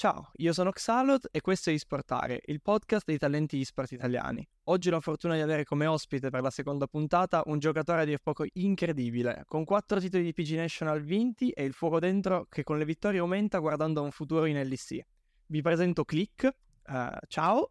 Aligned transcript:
Ciao, 0.00 0.30
io 0.36 0.54
sono 0.54 0.70
Xalot 0.70 1.28
e 1.30 1.42
questo 1.42 1.68
è 1.68 1.74
Isportare, 1.74 2.40
il 2.46 2.62
podcast 2.62 3.04
dei 3.04 3.18
talenti 3.18 3.60
esport 3.60 3.92
italiani. 3.92 4.48
Oggi 4.70 4.88
ho 4.88 4.92
la 4.92 5.00
fortuna 5.00 5.34
di 5.34 5.42
avere 5.42 5.64
come 5.64 5.84
ospite 5.84 6.30
per 6.30 6.40
la 6.40 6.48
seconda 6.48 6.86
puntata 6.86 7.42
un 7.44 7.58
giocatore 7.58 8.00
a 8.00 8.04
dir 8.06 8.18
poco 8.22 8.46
incredibile, 8.54 9.42
con 9.44 9.66
quattro 9.66 10.00
titoli 10.00 10.22
di 10.22 10.32
PG 10.32 10.54
National 10.54 11.02
vinti 11.02 11.50
e 11.50 11.64
il 11.64 11.74
fuoco 11.74 11.98
dentro 11.98 12.46
che 12.48 12.62
con 12.62 12.78
le 12.78 12.86
vittorie 12.86 13.20
aumenta 13.20 13.58
guardando 13.58 14.00
a 14.00 14.04
un 14.04 14.10
futuro 14.10 14.46
in 14.46 14.58
LEC. 14.58 15.04
Vi 15.44 15.60
presento 15.60 16.06
Click, 16.06 16.44
uh, 16.44 17.18
ciao. 17.28 17.70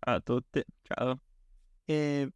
Ciao 0.00 0.14
a 0.16 0.20
tutti, 0.22 0.64
ciao. 0.82 1.20
E 1.84 2.32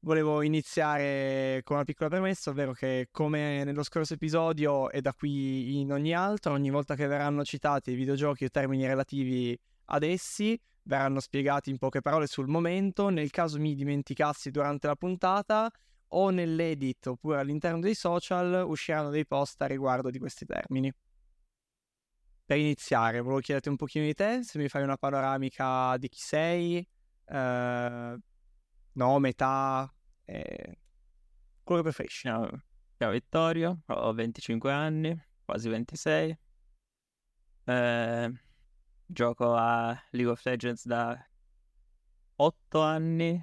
volevo 0.00 0.42
iniziare 0.42 1.60
con 1.64 1.76
una 1.76 1.84
piccola 1.84 2.08
premessa, 2.08 2.50
ovvero 2.50 2.72
che 2.72 3.08
come 3.10 3.64
nello 3.64 3.82
scorso 3.82 4.14
episodio 4.14 4.90
e 4.90 5.00
da 5.00 5.12
qui 5.12 5.80
in 5.80 5.92
ogni 5.92 6.14
altro, 6.14 6.52
ogni 6.52 6.70
volta 6.70 6.94
che 6.94 7.06
verranno 7.06 7.44
citati 7.44 7.92
i 7.92 7.94
videogiochi 7.94 8.44
o 8.44 8.48
termini 8.48 8.86
relativi 8.86 9.58
ad 9.86 10.02
essi, 10.02 10.60
verranno 10.82 11.20
spiegati 11.20 11.70
in 11.70 11.78
poche 11.78 12.00
parole 12.00 12.26
sul 12.26 12.48
momento, 12.48 13.08
nel 13.08 13.30
caso 13.30 13.58
mi 13.58 13.74
dimenticassi 13.74 14.50
durante 14.50 14.86
la 14.86 14.96
puntata 14.96 15.70
o 16.12 16.30
nell'edit 16.30 17.06
oppure 17.06 17.38
all'interno 17.38 17.80
dei 17.80 17.94
social 17.94 18.64
usciranno 18.66 19.10
dei 19.10 19.26
post 19.26 19.60
a 19.62 19.66
riguardo 19.66 20.10
di 20.10 20.18
questi 20.18 20.46
termini. 20.46 20.92
Per 22.46 22.56
iniziare, 22.56 23.20
volevo 23.20 23.40
chiederti 23.40 23.68
un 23.68 23.76
pochino 23.76 24.06
di 24.06 24.14
te, 24.14 24.42
se 24.42 24.58
mi 24.58 24.68
fai 24.68 24.82
una 24.82 24.96
panoramica 24.96 25.98
di 25.98 26.08
chi 26.08 26.18
sei, 26.18 26.88
eh, 27.26 28.18
nome, 28.98 29.28
età, 29.28 29.90
eh, 30.24 30.78
quello 31.62 31.82
che 31.82 31.88
preferisci. 31.88 32.26
Ciao, 32.26 32.62
ciao 32.98 33.10
Vittorio, 33.12 33.82
ho 33.86 34.12
25 34.12 34.72
anni, 34.72 35.16
quasi 35.44 35.68
26. 35.68 36.38
Eh, 37.64 38.32
gioco 39.06 39.54
a 39.54 39.96
League 40.10 40.32
of 40.32 40.44
Legends 40.44 40.84
da 40.84 41.16
8 42.36 42.80
anni, 42.82 43.40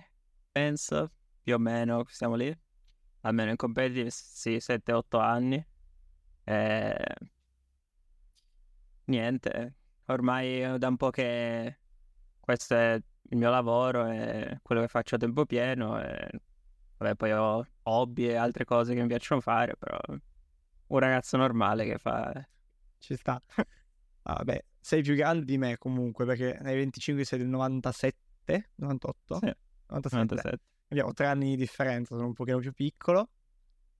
penso, 0.51 1.13
più 1.41 1.55
o 1.55 1.57
meno, 1.57 2.03
siamo 2.09 2.35
lì. 2.35 2.53
Almeno 3.21 3.51
in 3.51 3.55
competitive, 3.55 4.09
sì, 4.11 4.59
7-8 4.59 5.19
anni. 5.19 5.65
Eh, 6.43 7.15
niente, 9.05 9.75
ormai 10.07 10.77
da 10.77 10.87
un 10.89 10.97
po' 10.97 11.11
che 11.11 11.79
questo 12.41 12.75
è 12.75 13.01
il 13.29 13.37
mio 13.37 13.49
lavoro 13.49 14.07
e 14.07 14.59
quello 14.61 14.81
che 14.81 14.87
faccio 14.87 15.15
a 15.15 15.17
tempo 15.17 15.45
pieno 15.45 16.01
e 16.01 16.29
vabbè, 16.97 17.15
poi 17.15 17.31
ho 17.31 17.65
hobby 17.83 18.27
e 18.27 18.35
altre 18.35 18.65
cose 18.65 18.93
che 18.93 19.01
mi 19.01 19.07
piacciono 19.07 19.41
fare, 19.41 19.75
però 19.77 19.97
un 20.87 20.99
ragazzo 20.99 21.37
normale 21.37 21.85
che 21.85 21.97
fa... 21.97 22.47
Ci 22.97 23.15
sta. 23.15 23.39
Ah, 24.27 24.33
vabbè, 24.33 24.63
sei 24.79 25.03
più 25.03 25.13
grande 25.13 25.45
di 25.45 25.57
me 25.57 25.77
comunque 25.77 26.25
perché 26.25 26.57
nei 26.61 26.75
25 26.75 27.23
sei 27.23 27.37
del 27.37 27.47
97, 27.47 28.71
98? 28.75 29.35
Sì, 29.35 29.53
97. 29.87 30.15
97. 30.15 30.63
Abbiamo 30.87 31.13
tre 31.13 31.27
anni 31.27 31.49
di 31.49 31.57
differenza, 31.57 32.15
sono 32.15 32.27
un 32.27 32.33
pochino 32.33 32.57
più 32.57 32.73
piccolo 32.73 33.29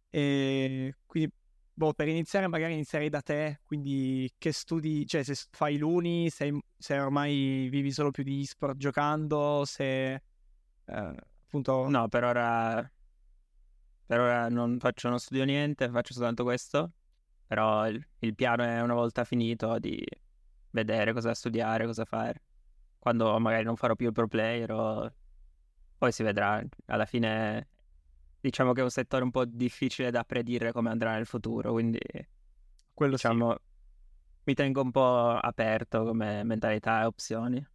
e 0.09 0.95
quindi 1.05 1.31
boh, 1.75 1.93
per 1.93 2.07
iniziare 2.07 2.47
magari 2.47 2.73
inizierei 2.73 3.09
da 3.09 3.21
te, 3.21 3.59
quindi 3.63 4.31
che 4.37 4.51
studi, 4.51 5.05
cioè 5.05 5.23
se 5.23 5.35
fai 5.51 5.77
l'uni, 5.77 6.29
se, 6.29 6.57
se 6.77 6.97
ormai 6.99 7.67
vivi 7.69 7.91
solo 7.91 8.11
più 8.11 8.23
di 8.23 8.41
esport 8.41 8.77
giocando, 8.77 9.63
se 9.65 10.13
eh, 10.13 10.21
appunto... 10.85 11.87
No, 11.89 12.07
per 12.07 12.23
ora, 12.23 12.91
per 14.05 14.19
ora 14.19 14.49
non 14.49 14.79
faccio, 14.79 15.09
non 15.09 15.19
studio 15.19 15.43
niente, 15.43 15.89
faccio 15.89 16.13
soltanto 16.13 16.43
questo, 16.43 16.93
però 17.45 17.87
il, 17.87 18.03
il 18.19 18.33
piano 18.35 18.63
è 18.63 18.81
una 18.81 18.93
volta 18.93 19.25
finito 19.25 19.77
di 19.77 20.03
vedere 20.71 21.13
cosa 21.13 21.33
studiare, 21.33 21.85
cosa 21.85 22.05
fare. 22.05 22.41
Quando 22.97 23.37
magari 23.39 23.65
non 23.65 23.75
farò 23.75 23.95
più 23.95 24.07
il 24.07 24.13
pro 24.13 24.27
player 24.27 24.71
o... 24.71 25.13
poi 25.97 26.11
si 26.11 26.23
vedrà. 26.23 26.63
Alla 26.85 27.05
fine 27.05 27.67
diciamo 28.45 28.73
che 28.73 28.81
è 28.81 28.83
un 28.83 28.91
settore 28.91 29.23
un 29.23 29.31
po' 29.31 29.45
difficile 29.45 30.11
da 30.11 30.23
predire 30.23 30.71
come 30.71 30.91
andrà 30.91 31.13
nel 31.13 31.25
futuro, 31.25 31.71
quindi 31.71 31.99
quello 32.93 33.13
diciamo 33.13 33.51
sì. 33.51 33.57
mi 34.43 34.53
tengo 34.53 34.81
un 34.81 34.91
po' 34.91 35.29
aperto 35.29 36.03
come 36.03 36.43
mentalità 36.43 37.01
e 37.01 37.05
opzioni. 37.05 37.67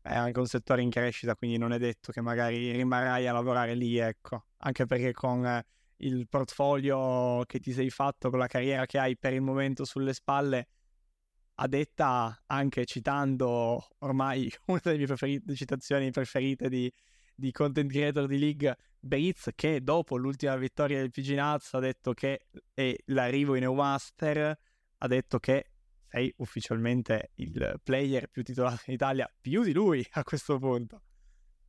È 0.00 0.14
anche 0.14 0.38
un 0.38 0.46
settore 0.46 0.82
in 0.82 0.90
crescita, 0.90 1.34
quindi 1.34 1.58
non 1.58 1.72
è 1.72 1.78
detto 1.78 2.12
che 2.12 2.20
magari 2.20 2.70
rimarrai 2.70 3.26
a 3.26 3.32
lavorare 3.32 3.74
lì, 3.74 3.98
ecco. 3.98 4.46
Anche 4.58 4.86
perché 4.86 5.12
con 5.12 5.62
il 5.96 6.28
portfolio 6.28 7.42
che 7.44 7.58
ti 7.58 7.72
sei 7.72 7.90
fatto, 7.90 8.30
con 8.30 8.38
la 8.38 8.46
carriera 8.46 8.86
che 8.86 8.98
hai 8.98 9.18
per 9.18 9.32
il 9.32 9.42
momento 9.42 9.84
sulle 9.84 10.14
spalle, 10.14 10.68
a 11.56 11.66
detta 11.66 12.40
anche 12.46 12.84
citando 12.84 13.88
ormai 13.98 14.50
una 14.66 14.80
delle 14.80 14.96
mie 14.96 15.06
preferite, 15.06 15.54
citazioni 15.56 16.10
preferite 16.12 16.68
di, 16.68 16.90
di 17.34 17.50
content 17.50 17.90
creator 17.90 18.26
di 18.26 18.38
League, 18.38 18.76
Bates, 19.00 19.50
che 19.54 19.82
dopo 19.82 20.16
l'ultima 20.16 20.56
vittoria 20.56 20.98
del 20.98 21.10
PG 21.10 21.36
Nuts 21.36 21.74
ha 21.74 21.78
detto 21.78 22.12
che 22.14 22.46
e 22.74 23.02
l'arrivo 23.06 23.54
in 23.54 23.64
Master 23.72 24.58
ha 24.98 25.06
detto 25.06 25.38
che 25.38 25.70
sei 26.08 26.32
ufficialmente 26.38 27.32
il 27.36 27.80
player 27.82 28.28
più 28.28 28.42
titolato 28.42 28.82
in 28.86 28.94
Italia, 28.94 29.30
più 29.40 29.62
di 29.62 29.72
lui 29.72 30.04
a 30.12 30.22
questo 30.24 30.58
punto. 30.58 31.02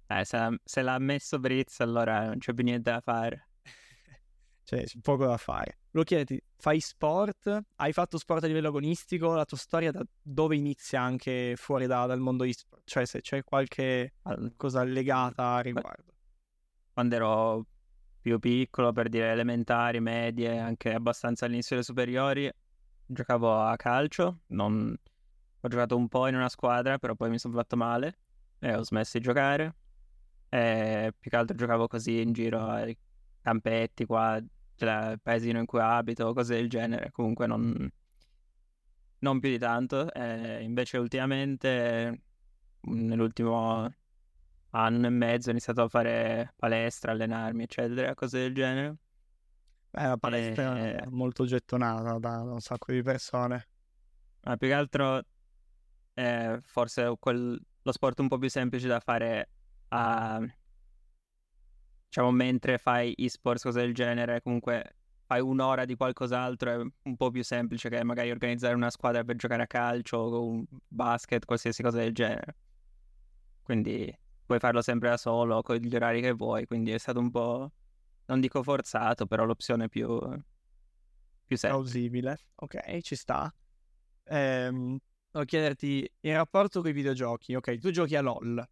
Eh, 0.07 0.25
se, 0.25 0.59
se 0.63 0.81
l'ha 0.81 0.97
messo 0.97 1.39
Britz 1.39 1.81
allora 1.81 2.25
non 2.25 2.39
c'è 2.39 2.53
più 2.53 2.63
niente 2.63 2.89
da 2.89 3.01
fare. 3.01 3.49
c'è 4.63 4.83
poco 5.01 5.25
da 5.25 5.37
fare. 5.37 5.79
Volevo 5.91 6.07
chiederti, 6.07 6.41
fai 6.57 6.79
sport? 6.79 7.65
Hai 7.75 7.93
fatto 7.93 8.17
sport 8.17 8.43
a 8.43 8.47
livello 8.47 8.69
agonistico? 8.69 9.33
La 9.33 9.45
tua 9.45 9.57
storia 9.57 9.91
da 9.91 10.03
dove 10.21 10.55
inizia 10.55 11.01
anche 11.01 11.53
fuori 11.57 11.85
da, 11.85 12.05
dal 12.05 12.19
mondo 12.19 12.43
e-sport? 12.43 12.83
Cioè 12.85 13.05
se 13.05 13.21
c'è 13.21 13.43
qualche 13.43 14.13
cosa 14.55 14.83
legata 14.83 15.55
a 15.55 15.59
riguardo. 15.59 16.13
Quando 16.99 17.15
ero 17.15 17.65
più 18.19 18.39
piccolo, 18.39 18.91
per 18.91 19.07
dire 19.07 19.31
elementari, 19.31 20.01
medie, 20.01 20.59
anche 20.59 20.93
abbastanza 20.93 21.45
all'inizio 21.45 21.77
delle 21.77 21.85
superiori, 21.85 22.51
giocavo 23.05 23.57
a 23.57 23.73
calcio. 23.77 24.41
Non... 24.47 24.93
Ho 25.61 25.67
giocato 25.69 25.95
un 25.95 26.09
po' 26.09 26.27
in 26.27 26.35
una 26.35 26.49
squadra, 26.49 26.97
però 26.97 27.15
poi 27.15 27.29
mi 27.29 27.39
sono 27.39 27.53
fatto 27.53 27.77
male 27.77 28.17
e 28.59 28.75
ho 28.75 28.83
smesso 28.83 29.17
di 29.17 29.23
giocare. 29.23 29.75
E 30.49 31.13
più 31.17 31.31
che 31.31 31.37
altro 31.37 31.55
giocavo 31.55 31.87
così 31.87 32.19
in 32.19 32.33
giro 32.33 32.65
ai 32.65 32.97
campetti 33.41 34.03
qua 34.03 34.37
del 34.75 35.21
paesino 35.23 35.59
in 35.59 35.65
cui 35.65 35.79
abito, 35.79 36.33
cose 36.33 36.55
del 36.55 36.67
genere. 36.67 37.11
Comunque 37.11 37.47
non, 37.47 37.89
non 39.19 39.39
più 39.39 39.49
di 39.49 39.57
tanto. 39.57 40.11
E 40.11 40.63
invece 40.63 40.97
ultimamente, 40.97 42.23
nell'ultimo 42.81 43.89
anno 44.71 45.07
e 45.07 45.09
mezzo, 45.09 45.49
ho 45.49 45.51
iniziato 45.51 45.83
a 45.83 45.89
fare 45.89 46.53
palestra, 46.55 47.11
allenarmi, 47.11 47.63
eccetera, 47.63 48.13
cose 48.13 48.39
del 48.39 48.53
genere. 48.53 48.95
Beh, 49.89 50.03
la 50.03 50.17
palestra 50.17 50.77
e... 50.77 50.95
è 50.95 51.05
molto 51.07 51.45
gettonata 51.45 52.19
da, 52.19 52.41
un 52.41 52.59
sacco 52.59 52.91
di 52.91 53.01
persone. 53.01 53.67
Ma 54.43 54.57
più 54.57 54.67
che 54.67 54.73
altro 54.73 55.21
è 56.13 56.57
forse 56.61 57.15
quel, 57.19 57.59
lo 57.81 57.91
sport 57.91 58.19
un 58.19 58.27
po' 58.27 58.37
più 58.37 58.49
semplice 58.49 58.87
da 58.87 58.99
fare 58.99 59.49
a 59.89 60.39
diciamo, 62.09 62.31
mentre 62.31 62.77
fai 62.77 63.13
esports, 63.17 63.63
cose 63.63 63.81
del 63.81 63.93
genere, 63.93 64.41
comunque 64.41 64.95
fai 65.25 65.41
un'ora 65.41 65.85
di 65.85 65.95
qualcos'altro, 65.95 66.71
è 66.71 66.91
un 67.03 67.15
po' 67.15 67.29
più 67.29 67.43
semplice 67.43 67.87
che 67.89 68.03
magari 68.03 68.31
organizzare 68.31 68.73
una 68.73 68.89
squadra 68.89 69.23
per 69.23 69.35
giocare 69.35 69.63
a 69.63 69.67
calcio 69.67 70.17
o 70.17 70.47
un 70.47 70.65
basket, 70.87 71.45
qualsiasi 71.45 71.83
cosa 71.83 71.97
del 71.97 72.13
genere. 72.13 72.55
Quindi 73.61 74.11
puoi 74.49 74.57
farlo 74.59 74.81
sempre 74.81 75.09
da 75.09 75.17
solo, 75.17 75.61
con 75.61 75.75
gli 75.75 75.95
orari 75.95 76.21
che 76.21 76.31
vuoi, 76.31 76.65
quindi 76.65 76.89
è 76.89 76.97
stato 76.97 77.19
un 77.19 77.29
po', 77.29 77.71
non 78.25 78.39
dico 78.39 78.63
forzato, 78.63 79.27
però 79.27 79.45
l'opzione 79.45 79.89
più, 79.89 80.07
più 81.45 81.55
semplice. 81.55 81.67
Plausibile, 81.67 82.39
ok, 82.55 82.99
ci 83.01 83.15
sta. 83.15 83.53
Ehm, 84.23 84.97
chiederti, 85.45 86.11
in 86.21 86.33
rapporto 86.33 86.81
con 86.81 86.89
i 86.89 86.93
videogiochi, 86.93 87.53
ok, 87.53 87.77
tu 87.77 87.91
giochi 87.91 88.15
a 88.15 88.21
LoL, 88.21 88.67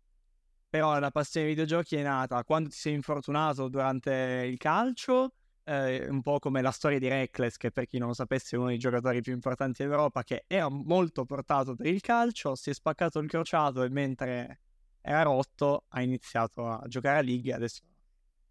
però 0.68 0.98
la 0.98 1.12
passione 1.12 1.46
ai 1.46 1.54
videogiochi 1.54 1.96
è 1.96 2.02
nata 2.02 2.44
quando 2.44 2.70
ti 2.70 2.76
sei 2.76 2.94
infortunato 2.94 3.68
durante 3.68 4.48
il 4.50 4.58
calcio, 4.58 5.34
eh, 5.64 6.08
un 6.10 6.22
po' 6.24 6.40
come 6.40 6.64
la 6.64 6.72
storia 6.72 6.98
di 6.98 7.08
Reckless, 7.08 7.58
che 7.58 7.70
per 7.70 7.86
chi 7.86 8.00
non 8.00 8.08
lo 8.08 8.14
sapesse 8.16 8.56
è 8.56 8.60
uno 8.60 8.70
dei 8.70 8.80
giocatori 8.80 9.22
più 9.22 9.34
importanti 9.34 9.84
d'Europa, 9.84 10.24
che 10.24 10.46
era 10.48 10.70
molto 10.70 11.24
portato 11.24 11.76
per 11.76 11.86
il 11.86 12.02
calcio, 12.02 12.56
si 12.56 12.72
è 12.72 12.74
spaccato 12.74 13.20
il 13.20 13.30
crociato 13.30 13.84
e 13.84 13.90
mentre 13.90 14.62
era 15.08 15.22
rotto 15.22 15.86
ha 15.88 16.02
iniziato 16.02 16.68
a 16.68 16.84
giocare 16.88 17.20
a 17.20 17.22
League, 17.22 17.54
adesso 17.54 17.82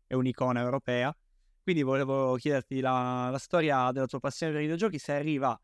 è 0.07 0.15
un'icona 0.15 0.61
europea. 0.61 1.15
Quindi 1.63 1.83
volevo 1.83 2.37
chiederti 2.37 2.81
la, 2.81 3.29
la 3.31 3.39
storia 3.39 3.91
della 3.93 4.07
tua 4.07 4.21
passione 4.21 4.53
per 4.53 4.63
i 4.63 4.65
videogiochi, 4.65 4.99
se 4.99 5.13
arriva 5.13 5.61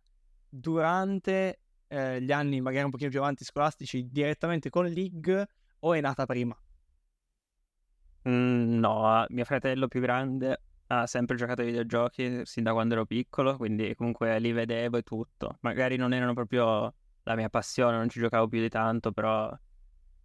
durante 0.48 1.60
eh, 1.88 2.20
gli 2.20 2.30
anni 2.30 2.60
magari 2.60 2.84
un 2.84 2.90
pochino 2.90 3.08
più 3.08 3.20
avanti 3.20 3.44
scolastici 3.44 4.08
direttamente 4.10 4.68
con 4.68 4.86
League 4.86 5.48
o 5.78 5.94
è 5.94 6.00
nata 6.00 6.26
prima? 6.26 6.54
Mm, 8.28 8.78
no, 8.78 9.24
mio 9.30 9.44
fratello 9.44 9.88
più 9.88 10.00
grande 10.00 10.60
ha 10.88 11.06
sempre 11.06 11.36
giocato 11.36 11.62
ai 11.62 11.68
videogiochi 11.68 12.44
sin 12.44 12.64
da 12.64 12.72
quando 12.72 12.94
ero 12.94 13.06
piccolo, 13.06 13.56
quindi 13.56 13.94
comunque 13.94 14.38
li 14.40 14.52
vedevo 14.52 14.98
e 14.98 15.02
tutto. 15.02 15.56
Magari 15.60 15.96
non 15.96 16.12
erano 16.12 16.34
proprio 16.34 16.94
la 17.22 17.34
mia 17.34 17.48
passione, 17.48 17.96
non 17.96 18.10
ci 18.10 18.20
giocavo 18.20 18.46
più 18.46 18.60
di 18.60 18.68
tanto, 18.68 19.10
però 19.12 19.50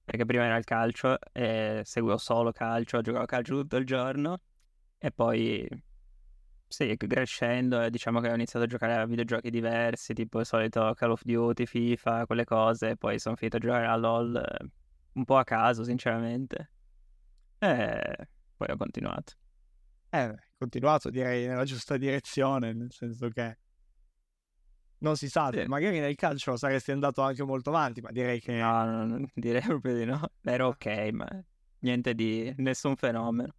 perché 0.08 0.24
prima 0.24 0.46
era 0.46 0.56
il 0.56 0.64
calcio 0.64 1.18
e 1.34 1.82
seguivo 1.84 2.18
solo 2.18 2.54
calcio, 2.54 3.02
giocavo 3.02 3.26
calcio 3.26 3.60
tutto 3.60 3.76
il 3.76 3.86
giorno 3.86 4.40
e 4.98 5.12
poi 5.12 5.68
sì, 6.66 6.96
crescendo 6.96 7.90
diciamo 7.90 8.22
che 8.22 8.30
ho 8.30 8.34
iniziato 8.34 8.64
a 8.64 8.70
giocare 8.70 8.94
a 8.96 9.06
videogiochi 9.06 9.50
diversi, 9.50 10.14
tipo 10.14 10.40
il 10.40 10.46
solito 10.46 10.94
Call 10.96 11.12
of 11.12 11.24
Duty, 11.24 11.66
FIFA, 11.66 12.26
quelle 12.26 12.46
cose, 12.46 12.96
poi 12.96 13.20
sono 13.20 13.36
finito 13.36 13.58
a 13.58 13.60
giocare 13.60 13.86
a 13.86 13.98
LoL 13.98 14.70
un 15.12 15.26
po' 15.26 15.36
a 15.36 15.44
caso, 15.44 15.84
sinceramente. 15.84 16.72
E 17.60 18.28
poi 18.56 18.68
ho 18.72 18.78
continuato. 18.78 19.34
Eh, 20.10 20.34
continuato 20.58 21.10
direi 21.10 21.48
nella 21.48 21.66
giusta 21.66 21.98
direzione, 21.98 22.72
nel 22.72 22.94
senso 22.94 23.28
che 23.28 23.58
non 25.00 25.16
si 25.16 25.30
sa, 25.30 25.50
sì. 25.52 25.64
magari 25.68 26.00
nel 26.00 26.16
calcio 26.16 26.56
saresti 26.56 26.92
andato 26.92 27.22
anche 27.22 27.44
molto 27.44 27.70
avanti, 27.70 28.02
ma 28.02 28.12
direi 28.12 28.40
che... 28.40 28.56
No, 28.56 28.86
no, 28.86 29.06
no 29.06 29.28
direi 29.34 29.62
proprio 29.62 29.96
di 29.96 30.06
no. 30.06 30.22
Era 30.42 30.68
ok, 30.68 31.10
ma 31.12 31.28
niente 31.80 32.14
di... 32.14 32.54
nessun 32.58 32.96
fenomeno. 32.96 33.54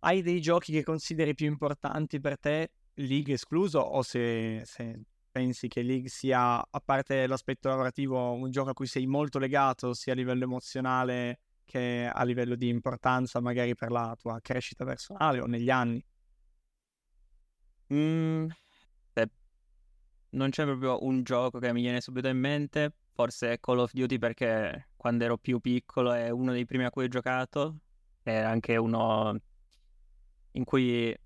Hai 0.00 0.22
dei 0.22 0.40
giochi 0.40 0.72
che 0.72 0.82
consideri 0.82 1.34
più 1.34 1.46
importanti 1.46 2.20
per 2.20 2.38
te, 2.38 2.72
League 2.94 3.32
escluso, 3.32 3.78
o 3.78 4.02
se, 4.02 4.62
se 4.64 5.00
pensi 5.30 5.66
che 5.66 5.82
League 5.82 6.08
sia, 6.08 6.58
a 6.58 6.82
parte 6.84 7.26
l'aspetto 7.26 7.68
lavorativo, 7.68 8.32
un 8.32 8.50
gioco 8.50 8.70
a 8.70 8.74
cui 8.74 8.86
sei 8.86 9.06
molto 9.06 9.38
legato, 9.38 9.94
sia 9.94 10.12
a 10.12 10.16
livello 10.16 10.44
emozionale 10.44 11.40
che 11.64 12.08
a 12.12 12.22
livello 12.24 12.54
di 12.54 12.68
importanza 12.68 13.40
magari 13.40 13.74
per 13.74 13.90
la 13.90 14.14
tua 14.18 14.38
crescita 14.40 14.84
personale 14.84 15.40
o 15.40 15.46
negli 15.46 15.70
anni? 15.70 16.04
Mm, 17.92 18.48
non 20.34 20.50
c'è 20.50 20.64
proprio 20.64 21.04
un 21.04 21.22
gioco 21.22 21.58
che 21.58 21.72
mi 21.72 21.80
viene 21.80 22.00
subito 22.00 22.28
in 22.28 22.38
mente, 22.38 22.92
forse 23.12 23.58
Call 23.60 23.78
of 23.78 23.92
Duty 23.92 24.18
perché 24.18 24.88
quando 24.96 25.24
ero 25.24 25.38
più 25.38 25.60
piccolo 25.60 26.12
è 26.12 26.30
uno 26.30 26.52
dei 26.52 26.64
primi 26.64 26.84
a 26.84 26.90
cui 26.90 27.04
ho 27.04 27.08
giocato, 27.08 27.78
era 28.22 28.50
anche 28.50 28.76
uno 28.76 29.38
in 30.52 30.64
cui 30.64 31.16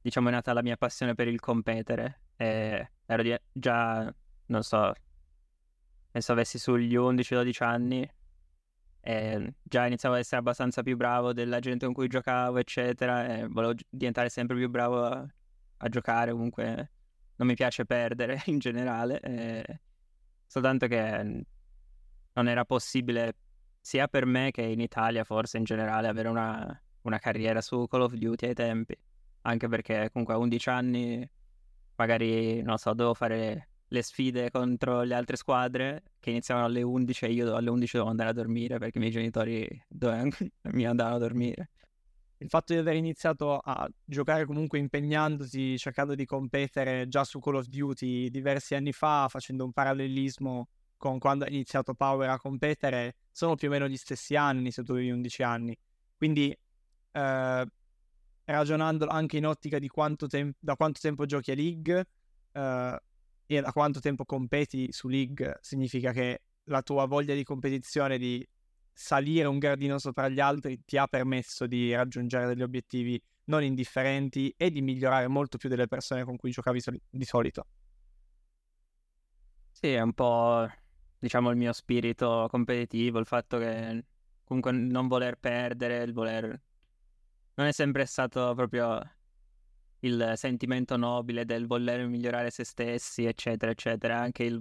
diciamo 0.00 0.28
è 0.28 0.30
nata 0.30 0.52
la 0.52 0.62
mia 0.62 0.76
passione 0.76 1.14
per 1.14 1.28
il 1.28 1.40
competere. 1.40 2.22
E 2.36 2.90
ero 3.06 3.38
già, 3.52 4.14
non 4.46 4.62
so, 4.62 4.92
penso 6.10 6.32
avessi 6.32 6.58
sugli 6.58 6.96
11-12 6.96 7.64
anni 7.64 8.10
e 9.00 9.54
già 9.62 9.86
iniziavo 9.86 10.14
ad 10.14 10.20
essere 10.20 10.38
abbastanza 10.40 10.82
più 10.82 10.96
bravo 10.96 11.32
della 11.32 11.60
gente 11.60 11.86
con 11.86 11.94
cui 11.94 12.08
giocavo, 12.08 12.58
eccetera, 12.58 13.38
e 13.38 13.46
volevo 13.48 13.74
diventare 13.88 14.28
sempre 14.28 14.56
più 14.56 14.68
bravo 14.68 15.04
a, 15.04 15.26
a 15.78 15.88
giocare, 15.88 16.32
comunque 16.32 16.92
non 17.38 17.48
mi 17.48 17.54
piace 17.54 17.84
perdere 17.84 18.42
in 18.46 18.58
generale, 18.58 19.20
e... 19.20 19.80
soltanto 20.46 20.86
che 20.86 21.44
non 22.32 22.48
era 22.48 22.64
possibile 22.64 23.34
sia 23.80 24.06
per 24.06 24.26
me 24.26 24.50
che 24.50 24.62
in 24.62 24.80
Italia 24.80 25.24
forse 25.24 25.56
in 25.56 25.64
generale 25.64 26.08
avere 26.08 26.28
una, 26.28 26.82
una 27.02 27.18
carriera 27.18 27.60
su 27.60 27.86
Call 27.88 28.02
of 28.02 28.12
Duty 28.14 28.46
ai 28.46 28.54
tempi, 28.54 28.96
anche 29.42 29.68
perché 29.68 30.10
comunque 30.12 30.34
a 30.34 30.38
11 30.38 30.68
anni 30.68 31.30
magari, 31.96 32.62
non 32.62 32.76
so, 32.78 32.90
dovevo 32.92 33.14
fare 33.14 33.68
le 33.88 34.02
sfide 34.02 34.50
contro 34.50 35.02
le 35.02 35.14
altre 35.14 35.36
squadre 35.36 36.02
che 36.20 36.30
iniziavano 36.30 36.66
alle 36.66 36.82
11 36.82 37.24
e 37.24 37.32
io 37.32 37.54
alle 37.54 37.70
11 37.70 37.92
dovevo 37.92 38.10
andare 38.10 38.30
a 38.30 38.32
dormire 38.34 38.78
perché 38.78 38.98
i 38.98 39.00
miei 39.00 39.12
genitori 39.12 39.84
dove... 39.88 40.30
mi 40.72 40.86
andavano 40.86 41.16
a 41.16 41.18
dormire. 41.18 41.70
Il 42.40 42.48
fatto 42.48 42.72
di 42.72 42.78
aver 42.78 42.94
iniziato 42.94 43.58
a 43.58 43.88
giocare 44.04 44.44
comunque 44.44 44.78
impegnandosi, 44.78 45.76
cercando 45.76 46.14
di 46.14 46.24
competere 46.24 47.08
già 47.08 47.24
su 47.24 47.40
Call 47.40 47.56
of 47.56 47.66
Duty 47.66 48.30
diversi 48.30 48.76
anni 48.76 48.92
fa, 48.92 49.26
facendo 49.28 49.64
un 49.64 49.72
parallelismo 49.72 50.68
con 50.96 51.18
quando 51.18 51.44
ha 51.44 51.48
iniziato 51.48 51.94
Power 51.94 52.30
a 52.30 52.38
competere, 52.38 53.16
sono 53.32 53.56
più 53.56 53.68
o 53.68 53.70
meno 53.72 53.88
gli 53.88 53.96
stessi 53.96 54.36
anni 54.36 54.70
se 54.70 54.84
tu 54.84 54.92
avevi 54.92 55.10
11 55.10 55.42
anni. 55.42 55.76
Quindi 56.16 56.56
eh, 57.12 57.66
ragionando 58.44 59.06
anche 59.06 59.36
in 59.36 59.46
ottica 59.46 59.78
di 59.78 59.88
quanto 59.88 60.26
tem- 60.26 60.54
da 60.58 60.76
quanto 60.76 61.00
tempo 61.00 61.26
giochi 61.26 61.50
a 61.50 61.54
League 61.54 62.06
eh, 62.52 63.02
e 63.46 63.60
da 63.60 63.72
quanto 63.72 64.00
tempo 64.00 64.24
competi 64.24 64.92
su 64.92 65.08
League, 65.08 65.58
significa 65.60 66.12
che 66.12 66.42
la 66.64 66.82
tua 66.82 67.06
voglia 67.06 67.34
di 67.34 67.44
competizione, 67.44 68.18
di 68.18 68.46
salire 69.00 69.46
un 69.46 69.60
gradino 69.60 69.96
sopra 69.98 70.28
gli 70.28 70.40
altri, 70.40 70.84
ti 70.84 70.96
ha 70.96 71.06
permesso 71.06 71.68
di 71.68 71.94
raggiungere 71.94 72.48
degli 72.48 72.62
obiettivi 72.62 73.22
non 73.44 73.62
indifferenti 73.62 74.52
e 74.56 74.72
di 74.72 74.82
migliorare 74.82 75.28
molto 75.28 75.56
più 75.56 75.68
delle 75.68 75.86
persone 75.86 76.24
con 76.24 76.36
cui 76.36 76.50
giocavi 76.50 76.80
soli- 76.80 77.00
di 77.08 77.24
solito. 77.24 77.66
Sì, 79.70 79.92
è 79.92 80.00
un 80.00 80.12
po' 80.12 80.68
diciamo 81.16 81.50
il 81.50 81.56
mio 81.56 81.72
spirito 81.72 82.48
competitivo, 82.50 83.20
il 83.20 83.26
fatto 83.26 83.58
che 83.58 84.04
comunque 84.42 84.72
non 84.72 85.06
voler 85.06 85.38
perdere, 85.38 86.02
il 86.02 86.12
voler 86.12 86.60
non 87.54 87.68
è 87.68 87.72
sempre 87.72 88.04
stato 88.04 88.52
proprio 88.54 89.00
il 90.00 90.32
sentimento 90.34 90.96
nobile 90.96 91.44
del 91.44 91.68
voler 91.68 92.04
migliorare 92.08 92.50
se 92.50 92.64
stessi, 92.64 93.26
eccetera, 93.26 93.70
eccetera. 93.70 94.18
Anche 94.18 94.42
il 94.42 94.58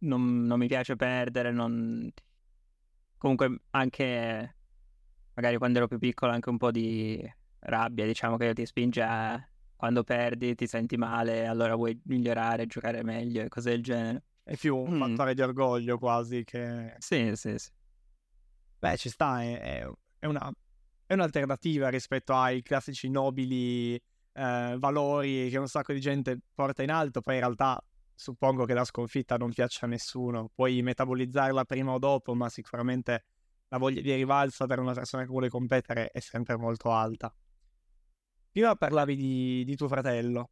non, 0.00 0.44
non 0.44 0.58
mi 0.58 0.66
piace 0.66 0.96
perdere, 0.96 1.50
non... 1.50 2.10
comunque 3.20 3.60
anche 3.70 4.56
magari 5.34 5.58
quando 5.58 5.76
ero 5.76 5.86
più 5.86 5.98
piccolo 5.98 6.32
anche 6.32 6.48
un 6.48 6.56
po' 6.56 6.70
di 6.70 7.22
rabbia, 7.60 8.06
diciamo 8.06 8.38
che 8.38 8.54
ti 8.54 8.64
spinge 8.64 9.02
a 9.02 9.46
quando 9.76 10.02
perdi 10.02 10.54
ti 10.54 10.66
senti 10.66 10.96
male, 10.96 11.46
allora 11.46 11.74
vuoi 11.74 12.00
migliorare, 12.04 12.66
giocare 12.66 13.02
meglio 13.02 13.42
e 13.42 13.48
cose 13.48 13.70
del 13.70 13.82
genere. 13.82 14.24
È 14.42 14.56
più 14.56 14.76
un 14.76 14.96
mm. 14.96 15.00
fattore 15.00 15.34
di 15.34 15.42
orgoglio 15.42 15.98
quasi 15.98 16.44
che... 16.44 16.94
Sì, 16.98 17.34
sì, 17.36 17.58
sì. 17.58 17.70
Beh, 18.78 18.96
ci 18.96 19.10
sta, 19.10 19.42
è, 19.42 19.86
è 20.18 20.26
una 20.26 20.50
è 21.10 21.14
un'alternativa 21.14 21.88
rispetto 21.88 22.36
ai 22.36 22.62
classici 22.62 23.10
nobili 23.10 23.96
eh, 23.96 24.76
valori 24.78 25.50
che 25.50 25.58
un 25.58 25.66
sacco 25.66 25.92
di 25.92 25.98
gente 25.98 26.38
porta 26.54 26.84
in 26.84 26.92
alto, 26.92 27.20
poi 27.20 27.34
in 27.34 27.40
realtà 27.40 27.82
suppongo 28.20 28.66
che 28.66 28.74
la 28.74 28.84
sconfitta 28.84 29.38
non 29.38 29.50
piaccia 29.50 29.86
a 29.86 29.88
nessuno, 29.88 30.50
puoi 30.54 30.82
metabolizzarla 30.82 31.64
prima 31.64 31.92
o 31.92 31.98
dopo, 31.98 32.34
ma 32.34 32.50
sicuramente 32.50 33.24
la 33.68 33.78
voglia 33.78 34.02
di 34.02 34.12
rivalsa 34.12 34.66
per 34.66 34.78
una 34.78 34.92
persona 34.92 35.22
che 35.22 35.30
vuole 35.30 35.48
competere 35.48 36.10
è 36.10 36.20
sempre 36.20 36.58
molto 36.58 36.90
alta. 36.90 37.34
Prima 38.52 38.76
parlavi 38.76 39.16
di, 39.16 39.64
di 39.64 39.74
tuo 39.74 39.88
fratello, 39.88 40.50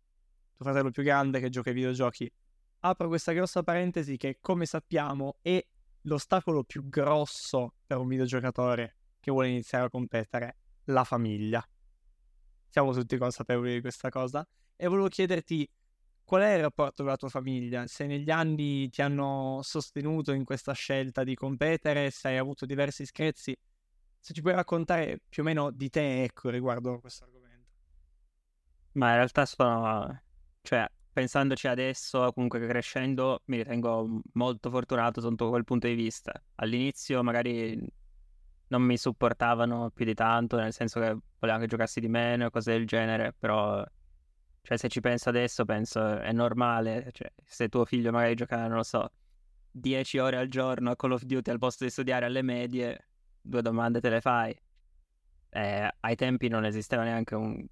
tuo 0.56 0.64
fratello 0.64 0.90
più 0.90 1.02
grande 1.02 1.40
che 1.40 1.50
gioca 1.50 1.68
ai 1.68 1.74
videogiochi. 1.74 2.32
Apro 2.80 3.08
questa 3.08 3.32
grossa 3.32 3.62
parentesi 3.62 4.16
che, 4.16 4.38
come 4.40 4.64
sappiamo, 4.64 5.36
è 5.42 5.62
l'ostacolo 6.02 6.64
più 6.64 6.88
grosso 6.88 7.74
per 7.84 7.98
un 7.98 8.08
videogiocatore 8.08 8.96
che 9.20 9.30
vuole 9.30 9.48
iniziare 9.48 9.84
a 9.84 9.90
competere, 9.90 10.56
la 10.84 11.04
famiglia. 11.04 11.62
Siamo 12.66 12.92
tutti 12.94 13.18
consapevoli 13.18 13.74
di 13.74 13.80
questa 13.82 14.08
cosa 14.08 14.46
e 14.74 14.86
volevo 14.86 15.08
chiederti 15.08 15.68
qual 16.28 16.42
è 16.42 16.56
il 16.56 16.60
rapporto 16.60 16.96
con 17.04 17.06
la 17.06 17.16
tua 17.16 17.30
famiglia, 17.30 17.86
se 17.86 18.04
negli 18.04 18.30
anni 18.30 18.90
ti 18.90 19.00
hanno 19.00 19.60
sostenuto 19.62 20.32
in 20.32 20.44
questa 20.44 20.74
scelta 20.74 21.24
di 21.24 21.34
competere, 21.34 22.10
se 22.10 22.28
hai 22.28 22.36
avuto 22.36 22.66
diversi 22.66 23.06
screzi, 23.06 23.56
se 24.20 24.34
ci 24.34 24.42
puoi 24.42 24.52
raccontare 24.52 25.22
più 25.26 25.42
o 25.42 25.46
meno 25.46 25.70
di 25.70 25.88
te, 25.88 26.24
ecco, 26.24 26.50
riguardo 26.50 26.92
a 26.92 27.00
questo 27.00 27.24
argomento. 27.24 27.70
Ma 28.92 29.08
in 29.08 29.14
realtà 29.14 29.46
sono, 29.46 30.22
cioè, 30.60 30.86
pensandoci 31.10 31.66
adesso, 31.66 32.30
comunque 32.34 32.60
crescendo, 32.60 33.40
mi 33.46 33.56
ritengo 33.56 34.20
molto 34.34 34.68
fortunato 34.68 35.22
sotto 35.22 35.48
quel 35.48 35.64
punto 35.64 35.86
di 35.86 35.94
vista. 35.94 36.38
All'inizio 36.56 37.22
magari 37.22 37.90
non 38.66 38.82
mi 38.82 38.98
supportavano 38.98 39.88
più 39.92 40.04
di 40.04 40.12
tanto, 40.12 40.58
nel 40.58 40.74
senso 40.74 41.00
che 41.00 41.16
volevano 41.38 41.64
che 41.64 41.70
giocassi 41.70 42.00
di 42.00 42.08
meno 42.08 42.44
e 42.44 42.50
cose 42.50 42.72
del 42.72 42.86
genere, 42.86 43.32
però 43.32 43.82
cioè 44.68 44.76
se 44.76 44.88
ci 44.90 45.00
penso 45.00 45.30
adesso 45.30 45.64
penso 45.64 46.18
è 46.18 46.30
normale, 46.30 47.08
cioè, 47.12 47.32
se 47.42 47.70
tuo 47.70 47.86
figlio 47.86 48.10
magari 48.10 48.34
gioca, 48.34 48.66
non 48.66 48.76
lo 48.76 48.82
so, 48.82 49.10
10 49.70 50.18
ore 50.18 50.36
al 50.36 50.48
giorno 50.48 50.90
a 50.90 50.96
Call 50.96 51.12
of 51.12 51.22
Duty 51.22 51.50
al 51.50 51.58
posto 51.58 51.84
di 51.84 51.90
studiare 51.90 52.26
alle 52.26 52.42
medie, 52.42 53.08
due 53.40 53.62
domande 53.62 53.98
te 53.98 54.10
le 54.10 54.20
fai. 54.20 54.54
Eh, 55.48 55.90
ai 56.00 56.16
tempi 56.16 56.48
non 56.48 56.66
esisteva 56.66 57.02
neanche 57.02 57.34
un, 57.34 57.66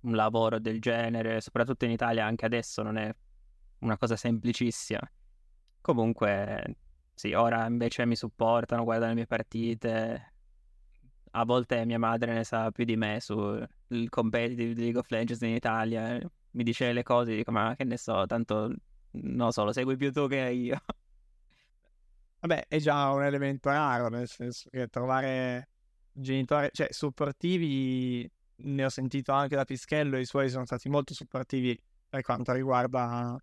un 0.00 0.14
lavoro 0.16 0.58
del 0.58 0.80
genere, 0.80 1.40
soprattutto 1.40 1.84
in 1.84 1.92
Italia 1.92 2.26
anche 2.26 2.44
adesso 2.44 2.82
non 2.82 2.96
è 2.96 3.14
una 3.78 3.96
cosa 3.96 4.16
semplicissima. 4.16 5.00
Comunque, 5.80 6.76
sì, 7.14 7.34
ora 7.34 7.66
invece 7.66 8.04
mi 8.04 8.16
supportano, 8.16 8.82
guardano 8.82 9.10
le 9.10 9.14
mie 9.18 9.26
partite, 9.26 10.31
a 11.32 11.44
volte 11.44 11.84
mia 11.84 11.98
madre 11.98 12.32
ne 12.32 12.44
sa 12.44 12.70
più 12.70 12.84
di 12.84 12.96
me 12.96 13.18
sul 13.20 13.68
competitive 14.08 14.74
di 14.74 14.82
League 14.82 14.98
of 14.98 15.08
Legends 15.10 15.42
in 15.42 15.54
Italia. 15.54 16.18
Mi 16.52 16.62
dice 16.62 16.92
le 16.92 17.02
cose, 17.02 17.34
dico, 17.34 17.50
ma 17.50 17.74
che 17.76 17.84
ne 17.84 17.96
so, 17.96 18.26
tanto 18.26 18.74
non 19.12 19.46
lo 19.46 19.50
so, 19.50 19.64
lo 19.64 19.72
segui 19.72 19.96
più 19.96 20.12
tu 20.12 20.26
che 20.28 20.36
io. 20.50 20.80
Vabbè, 22.40 22.66
è 22.68 22.78
già 22.78 23.10
un 23.10 23.22
elemento 23.22 23.70
raro, 23.70 24.08
nel 24.08 24.28
senso 24.28 24.68
che 24.70 24.88
trovare 24.88 25.68
genitori, 26.12 26.68
cioè, 26.72 26.88
supportivi, 26.90 28.28
ne 28.56 28.84
ho 28.84 28.88
sentito 28.88 29.32
anche 29.32 29.56
da 29.56 29.64
Pischello, 29.64 30.18
i 30.18 30.24
suoi 30.24 30.50
sono 30.50 30.64
stati 30.66 30.88
molto 30.88 31.14
supportivi 31.14 31.78
per 32.08 32.22
quanto 32.22 32.52
riguarda 32.52 33.40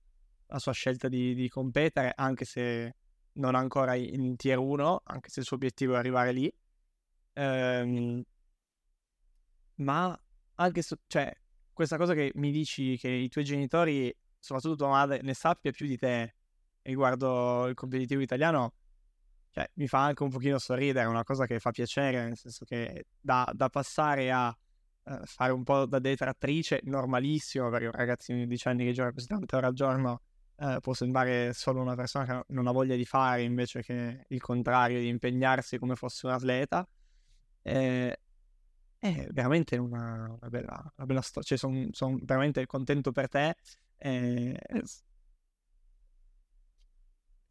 la 0.48 0.60
sua 0.60 0.74
scelta 0.74 1.08
di, 1.08 1.34
di 1.34 1.48
competere, 1.50 2.12
anche 2.16 2.46
se 2.46 2.96
non 3.34 3.56
ancora 3.56 3.96
in 3.96 4.36
tier 4.36 4.58
1, 4.58 5.02
anche 5.06 5.30
se 5.30 5.40
il 5.40 5.46
suo 5.46 5.56
obiettivo 5.56 5.96
è 5.96 5.98
arrivare 5.98 6.32
lì. 6.32 6.54
Ehm, 7.34 8.24
ma 9.76 10.20
anche 10.56 10.82
se, 10.82 10.98
cioè, 11.08 11.34
questa 11.74 11.98
cosa 11.98 12.14
che 12.14 12.32
mi 12.36 12.52
dici 12.52 12.98
che 12.98 13.10
i 13.10 13.30
tuoi 13.30 13.44
genitori, 13.46 14.14
soprattutto 14.38 14.76
tua 14.76 14.90
madre, 14.90 15.22
ne 15.22 15.34
sappia 15.34 15.72
più 15.72 15.88
di 15.88 15.98
te 15.98 16.36
riguardo 16.82 17.68
il 17.68 17.76
competitivo 17.76 18.22
italiano, 18.22 18.74
cioè, 19.52 19.70
mi 19.76 19.88
fa 19.88 20.04
anche 20.06 20.24
un 20.24 20.30
pochino 20.30 20.58
sorridere, 20.60 21.06
è 21.06 21.10
una 21.10 21.24
cosa 21.24 21.46
che 21.46 21.60
fa 21.60 21.72
piacere, 21.72 22.24
nel 22.26 22.38
senso 22.38 22.66
che 22.66 23.08
da, 23.20 23.50
da 23.54 23.70
passare 23.70 24.32
a 24.32 24.56
uh, 25.04 25.26
fare 25.26 25.52
un 25.52 25.64
po' 25.64 25.86
da 25.86 26.00
detrattrice, 26.00 26.82
normalissimo, 26.84 27.70
perché 27.70 27.86
un 27.86 27.92
ragazzino 27.92 28.38
di 28.40 28.48
10 28.48 28.68
anni 28.68 28.86
che 28.86 28.92
gioca 28.94 29.12
così 29.12 29.28
tante 29.28 29.56
ore 29.56 29.68
al 29.68 29.74
giorno 29.74 30.22
uh, 30.58 30.80
può 30.80 30.94
sembrare 30.94 31.54
solo 31.54 31.82
una 31.82 31.96
persona 31.96 32.26
che 32.26 32.54
non 32.54 32.68
ha 32.68 32.72
voglia 32.72 32.96
di 32.96 33.06
fare, 33.06 33.42
invece 33.42 33.82
che 33.82 34.26
il 34.28 34.42
contrario, 34.42 35.00
di 35.00 35.08
impegnarsi 35.08 35.78
come 35.80 35.96
fosse 35.96 36.28
un 36.28 36.34
atleta. 36.34 36.88
Eh, 37.62 38.20
è 38.98 39.28
veramente 39.32 39.78
una, 39.78 40.36
una, 40.38 40.50
bella, 40.50 40.94
una 40.96 41.06
bella 41.06 41.22
storia, 41.22 41.48
cioè 41.48 41.58
sono 41.58 41.88
son 41.92 42.20
veramente 42.24 42.66
contento 42.66 43.12
per 43.12 43.30
te. 43.30 43.56
Eh, 43.98 44.60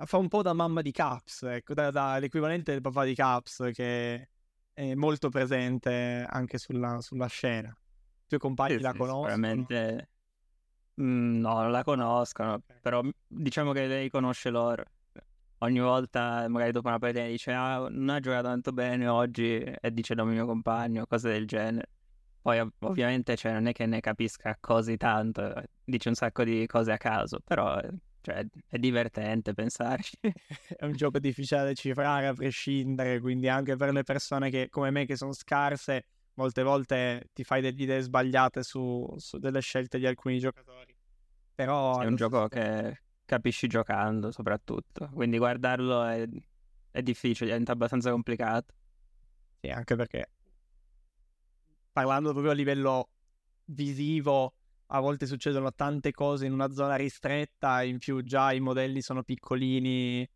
fa 0.05 0.17
un 0.17 0.29
po' 0.29 0.43
da 0.43 0.53
mamma 0.53 0.83
di 0.83 0.93
Caps, 0.93 1.43
ecco, 1.43 1.75
da, 1.75 1.91
da 1.91 2.19
l'equivalente 2.19 2.73
del 2.73 2.81
papà 2.81 3.05
di 3.05 3.15
Caps 3.15 3.71
che 3.73 4.29
è 4.73 4.95
molto 4.95 5.29
presente 5.29 6.25
anche 6.29 6.59
sulla, 6.59 7.01
sulla 7.01 7.27
scena. 7.27 7.69
I 7.71 8.27
tuoi 8.29 8.41
compagni 8.41 8.77
sì, 8.77 8.83
la 8.83 8.93
sì, 8.93 8.99
conoscono? 8.99 9.35
Sicuramente 9.35 10.09
mm, 11.01 11.41
no, 11.41 11.63
non 11.63 11.71
la 11.71 11.83
conoscono, 11.83 12.53
okay. 12.55 12.77
però 12.81 13.03
diciamo 13.27 13.73
che 13.73 13.87
lei 13.87 14.11
conosce 14.11 14.51
loro. 14.51 14.85
Ogni 15.61 15.81
volta, 15.81 16.47
magari 16.49 16.71
dopo 16.71 16.89
una 16.89 16.99
partita, 16.99 17.27
dice 17.27 17.53
ah, 17.53 17.89
non 17.91 18.11
ha 18.11 18.21
giocato 18.21 18.47
tanto 18.47 18.73
bene 18.73 19.09
oggi 19.09 19.57
e 19.57 19.93
dice 19.93 20.15
nome 20.15 20.33
mio 20.33 20.47
compagno, 20.47 21.07
cose 21.07 21.31
del 21.31 21.47
genere. 21.47 21.89
Poi 22.41 22.61
ovviamente 22.81 23.37
cioè, 23.37 23.53
non 23.53 23.67
è 23.67 23.73
che 23.73 23.87
ne 23.87 24.01
capisca 24.01 24.57
così 24.61 24.97
tanto, 24.97 25.53
dice 25.85 26.09
un 26.09 26.15
sacco 26.15 26.45
di 26.45 26.65
cose 26.67 26.93
a 26.93 26.97
caso, 26.97 27.41
però 27.45 27.81
cioè, 28.21 28.47
è 28.69 28.79
divertente 28.79 29.53
pensarci. 29.53 30.19
è 30.77 30.85
un 30.85 30.93
gioco 30.93 31.19
difficile 31.19 31.61
da 31.61 31.67
decifrare 31.67 32.29
a 32.29 32.35
prescindere, 32.35 33.21
quindi 33.21 33.49
anche 33.49 33.77
per 33.77 33.93
le 33.93 34.05
persone 34.05 34.51
che, 34.51 34.69
come 34.69 34.91
me 34.91 35.07
che 35.07 35.17
sono 35.17 35.33
scarse, 35.33 36.05
molte 36.35 36.63
volte 36.63 37.31
ti 37.33 37.43
fai 37.43 37.61
delle 37.61 37.83
idee 37.83 38.01
sbagliate 38.01 38.63
su, 38.63 39.13
su 39.17 39.39
delle 39.39 39.61
scelte 39.61 39.99
di 39.99 40.07
alcuni 40.07 40.39
giocatori. 40.39 40.95
Però 41.55 42.01
è 42.01 42.07
un 42.07 42.15
gioco 42.15 42.47
che 42.47 43.01
capisci 43.29 43.67
giocando 43.67 44.31
soprattutto, 44.31 45.11
quindi 45.13 45.37
guardarlo 45.37 46.03
è, 46.03 46.27
è 46.91 47.03
difficile, 47.03 47.51
diventa 47.51 47.73
abbastanza 47.73 48.11
complicato. 48.11 48.73
Sì, 49.61 49.69
anche 49.69 49.97
perché 49.97 50.31
parlando 51.93 52.31
proprio 52.31 52.53
a 52.53 52.55
livello 52.55 53.11
visivo 53.67 54.55
a 54.87 55.01
volte 55.01 55.27
succedono 55.27 55.75
tante 55.75 56.13
cose 56.13 56.47
in 56.47 56.53
una 56.53 56.71
zona 56.71 56.97
ristretta, 56.97 57.83
in 57.83 57.99
più 57.99 58.23
già 58.23 58.53
i 58.53 58.61
modelli 58.61 59.03
sono 59.03 59.23
piccolini, 59.23 60.27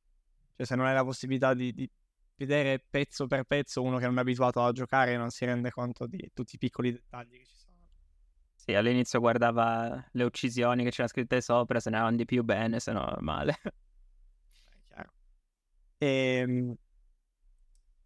cioè 0.54 0.66
se 0.66 0.74
non 0.74 0.84
hai 0.84 0.92
la 0.92 1.04
possibilità 1.04 1.54
di, 1.54 1.72
di 1.72 1.88
vedere 2.36 2.78
pezzo 2.78 3.26
per 3.26 3.44
pezzo 3.44 3.80
uno 3.80 3.96
che 3.96 4.04
non 4.04 4.18
è 4.18 4.20
abituato 4.20 4.62
a 4.62 4.72
giocare 4.72 5.16
non 5.16 5.30
si 5.30 5.46
rende 5.46 5.70
conto 5.70 6.06
di 6.06 6.30
tutti 6.34 6.56
i 6.56 6.58
piccoli 6.58 6.92
dettagli 6.92 7.38
che 7.38 7.46
ci 7.46 7.56
sono. 7.56 7.71
Sì, 8.64 8.74
all'inizio 8.74 9.18
guardava 9.18 10.04
le 10.12 10.22
uccisioni 10.22 10.84
che 10.84 10.90
c'erano 10.90 11.08
scritte 11.08 11.40
sopra, 11.40 11.80
se 11.80 11.90
ne 11.90 11.96
erano 11.96 12.14
di 12.16 12.24
più 12.24 12.44
bene, 12.44 12.78
se 12.78 12.92
no 12.92 13.12
male. 13.18 13.58
E, 15.98 16.06
ehm, 16.42 16.70
il 16.70 16.78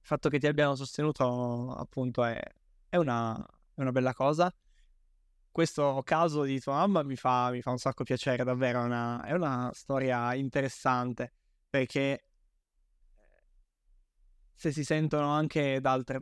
fatto 0.01 0.29
che 0.29 0.39
ti 0.39 0.47
abbiano 0.47 0.75
sostenuto 0.77 1.73
appunto 1.75 2.25
è, 2.25 2.41
è, 2.89 2.97
una, 2.97 3.37
è 3.75 3.81
una 3.81 3.93
bella 3.93 4.15
cosa 4.15 4.53
questo 5.51 6.03
caso 6.05 6.43
di 6.43 6.61
tua 6.61 6.75
mamma 6.75 7.03
mi 7.03 7.17
fa, 7.17 7.51
mi 7.51 7.63
fa 7.63 7.71
un 7.71 7.79
sacco 7.79 8.05
piacere, 8.05 8.45
davvero, 8.45 8.83
è 8.83 8.85
una, 8.85 9.23
è 9.25 9.33
una 9.33 9.71
storia 9.73 10.35
interessante, 10.35 11.33
perché 11.71 12.03
eh, 12.13 12.25
se 14.55 14.73
si 14.73 14.85
sentono 14.85 15.29
anche 15.31 15.81
da 15.81 15.93
altre, 15.93 16.21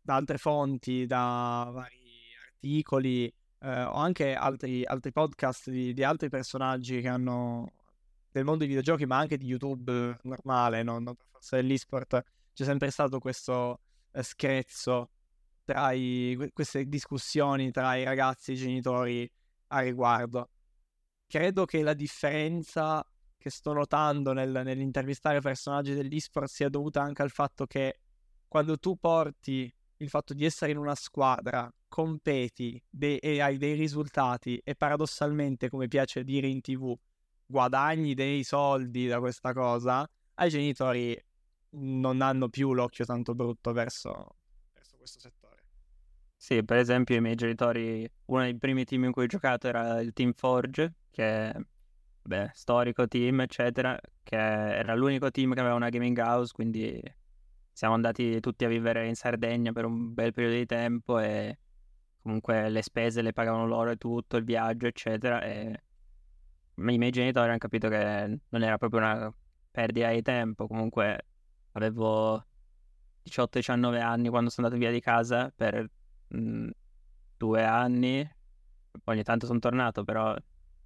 da 0.00 0.14
altre 0.14 0.38
fonti, 0.38 1.04
da 1.06 1.68
vari 1.72 1.98
articoli 2.46 3.32
eh, 3.66 3.82
o 3.82 3.94
anche 3.94 4.34
altri, 4.34 4.84
altri 4.84 5.10
podcast 5.10 5.70
di, 5.70 5.92
di, 5.92 6.04
altri 6.04 6.28
personaggi 6.28 7.00
che 7.00 7.08
hanno 7.08 7.72
del 8.30 8.44
mondo 8.44 8.60
dei 8.60 8.68
videogiochi, 8.68 9.06
ma 9.06 9.18
anche 9.18 9.36
di 9.36 9.46
YouTube 9.46 10.18
normale, 10.22 10.82
non, 10.82 11.02
non 11.02 11.16
per 11.16 11.26
forza 11.28 11.56
dell'esport, 11.56 12.22
c'è 12.52 12.64
sempre 12.64 12.90
stato 12.90 13.18
questo 13.18 13.80
eh, 14.12 14.22
screzzo 14.22 15.10
tra 15.64 15.90
i, 15.92 16.38
queste 16.52 16.86
discussioni 16.86 17.72
tra 17.72 17.96
i 17.96 18.04
ragazzi 18.04 18.52
e 18.52 18.54
i 18.54 18.58
genitori 18.58 19.30
a 19.68 19.80
riguardo. 19.80 20.50
Credo 21.26 21.64
che 21.64 21.82
la 21.82 21.94
differenza 21.94 23.04
che 23.36 23.50
sto 23.50 23.72
notando 23.72 24.32
nel, 24.32 24.50
nell'intervistare 24.50 25.40
personaggi 25.40 25.94
dell'esport 25.94 26.46
sia 26.48 26.68
dovuta 26.68 27.02
anche 27.02 27.22
al 27.22 27.30
fatto 27.30 27.66
che 27.66 28.00
quando 28.46 28.78
tu 28.78 28.96
porti 28.96 29.72
il 29.98 30.08
fatto 30.08 30.34
di 30.34 30.44
essere 30.44 30.72
in 30.72 30.78
una 30.78 30.94
squadra, 30.94 31.72
competi 31.88 32.82
de- 32.88 33.16
e 33.16 33.40
hai 33.40 33.56
dei 33.56 33.74
risultati 33.74 34.60
e 34.62 34.74
paradossalmente, 34.74 35.68
come 35.68 35.88
piace 35.88 36.24
dire 36.24 36.46
in 36.46 36.60
tv, 36.60 36.94
guadagni 37.46 38.14
dei 38.14 38.44
soldi 38.44 39.06
da 39.06 39.18
questa 39.18 39.52
cosa, 39.52 40.08
ai 40.34 40.48
genitori 40.48 41.18
non 41.78 42.20
hanno 42.20 42.48
più 42.48 42.72
l'occhio 42.72 43.04
tanto 43.04 43.34
brutto 43.34 43.72
verso, 43.72 44.36
verso 44.74 44.96
questo 44.96 45.20
settore. 45.20 45.62
Sì, 46.36 46.62
per 46.64 46.76
esempio 46.76 47.16
i 47.16 47.20
miei 47.20 47.34
genitori, 47.34 48.08
uno 48.26 48.42
dei 48.42 48.56
primi 48.56 48.84
team 48.84 49.04
in 49.04 49.12
cui 49.12 49.24
ho 49.24 49.26
giocato 49.26 49.68
era 49.68 50.00
il 50.00 50.12
Team 50.12 50.32
Forge, 50.32 50.94
che 51.10 51.24
è 51.24 51.56
beh, 52.22 52.50
storico 52.52 53.08
team, 53.08 53.40
eccetera, 53.40 53.98
che 54.22 54.36
era 54.36 54.94
l'unico 54.94 55.30
team 55.30 55.54
che 55.54 55.60
aveva 55.60 55.74
una 55.74 55.88
gaming 55.88 56.18
house, 56.18 56.52
quindi 56.52 57.00
siamo 57.76 57.92
andati 57.92 58.40
tutti 58.40 58.64
a 58.64 58.68
vivere 58.68 59.06
in 59.06 59.14
Sardegna 59.14 59.70
per 59.70 59.84
un 59.84 60.14
bel 60.14 60.32
periodo 60.32 60.56
di 60.56 60.64
tempo 60.64 61.18
e 61.18 61.58
comunque 62.22 62.70
le 62.70 62.80
spese 62.80 63.20
le 63.20 63.34
pagavano 63.34 63.66
loro 63.66 63.90
e 63.90 63.96
tutto, 63.96 64.38
il 64.38 64.44
viaggio, 64.44 64.86
eccetera, 64.86 65.42
e 65.42 65.82
i 66.74 66.96
miei 66.96 67.10
genitori 67.10 67.50
hanno 67.50 67.58
capito 67.58 67.90
che 67.90 68.38
non 68.48 68.62
era 68.62 68.78
proprio 68.78 69.00
una 69.00 69.30
perdita 69.70 70.08
di 70.08 70.22
tempo, 70.22 70.66
comunque 70.66 71.26
avevo 71.72 72.46
18-19 73.24 74.00
anni 74.00 74.30
quando 74.30 74.48
sono 74.48 74.68
andato 74.68 74.82
via 74.82 74.90
di 74.90 75.00
casa 75.02 75.52
per 75.54 75.86
mh, 76.28 76.38
mm, 76.38 76.68
due 77.36 77.62
anni, 77.62 78.26
ogni 79.04 79.22
tanto 79.22 79.44
sono 79.44 79.58
tornato, 79.58 80.02
però 80.02 80.34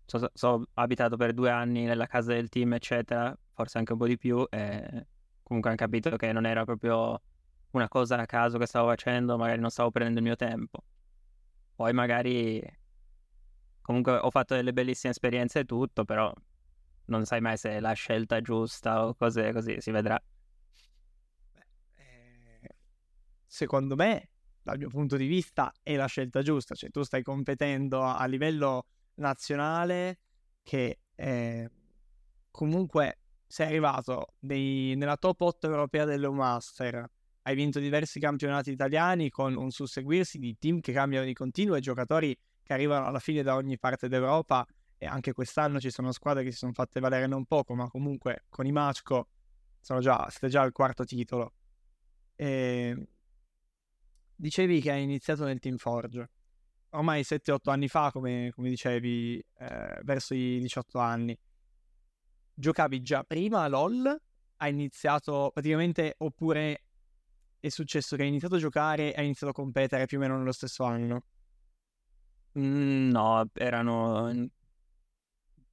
sono 0.07 0.29
so 0.33 0.65
abitato 0.75 1.17
per 1.17 1.35
due 1.35 1.51
anni 1.51 1.85
nella 1.85 2.07
casa 2.07 2.33
del 2.33 2.49
team, 2.49 2.75
eccetera, 2.75 3.33
forse 3.55 3.79
anche 3.79 3.93
un 3.93 3.99
po' 3.99 4.09
di 4.09 4.19
più, 4.19 4.45
e 4.51 5.07
comunque 5.51 5.71
hanno 5.71 5.79
capito 5.79 6.17
che 6.17 6.31
non 6.31 6.47
era 6.47 6.65
proprio 6.65 7.21
una 7.73 7.89
cosa 7.89 8.17
a 8.17 8.25
caso 8.25 8.57
che 8.57 8.67
stavo 8.67 8.87
facendo, 8.87 9.37
magari 9.37 9.61
non 9.61 9.71
stavo 9.71 9.91
prendendo 9.91 10.21
il 10.21 10.27
mio 10.27 10.37
tempo. 10.37 10.85
Poi 11.75 11.93
magari 11.93 12.63
comunque 13.83 14.13
ho 14.17 14.31
fatto 14.31 14.55
delle 14.55 14.73
bellissime 14.73 15.11
esperienze 15.11 15.61
e 15.61 15.65
tutto, 15.65 16.05
però 16.05 16.33
non 17.07 17.25
sai 17.27 17.41
mai 17.41 17.57
se 17.57 17.71
è 17.71 17.81
la 17.81 17.95
scelta 17.95 18.41
giusta 18.41 19.05
o 19.05 19.15
cose 19.15 19.53
così, 19.53 19.81
si 19.81 19.91
vedrà. 19.91 20.23
Eh, 21.97 22.69
secondo 23.45 23.97
me 23.97 24.29
dal 24.63 24.79
mio 24.79 24.89
punto 24.89 25.17
di 25.17 25.27
vista, 25.27 25.75
è 25.83 25.97
la 25.97 26.07
scelta 26.07 26.43
giusta. 26.43 26.77
Cioè, 26.77 26.91
tu 26.91 27.03
stai 27.03 27.25
competendo 27.25 28.05
a, 28.05 28.25
livello 28.27 28.87
nazionale 29.15 30.19
che 30.63 31.01
eh, 31.17 31.71
comunque 32.53 33.20
sei 33.51 33.67
arrivato 33.67 34.35
nei, 34.41 34.95
nella 34.95 35.17
top 35.17 35.41
8 35.41 35.67
europea 35.67 36.05
dell'Eumaster, 36.05 37.05
hai 37.43 37.55
vinto 37.57 37.81
diversi 37.81 38.21
campionati 38.21 38.71
italiani 38.71 39.29
con 39.29 39.57
un 39.57 39.73
susseguirsi 39.73 40.39
di 40.39 40.57
team 40.57 40.79
che 40.79 40.93
cambiano 40.93 41.27
di 41.27 41.33
continuo 41.33 41.75
e 41.75 41.81
giocatori 41.81 42.39
che 42.63 42.73
arrivano 42.73 43.07
alla 43.07 43.19
fine 43.19 43.43
da 43.43 43.57
ogni 43.57 43.77
parte 43.77 44.07
d'Europa 44.07 44.65
e 44.97 45.07
anche 45.07 45.33
quest'anno 45.33 45.81
ci 45.81 45.91
sono 45.91 46.13
squadre 46.13 46.45
che 46.45 46.53
si 46.53 46.59
sono 46.59 46.73
fatte 46.73 47.01
valere 47.01 47.27
non 47.27 47.45
poco, 47.45 47.75
ma 47.75 47.89
comunque 47.89 48.45
con 48.49 48.67
i 48.67 48.73
Machco 48.73 49.31
sono 49.81 49.99
già, 49.99 50.29
siete 50.31 50.47
già 50.47 50.61
al 50.61 50.71
quarto 50.71 51.03
titolo. 51.03 51.55
E 52.37 53.09
dicevi 54.37 54.81
che 54.81 54.93
hai 54.93 55.03
iniziato 55.03 55.45
nel 55.45 55.59
Team 55.59 55.77
Forge. 55.77 56.31
Ormai 56.91 57.23
7-8 57.23 57.59
anni 57.65 57.89
fa, 57.89 58.13
come, 58.13 58.53
come 58.55 58.69
dicevi, 58.69 59.45
eh, 59.59 60.01
verso 60.05 60.35
i 60.35 60.61
18 60.61 60.99
anni. 61.01 61.37
Giocavi 62.61 63.01
già 63.01 63.25
prima 63.25 63.63
a 63.63 63.69
LOL? 63.69 64.21
Hai 64.59 64.71
iniziato 64.71 65.51
praticamente, 65.51 66.15
oppure 66.19 66.83
è 67.59 67.69
successo 67.71 68.17
che 68.17 68.23
hai 68.23 68.29
iniziato 68.29 68.57
a 68.57 68.59
giocare 68.59 69.15
e 69.15 69.19
hai 69.19 69.25
iniziato 69.25 69.53
a 69.53 69.55
competere 69.55 70.05
più 70.05 70.19
o 70.19 70.21
meno 70.21 70.37
nello 70.37 70.53
stesso 70.53 70.85
anno? 70.85 71.23
Mm, 72.59 73.09
no, 73.09 73.49
erano 73.55 74.31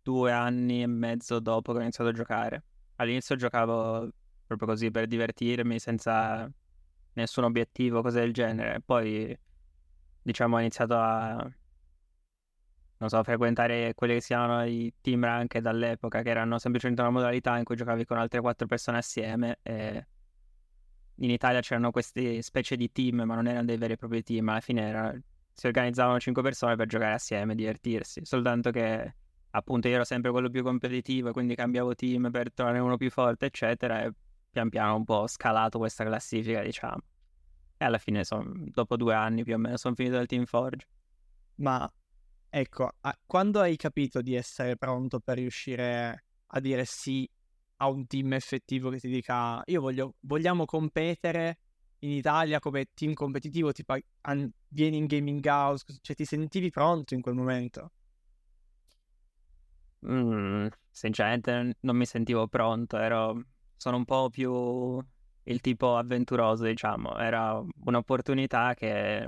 due 0.01 0.31
anni 0.31 0.81
e 0.81 0.87
mezzo 0.87 1.41
dopo 1.41 1.73
che 1.73 1.79
ho 1.79 1.81
iniziato 1.81 2.09
a 2.09 2.13
giocare. 2.13 2.63
All'inizio 2.95 3.35
giocavo 3.35 4.09
proprio 4.45 4.69
così 4.69 4.89
per 4.89 5.07
divertirmi, 5.07 5.79
senza 5.79 6.49
nessun 7.15 7.43
obiettivo, 7.43 8.01
cose 8.01 8.21
del 8.21 8.31
genere. 8.31 8.79
Poi, 8.79 9.37
diciamo, 10.21 10.55
ho 10.55 10.59
iniziato 10.59 10.95
a 10.95 11.53
non 12.97 13.09
so, 13.09 13.21
frequentare 13.23 13.93
quelli 13.93 14.15
che 14.15 14.21
si 14.21 14.27
chiamano 14.27 14.65
i 14.65 14.93
team 15.01 15.23
rank 15.23 15.57
dall'epoca, 15.59 16.21
che 16.21 16.29
erano 16.29 16.57
semplicemente 16.57 17.01
una 17.01 17.11
modalità 17.11 17.57
in 17.57 17.63
cui 17.63 17.75
giocavi 17.75 18.05
con 18.05 18.17
altre 18.17 18.41
quattro 18.41 18.65
persone 18.67 18.97
assieme 18.97 19.59
e 19.61 20.07
in 21.15 21.29
Italia 21.29 21.61
c'erano 21.61 21.91
queste 21.91 22.41
specie 22.41 22.75
di 22.75 22.91
team, 22.91 23.21
ma 23.21 23.35
non 23.35 23.47
erano 23.47 23.65
dei 23.65 23.77
veri 23.77 23.93
e 23.93 23.97
propri 23.97 24.23
team, 24.23 24.49
alla 24.49 24.59
fine 24.59 24.81
era... 24.87 25.15
si 25.53 25.67
organizzavano 25.67 26.19
cinque 26.19 26.41
persone 26.43 26.75
per 26.75 26.87
giocare 26.87 27.13
assieme, 27.13 27.55
divertirsi, 27.55 28.21
soltanto 28.23 28.71
che 28.71 29.15
appunto 29.49 29.87
io 29.87 29.95
ero 29.95 30.03
sempre 30.03 30.29
quello 30.31 30.49
più 30.49 30.61
competitivo, 30.63 31.31
quindi 31.31 31.55
cambiavo 31.55 31.95
team 31.95 32.29
per 32.29 32.53
trovare 32.53 32.79
uno 32.79 32.97
più 32.97 33.09
forte, 33.09 33.47
eccetera, 33.47 34.03
e 34.03 34.11
pian 34.51 34.69
piano 34.69 34.95
un 34.95 35.03
po' 35.03 35.25
scalato 35.27 35.79
questa 35.79 36.03
classifica, 36.03 36.61
diciamo. 36.61 36.99
E 37.77 37.85
alla 37.85 37.97
fine, 37.97 38.23
son... 38.23 38.69
dopo 38.71 38.95
due 38.95 39.13
anni 39.15 39.43
più 39.43 39.55
o 39.55 39.57
meno, 39.57 39.77
sono 39.77 39.95
finito 39.95 40.17
nel 40.17 40.27
Team 40.27 40.45
Forge. 40.45 40.87
Ma 41.55 41.91
ecco, 42.49 42.89
a... 43.01 43.17
quando 43.25 43.59
hai 43.61 43.75
capito 43.75 44.21
di 44.21 44.35
essere 44.35 44.75
pronto 44.77 45.19
per 45.19 45.37
riuscire 45.37 46.25
a 46.47 46.59
dire 46.59 46.85
sì 46.85 47.29
a 47.77 47.89
un 47.89 48.07
team 48.07 48.33
effettivo 48.33 48.89
che 48.89 48.99
ti 48.99 49.07
dica 49.09 49.61
io 49.65 49.81
voglio, 49.81 50.15
vogliamo 50.21 50.65
competere 50.65 51.59
in 51.99 52.11
Italia 52.11 52.59
come 52.59 52.87
team 52.93 53.13
competitivo, 53.13 53.71
tipo 53.71 53.95
an- 54.21 54.51
vieni 54.69 54.97
in 54.97 55.05
gaming 55.07 55.45
house, 55.45 55.85
cioè 56.01 56.15
ti 56.15 56.25
sentivi 56.25 56.69
pronto 56.69 57.13
in 57.13 57.21
quel 57.21 57.35
momento? 57.35 57.91
Mm, 60.05 60.67
sinceramente 60.91 61.75
non 61.81 61.95
mi 61.97 62.05
sentivo 62.05 62.47
pronto, 62.47 62.97
ero, 62.97 63.43
sono 63.75 63.97
un 63.97 64.05
po' 64.05 64.29
più 64.29 64.99
il 65.43 65.61
tipo 65.61 65.95
avventuroso, 65.97 66.65
diciamo, 66.65 67.17
era 67.17 67.61
un'opportunità 67.85 68.73
che 68.75 69.27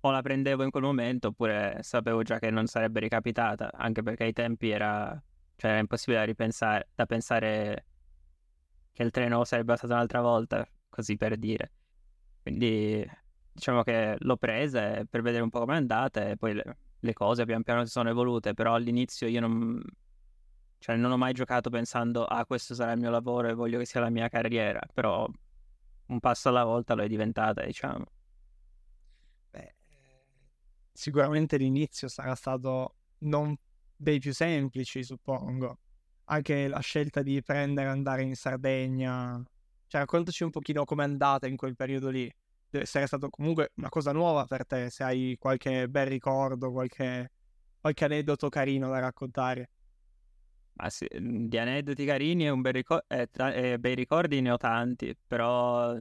o 0.00 0.10
la 0.10 0.22
prendevo 0.22 0.62
in 0.62 0.70
quel 0.70 0.82
momento 0.82 1.28
oppure 1.28 1.78
sapevo 1.82 2.22
già 2.22 2.38
che 2.38 2.50
non 2.50 2.66
sarebbe 2.66 3.00
ricapitata, 3.00 3.70
anche 3.72 4.02
perché 4.02 4.24
ai 4.24 4.32
tempi 4.32 4.70
era 4.70 5.20
cioè 5.60 5.72
era 5.72 5.80
impossibile 5.80 6.20
da 6.20 6.24
ripensare, 6.24 6.88
da 6.94 7.04
pensare 7.04 7.84
che 8.92 9.02
il 9.02 9.10
treno 9.10 9.44
sarebbe 9.44 9.76
stato 9.76 9.92
un'altra 9.92 10.22
volta, 10.22 10.66
così 10.88 11.18
per 11.18 11.36
dire. 11.36 11.70
Quindi 12.40 13.06
diciamo 13.52 13.82
che 13.82 14.16
l'ho 14.20 14.36
presa 14.38 15.04
per 15.04 15.20
vedere 15.20 15.42
un 15.42 15.50
po' 15.50 15.60
come 15.60 15.74
è 15.74 15.76
andata 15.76 16.28
e 16.30 16.36
poi 16.36 16.54
le, 16.54 16.76
le, 16.98 17.12
cose 17.12 17.44
pian 17.44 17.62
piano 17.62 17.84
si 17.84 17.90
sono 17.90 18.08
evolute, 18.08 18.54
però 18.54 18.74
all'inizio 18.74 19.28
io 19.28 19.40
non, 19.40 19.82
cioè, 20.78 20.96
non 20.96 21.10
ho 21.12 21.18
mai 21.18 21.34
giocato 21.34 21.68
pensando 21.68 22.24
ah 22.24 22.46
questo 22.46 22.74
sarà 22.74 22.92
il 22.92 23.00
mio 23.00 23.10
lavoro 23.10 23.48
e 23.48 23.54
voglio 23.54 23.78
che 23.78 23.84
sia 23.84 24.00
la 24.00 24.08
mia 24.08 24.28
carriera, 24.30 24.80
però 24.94 25.28
un 26.06 26.20
passo 26.20 26.48
alla 26.48 26.64
volta 26.64 26.94
è 26.94 27.06
diventata, 27.06 27.62
diciamo. 27.64 28.04
Sicuramente 31.00 31.56
l'inizio 31.56 32.08
sarà 32.08 32.34
stato 32.34 32.96
non 33.20 33.56
dei 33.96 34.18
più 34.18 34.34
semplici, 34.34 35.02
suppongo. 35.02 35.78
Anche 36.24 36.68
la 36.68 36.80
scelta 36.80 37.22
di 37.22 37.42
prendere 37.42 37.86
e 37.88 37.90
andare 37.90 38.22
in 38.22 38.36
Sardegna. 38.36 39.42
Cioè, 39.86 40.00
raccontaci 40.02 40.42
un 40.44 40.50
pochino 40.50 40.84
com'è 40.84 41.04
andata 41.04 41.46
in 41.46 41.56
quel 41.56 41.74
periodo 41.74 42.10
lì. 42.10 42.30
Deve 42.68 42.84
essere 42.84 43.06
stato 43.06 43.30
comunque 43.30 43.72
una 43.76 43.88
cosa 43.88 44.12
nuova 44.12 44.44
per 44.44 44.66
te, 44.66 44.90
se 44.90 45.02
hai 45.02 45.36
qualche 45.38 45.88
bel 45.88 46.06
ricordo, 46.06 46.70
qualche, 46.70 47.32
qualche 47.80 48.04
aneddoto 48.04 48.50
carino 48.50 48.90
da 48.90 48.98
raccontare. 48.98 49.70
Ma 50.74 50.90
sì, 50.90 51.06
di 51.18 51.56
aneddoti 51.56 52.04
carini 52.04 52.46
e, 52.46 52.72
ricor- 52.72 53.04
eh, 53.08 53.26
tra- 53.30 53.54
eh, 53.54 53.78
bei 53.78 53.94
ricordi 53.94 54.42
ne 54.42 54.50
ho 54.50 54.58
tanti, 54.58 55.16
però 55.26 55.96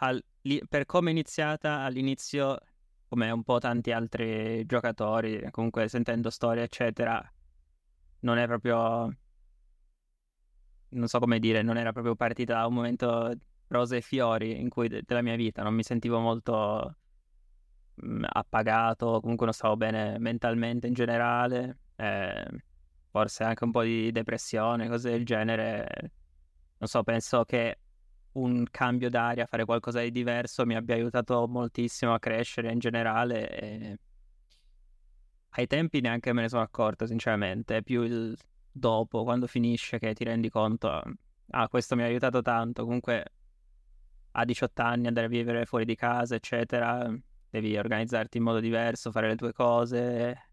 al- 0.00 0.24
li- 0.42 0.60
per 0.68 0.86
come 0.86 1.10
è 1.10 1.12
iniziata 1.12 1.82
all'inizio 1.82 2.58
come 3.12 3.30
un 3.30 3.42
po' 3.42 3.58
tanti 3.58 3.92
altri 3.92 4.64
giocatori, 4.64 5.46
comunque 5.50 5.86
sentendo 5.88 6.30
storie, 6.30 6.62
eccetera, 6.62 7.22
non 8.20 8.38
è 8.38 8.46
proprio... 8.46 9.14
non 10.90 11.08
so 11.08 11.18
come 11.18 11.38
dire, 11.38 11.62
non 11.62 11.76
era 11.78 11.92
proprio 11.92 12.14
partita 12.14 12.54
da 12.54 12.66
un 12.66 12.74
momento 12.74 13.32
rose 13.68 13.96
e 13.98 14.00
fiori 14.02 14.60
in 14.60 14.68
cui 14.68 14.88
de- 14.88 15.02
della 15.04 15.22
mia 15.22 15.36
vita, 15.36 15.62
non 15.62 15.74
mi 15.74 15.82
sentivo 15.82 16.18
molto 16.20 16.96
mh, 17.94 18.24
appagato, 18.28 19.20
comunque 19.20 19.46
non 19.46 19.54
stavo 19.54 19.76
bene 19.76 20.18
mentalmente 20.18 20.86
in 20.86 20.94
generale, 20.94 21.78
eh, 21.96 22.46
forse 23.10 23.44
anche 23.44 23.64
un 23.64 23.70
po' 23.70 23.82
di 23.82 24.10
depressione, 24.12 24.88
cose 24.88 25.10
del 25.10 25.24
genere. 25.24 25.86
Non 26.78 26.88
so, 26.88 27.02
penso 27.04 27.44
che 27.44 27.78
un 28.32 28.64
cambio 28.70 29.10
d'aria, 29.10 29.46
fare 29.46 29.64
qualcosa 29.64 30.00
di 30.00 30.10
diverso 30.10 30.64
mi 30.64 30.74
abbia 30.74 30.94
aiutato 30.94 31.46
moltissimo 31.48 32.14
a 32.14 32.18
crescere 32.18 32.72
in 32.72 32.78
generale. 32.78 33.50
E... 33.50 33.98
Ai 35.50 35.66
tempi 35.66 36.00
neanche 36.00 36.32
me 36.32 36.42
ne 36.42 36.48
sono 36.48 36.62
accorto, 36.62 37.06
sinceramente. 37.06 37.78
È 37.78 37.82
più 37.82 38.02
il 38.02 38.36
dopo, 38.70 39.22
quando 39.24 39.46
finisce, 39.46 39.98
che 39.98 40.14
ti 40.14 40.24
rendi 40.24 40.48
conto, 40.48 41.02
ah, 41.50 41.68
questo 41.68 41.94
mi 41.94 42.02
ha 42.02 42.06
aiutato 42.06 42.40
tanto. 42.40 42.84
Comunque, 42.84 43.24
a 44.32 44.44
18 44.44 44.82
anni 44.82 45.06
andare 45.08 45.26
a 45.26 45.28
vivere 45.28 45.66
fuori 45.66 45.84
di 45.84 45.94
casa, 45.94 46.34
eccetera, 46.34 47.14
devi 47.50 47.76
organizzarti 47.76 48.38
in 48.38 48.44
modo 48.44 48.60
diverso, 48.60 49.10
fare 49.10 49.28
le 49.28 49.36
tue 49.36 49.52
cose. 49.52 50.48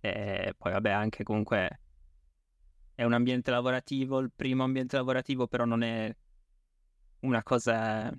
E 0.00 0.54
poi, 0.56 0.72
vabbè, 0.72 0.90
anche 0.90 1.22
comunque 1.24 1.80
è 2.94 3.04
un 3.04 3.14
ambiente 3.14 3.50
lavorativo, 3.50 4.18
il 4.18 4.30
primo 4.34 4.64
ambiente 4.64 4.96
lavorativo, 4.96 5.46
però 5.46 5.64
non 5.64 5.82
è 5.82 6.14
una 7.20 7.42
cosa, 7.42 8.12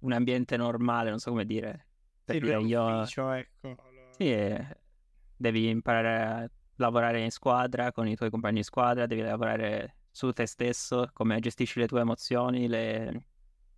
un 0.00 0.12
ambiente 0.12 0.56
normale, 0.56 1.10
non 1.10 1.18
so 1.18 1.30
come 1.30 1.44
dire. 1.44 1.86
Per 2.24 2.36
sì, 2.36 2.40
dire 2.40 2.60
io... 2.60 3.02
ecco. 3.02 3.76
Sì, 4.10 4.56
devi 5.36 5.68
imparare 5.68 6.22
a 6.22 6.50
lavorare 6.76 7.20
in 7.20 7.30
squadra 7.30 7.92
con 7.92 8.06
i 8.06 8.16
tuoi 8.16 8.30
compagni 8.30 8.58
di 8.58 8.62
squadra, 8.62 9.06
devi 9.06 9.22
lavorare 9.22 9.96
su 10.10 10.30
te 10.32 10.46
stesso, 10.46 11.08
come 11.12 11.40
gestisci 11.40 11.78
le 11.78 11.86
tue 11.86 12.00
emozioni, 12.00 12.68
le... 12.68 13.26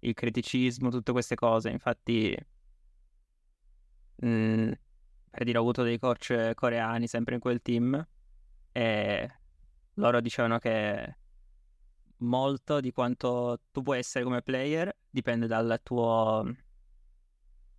il 0.00 0.14
criticismo, 0.14 0.90
tutte 0.90 1.12
queste 1.12 1.34
cose. 1.34 1.70
Infatti, 1.70 2.36
mh, 4.16 4.26
mm, 4.26 4.72
per 5.30 5.44
dire, 5.44 5.58
ho 5.58 5.62
avuto 5.62 5.82
dei 5.82 5.98
coach 5.98 6.52
coreani 6.54 7.06
sempre 7.06 7.34
in 7.34 7.40
quel 7.40 7.62
team 7.62 8.06
e 8.72 9.38
loro 9.94 10.20
dicevano 10.20 10.58
che 10.58 11.16
molto 12.24 12.80
di 12.80 12.90
quanto 12.92 13.60
tu 13.70 13.82
puoi 13.82 13.98
essere 13.98 14.24
come 14.24 14.42
player 14.42 14.94
dipende 15.08 15.46
dal 15.46 15.80
tuo, 15.82 16.42
non 16.42 16.56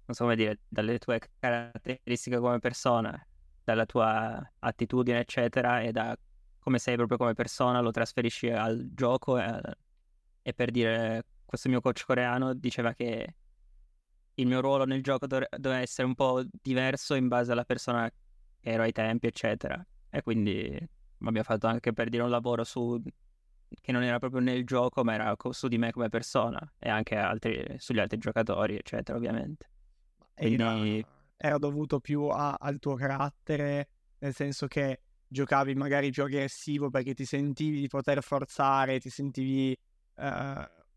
so 0.07 0.23
come 0.23 0.35
dire, 0.35 0.61
dalle 0.67 0.97
tue 0.99 1.19
caratteristiche 1.39 2.39
come 2.39 2.59
persona, 2.59 3.27
dalla 3.63 3.85
tua 3.85 4.51
attitudine, 4.59 5.19
eccetera, 5.19 5.81
e 5.81 5.91
da 5.91 6.17
come 6.59 6.79
sei 6.79 6.95
proprio 6.95 7.17
come 7.17 7.33
persona, 7.33 7.79
lo 7.81 7.91
trasferisci 7.91 8.49
al 8.49 8.89
gioco. 8.93 9.37
E, 9.37 9.61
e 10.41 10.53
per 10.53 10.71
dire, 10.71 11.25
questo 11.45 11.69
mio 11.69 11.81
coach 11.81 12.05
coreano 12.05 12.53
diceva 12.53 12.93
che 12.93 13.35
il 14.35 14.47
mio 14.47 14.61
ruolo 14.61 14.85
nel 14.85 15.01
gioco 15.01 15.27
doveva 15.27 15.79
essere 15.79 16.07
un 16.07 16.15
po' 16.15 16.43
diverso 16.61 17.15
in 17.15 17.27
base 17.27 17.51
alla 17.51 17.65
persona 17.65 18.09
che 18.09 18.69
ero 18.69 18.83
ai 18.83 18.91
tempi, 18.91 19.27
eccetera. 19.27 19.85
E 20.09 20.21
quindi 20.21 20.77
abbiamo 21.19 21.43
fatto 21.43 21.67
anche 21.67 21.93
per 21.93 22.09
dire 22.09 22.23
un 22.23 22.29
lavoro 22.29 22.63
su 22.63 23.01
che 23.81 23.91
non 23.91 24.03
era 24.03 24.19
proprio 24.19 24.41
nel 24.41 24.65
gioco, 24.65 25.03
ma 25.03 25.13
era 25.13 25.35
su 25.51 25.67
di 25.67 25.77
me 25.77 25.91
come 25.91 26.09
persona 26.09 26.59
e 26.79 26.89
anche 26.89 27.15
altri, 27.15 27.75
sugli 27.77 27.99
altri 27.99 28.17
giocatori, 28.17 28.75
eccetera, 28.75 29.17
ovviamente. 29.17 29.69
Quindi... 30.33 30.97
Era, 30.97 31.07
era 31.37 31.57
dovuto 31.57 31.99
più 31.99 32.23
a, 32.23 32.55
al 32.59 32.79
tuo 32.79 32.95
carattere, 32.95 33.89
nel 34.19 34.33
senso 34.33 34.67
che 34.67 35.01
giocavi 35.27 35.75
magari 35.75 36.11
più 36.11 36.23
aggressivo 36.23 36.89
perché 36.89 37.13
ti 37.13 37.25
sentivi 37.25 37.79
di 37.79 37.87
poter 37.87 38.23
forzare, 38.23 38.99
ti 38.99 39.09
sentivi 39.09 39.77
uh, 40.15 40.23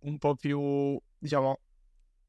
un 0.01 0.19
po' 0.19 0.35
più, 0.37 0.99
diciamo, 1.19 1.61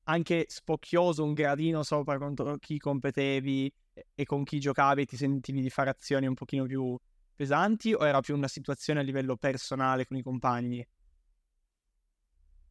anche 0.03 0.45
spocchioso, 0.47 1.23
un 1.23 1.33
gradino 1.33 1.83
sopra 1.83 2.17
contro 2.17 2.57
chi 2.57 2.79
competevi 2.79 3.71
e 4.15 4.25
con 4.25 4.43
chi 4.43 4.59
giocavi, 4.59 5.05
ti 5.05 5.17
sentivi 5.17 5.61
di 5.61 5.69
fare 5.69 5.89
azioni 5.89 6.25
un 6.25 6.33
pochino 6.33 6.65
più 6.65 6.97
pesanti 7.39 7.93
o 7.93 8.05
era 8.05 8.19
più 8.19 8.35
una 8.35 8.49
situazione 8.49 8.99
a 8.99 9.03
livello 9.03 9.37
personale 9.37 10.05
con 10.05 10.17
i 10.17 10.21
compagni? 10.21 10.85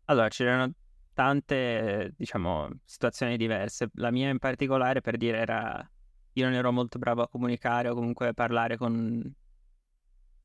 Allora, 0.05 0.29
c'erano 0.29 0.71
tante, 1.15 2.13
diciamo, 2.15 2.69
situazioni 2.85 3.39
diverse. 3.39 3.89
La 3.95 4.11
mia 4.11 4.29
in 4.29 4.39
particolare, 4.39 5.01
per 5.01 5.17
dire, 5.17 5.39
era... 5.39 5.91
Io 6.35 6.45
non 6.45 6.53
ero 6.53 6.71
molto 6.71 6.99
bravo 6.99 7.23
a 7.23 7.29
comunicare 7.29 7.89
o 7.89 7.95
comunque 7.95 8.29
a 8.29 8.35
parlare 8.35 8.77
con, 8.77 9.35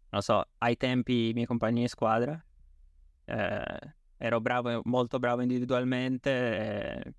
non 0.10 0.22
so, 0.22 0.42
ai 0.60 0.78
tempi 0.78 1.30
i 1.30 1.34
miei 1.34 1.46
compagni 1.46 1.82
di 1.82 1.88
squadra. 1.90 2.42
Eh, 3.26 3.94
ero 4.18 4.40
bravo, 4.40 4.82
molto 4.86 5.20
bravo 5.20 5.42
individualmente, 5.42 6.32
eh, 6.32 7.14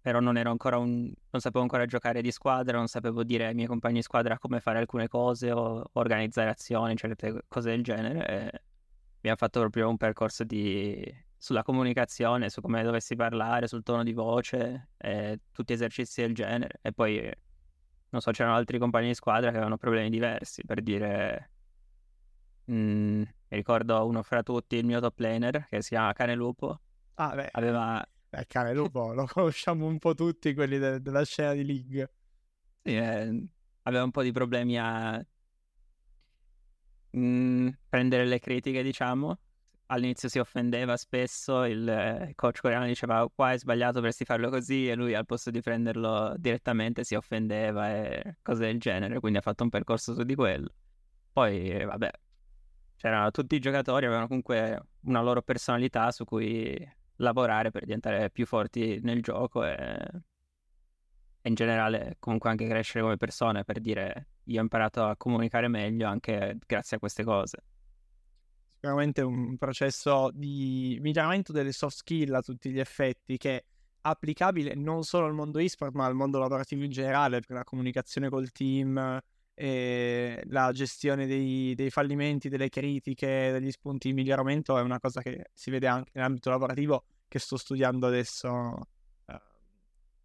però 0.00 0.20
non 0.20 0.36
ero 0.36 0.50
ancora 0.50 0.78
un... 0.78 1.12
non 1.30 1.40
sapevo 1.40 1.62
ancora 1.62 1.84
giocare 1.86 2.22
di 2.22 2.30
squadra, 2.30 2.76
non 2.76 2.86
sapevo 2.88 3.24
dire 3.24 3.46
ai 3.46 3.54
miei 3.54 3.66
compagni 3.66 3.96
di 3.96 4.02
squadra 4.02 4.38
come 4.38 4.60
fare 4.60 4.78
alcune 4.78 5.08
cose 5.08 5.50
o 5.50 5.84
organizzare 5.92 6.50
azioni, 6.50 6.96
certe 6.96 7.44
cose 7.48 7.70
del 7.70 7.82
genere. 7.82 8.26
E 8.26 8.62
abbiamo 9.18 9.36
fatto 9.36 9.60
proprio 9.60 9.88
un 9.88 9.96
percorso 9.96 10.44
di... 10.44 11.04
sulla 11.36 11.62
comunicazione, 11.62 12.48
su 12.50 12.60
come 12.60 12.82
dovessi 12.82 13.16
parlare, 13.16 13.66
sul 13.66 13.82
tono 13.82 14.02
di 14.02 14.12
voce, 14.12 14.90
tutti 15.52 15.72
esercizi 15.72 16.22
del 16.22 16.34
genere. 16.34 16.78
E 16.82 16.92
poi, 16.92 17.30
non 18.10 18.20
so, 18.20 18.30
c'erano 18.30 18.56
altri 18.56 18.78
compagni 18.78 19.08
di 19.08 19.14
squadra 19.14 19.50
che 19.50 19.56
avevano 19.56 19.76
problemi 19.76 20.10
diversi, 20.10 20.64
per 20.64 20.80
dire... 20.82 21.50
Mm, 22.70 23.20
mi 23.20 23.56
ricordo 23.56 24.06
uno 24.06 24.22
fra 24.22 24.42
tutti, 24.42 24.76
il 24.76 24.84
mio 24.84 25.00
top 25.00 25.18
laner, 25.18 25.66
che 25.68 25.80
si 25.82 25.90
chiama 25.90 26.12
Cane 26.12 26.34
Lupo. 26.34 26.80
Ah, 27.14 27.34
beh. 27.34 27.48
Aveva... 27.52 28.06
Beh, 28.30 28.46
Cane 28.46 28.74
Lupo 28.74 29.12
lo 29.14 29.26
conosciamo 29.32 29.86
un 29.86 29.98
po' 29.98 30.14
tutti, 30.14 30.54
quelli 30.54 30.78
de- 30.78 31.00
della 31.00 31.24
scena 31.24 31.52
di 31.54 31.64
League. 31.64 32.12
Sì, 32.82 32.96
eh, 32.96 33.46
aveva 33.82 34.04
un 34.04 34.10
po' 34.10 34.22
di 34.22 34.32
problemi 34.32 34.78
a 34.78 35.24
mm, 37.16 37.68
prendere 37.88 38.26
le 38.26 38.38
critiche, 38.38 38.82
diciamo. 38.82 39.38
All'inizio 39.90 40.28
si 40.28 40.38
offendeva 40.38 40.96
spesso, 40.98 41.64
il 41.64 41.88
eh, 41.88 42.32
coach 42.34 42.60
coreano 42.60 42.84
diceva 42.84 43.26
qua 43.34 43.52
è 43.52 43.58
sbagliato, 43.58 43.94
dovresti 43.94 44.26
farlo 44.26 44.50
così 44.50 44.86
e 44.88 44.94
lui 44.94 45.14
al 45.14 45.24
posto 45.24 45.50
di 45.50 45.62
prenderlo 45.62 46.34
direttamente 46.36 47.04
si 47.04 47.14
offendeva 47.14 47.88
e 47.90 48.36
cose 48.42 48.66
del 48.66 48.78
genere, 48.78 49.18
quindi 49.18 49.38
ha 49.38 49.40
fatto 49.40 49.62
un 49.62 49.70
percorso 49.70 50.12
su 50.12 50.24
di 50.24 50.34
quello. 50.34 50.74
Poi, 51.32 51.84
vabbè, 51.84 52.10
c'erano 52.96 53.30
tutti 53.30 53.54
i 53.54 53.60
giocatori, 53.60 54.04
avevano 54.06 54.26
comunque 54.26 54.82
una 55.04 55.22
loro 55.22 55.40
personalità 55.42 56.10
su 56.10 56.24
cui 56.24 56.76
lavorare 57.18 57.70
per 57.70 57.84
diventare 57.84 58.30
più 58.30 58.46
forti 58.46 58.98
nel 59.02 59.22
gioco 59.22 59.64
e, 59.64 59.72
e 61.40 61.48
in 61.48 61.54
generale 61.54 62.16
comunque 62.18 62.50
anche 62.50 62.66
crescere 62.66 63.02
come 63.02 63.16
persone, 63.16 63.64
per 63.64 63.80
dire 63.80 64.28
io 64.44 64.58
ho 64.58 64.62
imparato 64.62 65.04
a 65.04 65.16
comunicare 65.16 65.68
meglio 65.68 66.08
anche 66.08 66.58
grazie 66.66 66.96
a 66.96 67.00
queste 67.00 67.24
cose. 67.24 67.62
Sicuramente 68.74 69.22
un 69.22 69.56
processo 69.58 70.30
di 70.32 70.98
miglioramento 71.00 71.52
delle 71.52 71.72
soft 71.72 71.96
skill 71.96 72.34
a 72.34 72.42
tutti 72.42 72.70
gli 72.70 72.78
effetti 72.78 73.36
che 73.36 73.56
è 73.56 73.64
applicabile 74.02 74.74
non 74.74 75.02
solo 75.02 75.26
al 75.26 75.34
mondo 75.34 75.58
e-sport 75.58 75.94
ma 75.94 76.06
al 76.06 76.14
mondo 76.14 76.38
lavorativo 76.38 76.84
in 76.84 76.90
generale, 76.90 77.38
perché 77.38 77.54
la 77.54 77.64
comunicazione 77.64 78.28
col 78.28 78.52
team, 78.52 79.20
e 79.60 80.40
la 80.50 80.70
gestione 80.70 81.26
dei, 81.26 81.74
dei, 81.74 81.90
fallimenti, 81.90 82.48
delle 82.48 82.68
critiche, 82.68 83.50
degli 83.50 83.72
spunti 83.72 84.06
di 84.06 84.14
miglioramento 84.14 84.78
è 84.78 84.82
una 84.82 85.00
cosa 85.00 85.20
che 85.20 85.46
si 85.52 85.72
vede 85.72 85.88
anche 85.88 86.12
nell'ambito 86.14 86.50
lavorativo 86.50 87.04
che 87.26 87.40
sto 87.40 87.56
studiando 87.56 88.06
adesso 88.06 88.48
uh, 88.50 89.32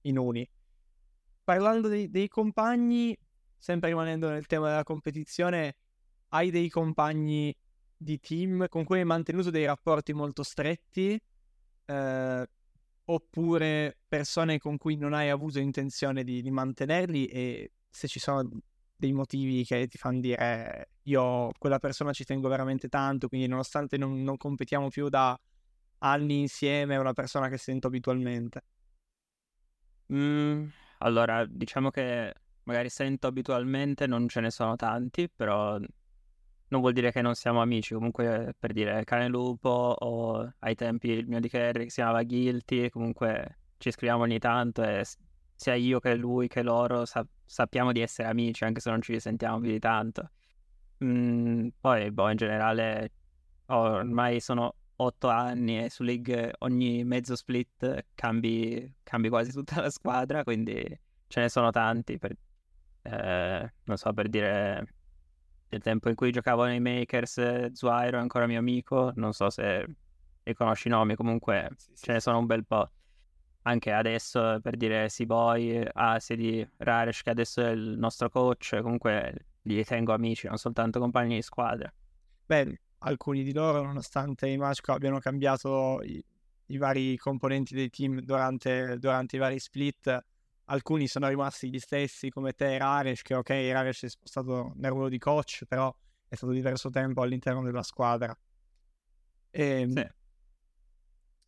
in 0.02 0.20
uni. 0.20 0.48
Parlando 1.44 1.88
dei, 1.88 2.12
dei, 2.12 2.28
compagni, 2.28 3.18
sempre 3.58 3.90
rimanendo 3.90 4.30
nel 4.30 4.46
tema 4.46 4.68
della 4.70 4.84
competizione, 4.84 5.78
hai 6.28 6.52
dei 6.52 6.70
compagni 6.70 7.56
di 7.98 8.20
team 8.20 8.68
con 8.70 8.84
cui 8.84 9.00
hai 9.00 9.06
mantenuto 9.06 9.50
dei 9.50 9.66
rapporti 9.66 10.14
molto 10.14 10.44
stretti? 10.44 11.20
Uh, 11.88 12.44
oppure 13.06 13.98
persone 14.08 14.60
con 14.60 14.78
cui 14.78 14.96
non 14.96 15.14
hai 15.14 15.30
avuto 15.30 15.58
intenzione 15.58 16.24
di, 16.24 16.44
di 16.44 16.52
mantenerli 16.52 17.26
e 17.26 17.72
se 17.90 18.08
ci 18.08 18.20
sono 18.20 18.48
dei 19.04 19.12
motivi 19.12 19.66
che 19.66 19.88
ti 19.88 19.98
fanno 19.98 20.22
dire 20.22 20.92
io 21.04 21.52
quella 21.58 21.80
persona 21.80 22.14
ci 22.14 22.24
tengo 22.24 22.48
veramente 22.48 22.88
tanto, 22.88 23.28
quindi 23.28 23.48
nonostante 23.48 23.98
non, 23.98 24.24
non 24.24 24.38
competiamo 24.38 24.88
più 24.88 25.10
da 25.10 25.38
anni 26.00 26.40
insieme, 26.40 26.96
è 26.96 27.00
una 27.00 27.12
persona 27.12 27.50
che 27.50 27.58
sento 27.58 27.88
abitualmente. 27.88 28.62
Mm, 30.14 30.68
allora, 31.00 31.46
diciamo 31.46 31.90
che 31.90 32.34
magari 32.64 32.90
sento 32.90 33.28
abitualmente, 33.28 34.08
non 34.08 34.28
ce 34.30 34.40
ne 34.40 34.52
sono 34.52 34.78
tanti, 34.78 35.30
però 35.30 35.78
non 35.78 36.82
vuol 36.82 36.94
dire 36.94 37.12
che 37.12 37.22
non 37.22 37.36
siamo 37.36 37.62
amici. 37.62 37.94
Comunque, 37.94 38.56
per 38.58 38.72
dire 38.72 39.04
cane 39.04 39.28
lupo 39.28 39.70
o 39.98 40.54
ai 40.60 40.76
tempi 40.76 41.10
il 41.10 41.28
mio 41.28 41.42
di 41.42 41.50
Kerry 41.50 41.90
si 41.90 41.96
chiamava 41.96 42.24
Guilty, 42.24 42.90
comunque 42.90 43.60
ci 43.78 43.92
scriviamo 43.92 44.24
ogni 44.24 44.40
tanto 44.40 44.82
e 44.82 45.04
sia 45.64 45.76
io 45.76 46.00
che 46.00 46.14
lui 46.16 46.48
che 46.50 46.62
loro 46.62 47.06
sa- 47.06 47.26
sappiamo 47.46 47.94
di 47.94 48.02
essere 48.02 48.28
amici, 48.28 48.66
anche 48.66 48.82
se 48.82 48.90
non 48.90 49.02
ci 49.02 49.18
sentiamo 49.20 49.60
più 49.60 49.72
di 49.72 49.80
tanto. 49.80 50.32
Mm, 51.04 51.70
poi, 51.80 52.12
boh, 52.12 52.30
in 52.30 52.36
generale, 52.36 53.12
ormai 53.68 54.42
sono 54.42 54.76
otto 54.98 55.30
anni 55.30 55.84
e 55.86 55.90
su 55.90 56.04
League 56.04 56.54
ogni 56.60 57.04
mezzo 57.06 57.36
split 57.36 58.08
cambi, 58.14 58.94
cambi 59.04 59.30
quasi 59.30 59.52
tutta 59.52 59.80
la 59.82 59.90
squadra, 59.90 60.44
quindi 60.44 60.84
ce 61.28 61.40
ne 61.40 61.50
sono 61.50 61.72
tanti. 61.72 62.18
Per, 62.18 62.36
eh, 63.04 63.74
non 63.84 63.98
so, 63.98 64.12
per 64.12 64.28
dire, 64.28 64.86
del 65.70 65.82
tempo 65.82 66.10
in 66.10 66.16
cui 66.16 66.32
giocavo 66.32 66.66
nei 66.66 66.82
Makers, 66.82 67.72
Zuairo 67.72 68.18
è 68.18 68.22
ancora 68.22 68.48
mio 68.48 68.60
amico, 68.60 69.14
non 69.16 69.32
so 69.32 69.50
se 69.50 69.86
riconosci 70.44 70.90
i 70.90 70.92
nomi, 70.92 71.16
comunque 71.16 71.70
sì, 71.78 71.92
sì, 71.96 72.04
ce 72.04 72.12
ne 72.14 72.20
sono 72.20 72.40
un 72.40 72.46
bel 72.48 72.66
po' 72.66 72.92
anche 73.64 73.92
adesso 73.92 74.60
per 74.62 74.76
dire 74.76 75.10
Siboy, 75.10 75.86
Asia 75.94 76.36
di 76.36 76.68
Raresh 76.78 77.22
che 77.22 77.30
adesso 77.30 77.62
è 77.62 77.72
il 77.72 77.98
nostro 77.98 78.30
coach, 78.30 78.80
comunque 78.82 79.48
li 79.64 79.84
tengo 79.84 80.14
amici, 80.14 80.48
non 80.48 80.58
soltanto 80.58 81.00
compagni 81.00 81.36
di 81.36 81.42
squadra. 81.42 81.92
Beh, 82.46 82.80
alcuni 83.00 83.44
di 83.44 83.54
loro, 83.54 83.82
nonostante 83.82 84.48
i 84.48 84.58
Mashko 84.58 84.94
abbiano 84.94 85.20
cambiato 85.20 86.02
i, 86.04 86.24
i, 86.68 86.78
vari 86.78 87.18
componenti 87.18 87.74
dei 87.74 87.90
team 87.90 88.20
durante, 88.20 88.98
durante, 89.00 89.38
i 89.38 89.40
vari 89.40 89.60
split, 89.60 90.26
alcuni 90.66 91.08
sono 91.08 91.28
rimasti 91.28 91.70
gli 91.70 91.80
stessi 91.80 92.30
come 92.30 92.52
te 92.54 92.78
Raresh, 92.78 93.22
che 93.22 93.36
ok, 93.36 93.50
Raresh 93.50 94.04
è 94.04 94.10
spostato 94.10 94.74
nel 94.76 94.92
ruolo 94.92 95.10
di 95.10 95.18
coach, 95.18 95.64
però 95.68 95.94
è 96.28 96.36
stato 96.36 96.52
diverso 96.52 96.90
tempo 96.90 97.22
all'interno 97.22 97.64
della 97.64 97.84
squadra. 97.84 98.36
E, 99.52 99.82
ehm, 99.82 99.94
sì. 99.94 100.08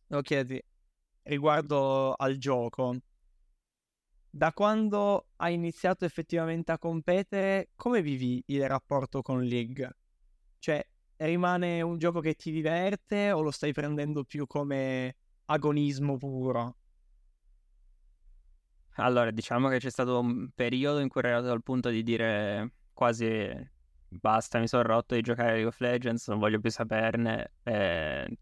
Devo 0.08 0.22
chiederti, 0.22 0.62
riguardo 1.26 2.12
al 2.14 2.36
gioco. 2.36 2.96
Da 4.28 4.52
quando 4.52 5.28
hai 5.36 5.54
iniziato 5.54 6.04
effettivamente 6.04 6.72
a 6.72 6.78
competere, 6.78 7.70
come 7.74 8.02
vivi 8.02 8.42
il 8.46 8.66
rapporto 8.68 9.22
con 9.22 9.42
League? 9.42 9.96
Cioè, 10.58 10.86
rimane 11.16 11.80
un 11.80 11.96
gioco 11.98 12.20
che 12.20 12.34
ti 12.34 12.50
diverte 12.50 13.32
o 13.32 13.40
lo 13.40 13.50
stai 13.50 13.72
prendendo 13.72 14.24
più 14.24 14.46
come 14.46 15.16
agonismo 15.46 16.16
puro? 16.18 16.76
Allora, 18.98 19.30
diciamo 19.30 19.68
che 19.68 19.78
c'è 19.78 19.90
stato 19.90 20.18
un 20.18 20.50
periodo 20.54 21.00
in 21.00 21.08
cui 21.08 21.20
ero 21.20 21.30
arrivato 21.30 21.52
al 21.52 21.62
punto 21.62 21.88
di 21.88 22.02
dire 22.02 22.72
quasi 22.92 23.70
basta, 24.08 24.58
mi 24.58 24.68
sono 24.68 24.82
rotto 24.82 25.14
di 25.14 25.20
giocare 25.20 25.48
a 25.48 25.52
League 25.52 25.68
of 25.68 25.80
Legends, 25.80 26.28
non 26.28 26.38
voglio 26.38 26.60
più 26.60 26.70
saperne. 26.70 27.52
E... 27.62 28.38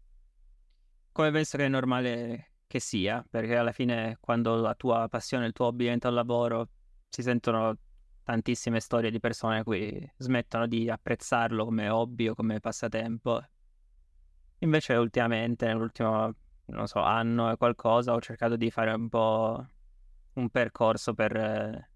Come 1.11 1.31
penso 1.31 1.57
che 1.57 1.65
è 1.65 1.69
normale 1.69 2.54
che 2.67 2.79
sia, 2.79 3.25
perché 3.29 3.55
alla 3.55 3.71
fine 3.71 4.17
quando 4.19 4.55
la 4.55 4.75
tua 4.75 5.07
passione, 5.07 5.47
il 5.47 5.53
tuo 5.53 5.67
hobby 5.67 5.83
diventa 5.83 6.09
un 6.09 6.15
lavoro, 6.15 6.69
si 7.09 7.21
sentono 7.21 7.77
tantissime 8.23 8.79
storie 8.79 9.11
di 9.11 9.19
persone 9.19 9.63
che 9.63 10.13
smettono 10.17 10.67
di 10.67 10.89
apprezzarlo 10.89 11.65
come 11.65 11.89
hobby 11.89 12.27
o 12.27 12.35
come 12.35 12.59
passatempo. 12.59 13.41
Invece 14.59 14.95
ultimamente, 14.95 15.67
nell'ultimo, 15.67 16.33
non 16.65 16.87
so, 16.87 17.01
anno 17.01 17.51
e 17.51 17.57
qualcosa, 17.57 18.13
ho 18.13 18.21
cercato 18.21 18.55
di 18.55 18.71
fare 18.71 18.93
un 18.93 19.09
po' 19.09 19.65
un 20.33 20.49
percorso 20.49 21.13
per 21.13 21.35
eh, 21.35 21.89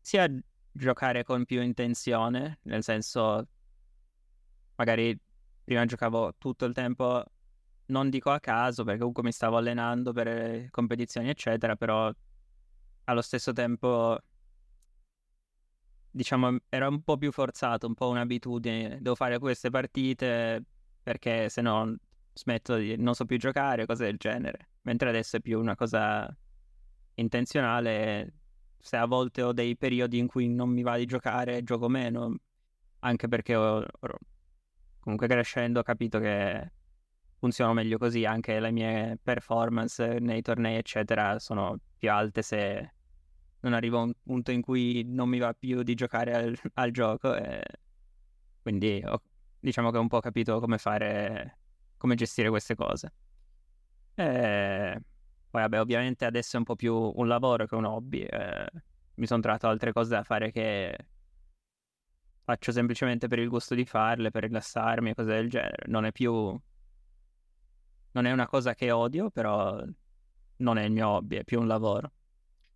sia 0.00 0.28
giocare 0.72 1.22
con 1.22 1.44
più 1.44 1.62
intenzione, 1.62 2.58
nel 2.62 2.82
senso 2.82 3.46
magari 4.76 5.18
prima 5.62 5.84
giocavo 5.84 6.34
tutto 6.36 6.64
il 6.64 6.74
tempo 6.74 7.24
non 7.86 8.10
dico 8.10 8.30
a 8.30 8.40
caso 8.40 8.84
perché 8.84 8.98
comunque 8.98 9.22
mi 9.22 9.32
stavo 9.32 9.56
allenando 9.56 10.12
per 10.12 10.68
competizioni 10.70 11.28
eccetera, 11.28 11.76
però 11.76 12.12
allo 13.04 13.22
stesso 13.22 13.52
tempo 13.52 14.18
diciamo 16.10 16.58
era 16.68 16.88
un 16.88 17.02
po' 17.02 17.16
più 17.16 17.32
forzato, 17.32 17.86
un 17.86 17.94
po' 17.94 18.08
un'abitudine, 18.08 18.98
devo 19.00 19.14
fare 19.14 19.38
queste 19.38 19.70
partite 19.70 20.64
perché 21.02 21.48
se 21.48 21.60
no 21.60 21.96
smetto 22.32 22.76
di 22.76 22.96
non 22.96 23.14
so 23.14 23.24
più 23.24 23.38
giocare, 23.38 23.86
cose 23.86 24.04
del 24.04 24.16
genere. 24.16 24.70
Mentre 24.82 25.08
adesso 25.08 25.36
è 25.36 25.40
più 25.40 25.58
una 25.58 25.76
cosa 25.76 26.34
intenzionale, 27.14 28.34
se 28.78 28.96
a 28.96 29.06
volte 29.06 29.42
ho 29.42 29.52
dei 29.52 29.76
periodi 29.76 30.18
in 30.18 30.26
cui 30.26 30.48
non 30.48 30.68
mi 30.70 30.82
va 30.82 30.96
di 30.96 31.06
giocare, 31.06 31.62
gioco 31.62 31.88
meno, 31.88 32.36
anche 33.00 33.28
perché 33.28 33.54
ho 33.56 33.84
comunque 35.00 35.28
crescendo 35.28 35.80
ho 35.80 35.82
capito 35.82 36.18
che 36.18 36.72
funzionano 37.38 37.76
meglio 37.76 37.98
così, 37.98 38.24
anche 38.24 38.58
le 38.60 38.70
mie 38.70 39.18
performance 39.22 40.18
nei 40.20 40.42
tornei, 40.42 40.76
eccetera, 40.76 41.38
sono 41.38 41.78
più 41.98 42.10
alte 42.10 42.42
se 42.42 42.92
non 43.60 43.72
arrivo 43.72 43.98
a 43.98 44.02
un 44.02 44.12
punto 44.22 44.50
in 44.50 44.60
cui 44.60 45.04
non 45.06 45.28
mi 45.28 45.38
va 45.38 45.54
più 45.54 45.82
di 45.82 45.94
giocare 45.94 46.34
al, 46.34 46.58
al 46.74 46.90
gioco. 46.90 47.34
E 47.34 47.62
quindi 48.62 49.02
ho, 49.04 49.22
diciamo 49.58 49.90
che 49.90 49.98
ho 49.98 50.00
un 50.00 50.08
po' 50.08 50.20
capito 50.20 50.60
come 50.60 50.78
fare, 50.78 51.58
come 51.96 52.14
gestire 52.14 52.50
queste 52.50 52.74
cose. 52.74 53.12
E 54.14 55.00
Poi 55.50 55.62
vabbè, 55.62 55.80
ovviamente 55.80 56.24
adesso 56.24 56.56
è 56.56 56.58
un 56.58 56.64
po' 56.64 56.76
più 56.76 56.94
un 56.94 57.28
lavoro 57.28 57.66
che 57.66 57.74
un 57.74 57.84
hobby. 57.84 58.22
Eh, 58.22 58.66
mi 59.14 59.26
sono 59.26 59.40
trovato 59.40 59.68
altre 59.68 59.92
cose 59.92 60.10
da 60.10 60.24
fare 60.24 60.50
che 60.50 60.96
faccio 62.42 62.72
semplicemente 62.72 63.28
per 63.28 63.38
il 63.38 63.48
gusto 63.48 63.74
di 63.74 63.84
farle, 63.84 64.30
per 64.30 64.42
rilassarmi 64.42 65.10
e 65.10 65.14
cose 65.14 65.32
del 65.32 65.48
genere. 65.48 65.84
Non 65.86 66.04
è 66.04 66.12
più... 66.12 66.60
Non 68.14 68.26
è 68.26 68.32
una 68.32 68.46
cosa 68.46 68.74
che 68.74 68.90
odio, 68.90 69.30
però 69.30 69.80
non 70.58 70.78
è 70.78 70.84
il 70.84 70.92
mio 70.92 71.08
hobby, 71.08 71.36
è 71.36 71.44
più 71.44 71.60
un 71.60 71.66
lavoro. 71.66 72.12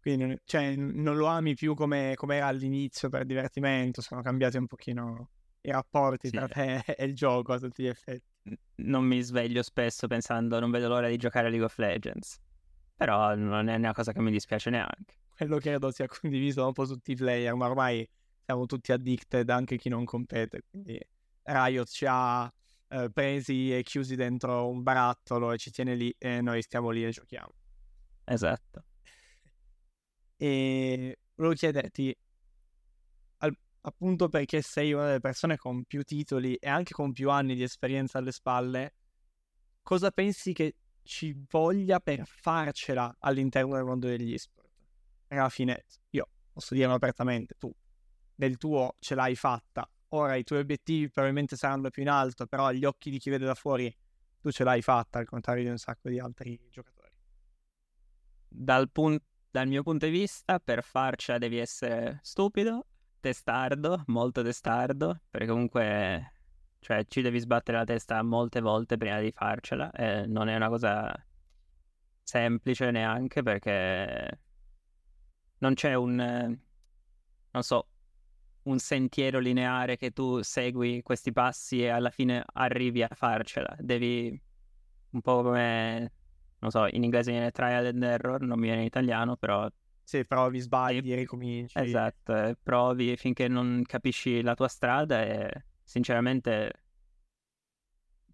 Quindi 0.01 0.41
cioè, 0.45 0.75
non 0.77 1.17
lo 1.17 1.27
ami 1.27 1.55
più 1.55 1.75
come, 1.75 2.15
come, 2.17 2.37
era 2.37 2.47
all'inizio 2.47 3.09
per 3.09 3.25
divertimento, 3.25 4.01
sono 4.01 4.23
cambiati 4.23 4.57
un 4.57 4.67
pochino 4.67 5.31
i 5.61 5.71
rapporti 5.71 6.29
sì. 6.29 6.37
tra 6.37 6.49
te 6.49 6.83
e 6.97 7.05
il 7.05 7.15
gioco 7.15 7.53
a 7.53 7.59
tutti 7.59 7.83
gli 7.83 7.89
effetti. 7.89 8.27
Non 8.77 9.05
mi 9.05 9.21
sveglio 9.21 9.63
spesso 9.63 10.07
pensando 10.07 10.59
non 10.59 10.71
vedo 10.71 10.89
l'ora 10.89 11.09
di 11.09 11.17
giocare 11.17 11.49
a 11.49 11.51
League 11.51 11.67
of 11.67 11.77
Legends, 11.79 12.41
però 12.97 13.35
non 13.35 13.69
è 13.69 13.75
una 13.75 13.93
cosa 13.93 14.13
che 14.13 14.21
mi 14.21 14.31
dispiace 14.31 14.71
neanche. 14.71 15.17
Quello 15.37 15.59
credo 15.59 15.91
sia 15.91 16.07
condiviso 16.07 16.67
un 16.67 16.73
po' 16.73 16.87
tutti 16.87 17.13
i 17.13 17.17
player, 17.17 17.55
ma 17.55 17.69
ormai 17.69 18.09
siamo 18.45 18.67
tutti 18.67 18.93
addicted, 18.93 19.49
anche 19.51 19.77
chi 19.77 19.89
non 19.89 20.05
compete, 20.05 20.63
quindi 20.71 20.99
Riot 21.43 21.89
ci 21.89 22.07
ha 22.09 22.51
eh, 22.89 23.11
presi 23.11 23.77
e 23.77 23.83
chiusi 23.83 24.17
dentro 24.17 24.69
un 24.69 24.83
barattolo 24.83 25.53
e 25.53 25.59
ci 25.59 25.71
tiene 25.71 25.95
lì 25.95 26.15
e 26.19 26.41
noi 26.41 26.63
stiamo 26.63 26.91
lì 26.91 27.05
e 27.05 27.11
giochiamo. 27.11 27.53
Esatto. 28.25 28.85
E 30.37 31.19
volevo 31.35 31.55
chiederti, 31.55 32.17
al, 33.39 33.57
appunto 33.83 34.29
perché 34.29 34.63
sei 34.63 34.93
una 34.93 35.07
delle 35.07 35.21
persone 35.21 35.57
con 35.57 35.85
più 35.85 36.03
titoli 36.03 36.55
e 36.55 36.69
anche 36.69 36.93
con 36.93 37.13
più 37.13 37.31
anni 37.31 37.55
di 37.55 37.63
esperienza 37.63 38.19
alle 38.19 38.33
spalle, 38.33 38.95
cosa 39.83 40.11
pensi 40.11 40.53
che 40.53 40.77
ci 41.03 41.35
voglia 41.49 42.01
per 42.01 42.27
farcela 42.27 43.17
all'interno 43.21 43.75
del 43.75 43.85
mondo 43.85 44.07
degli 44.07 44.35
esport? 44.35 44.69
Perché 45.27 45.43
alla 45.43 45.49
fine, 45.49 45.85
io 46.11 46.29
posso 46.53 46.75
dirlo 46.75 46.95
apertamente, 46.95 47.55
tu 47.59 47.73
nel 48.37 48.57
tuo 48.57 48.97
ce 48.99 49.15
l'hai 49.15 49.35
fatta. 49.35 49.89
Ora 50.09 50.37
i 50.37 50.45
tuoi 50.45 50.61
obiettivi 50.61 51.11
probabilmente 51.11 51.57
saranno 51.57 51.91
più 51.91 52.03
in 52.03 52.09
alto, 52.09 52.47
però 52.47 52.67
agli 52.67 52.85
occhi 52.85 53.11
di 53.11 53.19
chi 53.19 53.31
vede 53.31 53.45
da 53.45 53.55
fuori 53.55 53.95
tu 54.41 54.51
ce 54.51 54.65
l'hai 54.65 54.83
fatta, 54.83 55.19
al 55.19 55.27
contrario 55.27 55.65
di 55.65 55.71
un 55.71 55.79
sacco 55.79 56.09
di 56.09 56.19
altri 56.19 56.59
giocatori. 56.71 57.11
Dal 58.49 58.91
punto 58.91 59.25
dal 59.51 59.67
mio 59.67 59.83
punto 59.83 60.07
di 60.07 60.13
vista, 60.13 60.61
per 60.61 60.83
farcela 60.83 61.39
devi 61.39 61.59
essere 61.59 62.21
stupido, 62.23 62.87
testardo, 63.19 64.05
molto 64.07 64.43
testardo, 64.43 65.23
perché 65.31 65.47
comunque 65.47 66.33
cioè, 66.81 67.05
ci 67.09 67.23
devi 67.23 67.39
sbattere 67.39 67.79
la 67.79 67.85
testa 67.85 68.23
molte 68.23 68.61
volte 68.61 68.97
prima 68.97 69.21
di 69.21 69.33
farcela 69.33 69.91
e 69.91 70.27
non 70.27 70.49
è 70.49 70.55
una 70.55 70.69
cosa 70.69 71.13
semplice 72.23 72.91
neanche 72.91 73.43
perché 73.43 74.41
non 75.59 75.75
c'è 75.75 75.95
un, 75.95 76.17
non 77.51 77.63
so, 77.63 77.89
un 78.69 78.79
sentiero 78.79 79.39
lineare 79.39 79.97
che 79.97 80.11
tu 80.13 80.43
segui 80.43 81.03
questi 81.03 81.33
passi 81.33 81.83
e 81.83 81.89
alla 81.89 82.11
fine 82.11 82.45
arrivi 82.55 83.03
a 83.03 83.09
farcela. 83.13 83.75
Devi 83.79 84.41
un 85.11 85.21
po' 85.21 85.43
come 85.43 86.13
non 86.61 86.71
so, 86.71 86.87
in 86.91 87.05
inglese 87.05 87.31
viene 87.31 87.51
trial 87.51 87.87
and 87.87 88.03
error, 88.03 88.41
non 88.43 88.61
viene 88.61 88.81
in 88.81 88.87
italiano, 88.87 89.37
però... 89.37 89.69
Sì, 90.03 90.25
provi, 90.25 90.59
sbagli, 90.59 91.15
ricominci. 91.15 91.79
Esatto, 91.79 92.35
eh, 92.35 92.57
provi 92.61 93.17
finché 93.17 93.47
non 93.47 93.83
capisci 93.87 94.41
la 94.41 94.55
tua 94.55 94.69
strada 94.69 95.23
e 95.23 95.65
sinceramente 95.85 96.73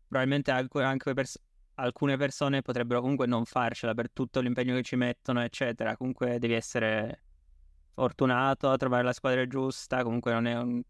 probabilmente 0.06 0.52
anche 0.52 1.12
pers- 1.12 1.42
alcune 1.74 2.16
persone 2.16 2.62
potrebbero 2.62 3.00
comunque 3.00 3.26
non 3.26 3.44
farcela 3.44 3.92
per 3.92 4.10
tutto 4.12 4.40
l'impegno 4.40 4.76
che 4.76 4.82
ci 4.82 4.94
mettono, 4.94 5.42
eccetera. 5.42 5.96
Comunque 5.96 6.38
devi 6.38 6.54
essere 6.54 7.23
fortunato 7.94 8.70
a 8.70 8.76
trovare 8.76 9.04
la 9.04 9.12
squadra 9.12 9.46
giusta, 9.46 10.02
comunque 10.02 10.32
non 10.32 10.46
è 10.46 10.56
un 10.58 10.82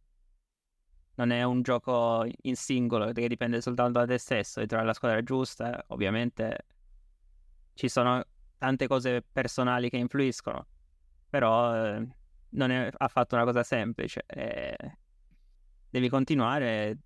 non 1.17 1.31
è 1.31 1.45
un 1.45 1.62
gioco 1.62 2.27
in 2.43 2.57
singolo 2.57 3.12
che 3.12 3.29
dipende 3.29 3.61
soltanto 3.61 4.01
da 4.01 4.07
te 4.07 4.19
stesso, 4.19 4.61
di 4.61 4.67
trovare 4.67 4.88
la 4.88 4.95
squadra 4.95 5.23
giusta, 5.23 5.85
ovviamente 5.88 6.67
ci 7.75 7.88
sono 7.88 8.25
tante 8.59 8.87
cose 8.87 9.23
personali 9.23 9.90
che 9.90 9.97
influiscono, 9.97 10.67
però 11.29 11.75
eh, 11.75 12.09
non 12.51 12.71
è 12.71 12.90
affatto 12.97 13.35
una 13.35 13.45
cosa 13.45 13.62
semplice. 13.62 14.25
Eh, 14.27 14.77
devi 15.88 16.09
continuare, 16.09 16.99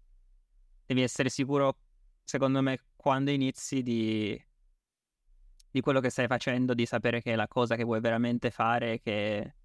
devi 0.86 1.02
essere 1.02 1.28
sicuro, 1.28 1.78
secondo 2.24 2.62
me, 2.62 2.78
quando 2.96 3.30
inizi 3.30 3.82
di, 3.82 4.42
di 5.70 5.80
quello 5.80 6.00
che 6.00 6.10
stai 6.10 6.26
facendo, 6.26 6.72
di 6.74 6.86
sapere 6.86 7.20
che 7.20 7.32
è 7.32 7.36
la 7.36 7.48
cosa 7.48 7.76
che 7.76 7.84
vuoi 7.84 8.00
veramente 8.00 8.50
fare, 8.50 9.00
che 9.00 9.56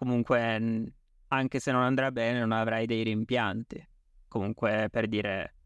comunque 0.00 0.94
anche 1.28 1.60
se 1.60 1.70
non 1.72 1.82
andrà 1.82 2.10
bene 2.10 2.40
non 2.40 2.52
avrai 2.52 2.86
dei 2.86 3.02
rimpianti. 3.02 3.86
Comunque 4.28 4.88
per 4.90 5.06
dire 5.06 5.56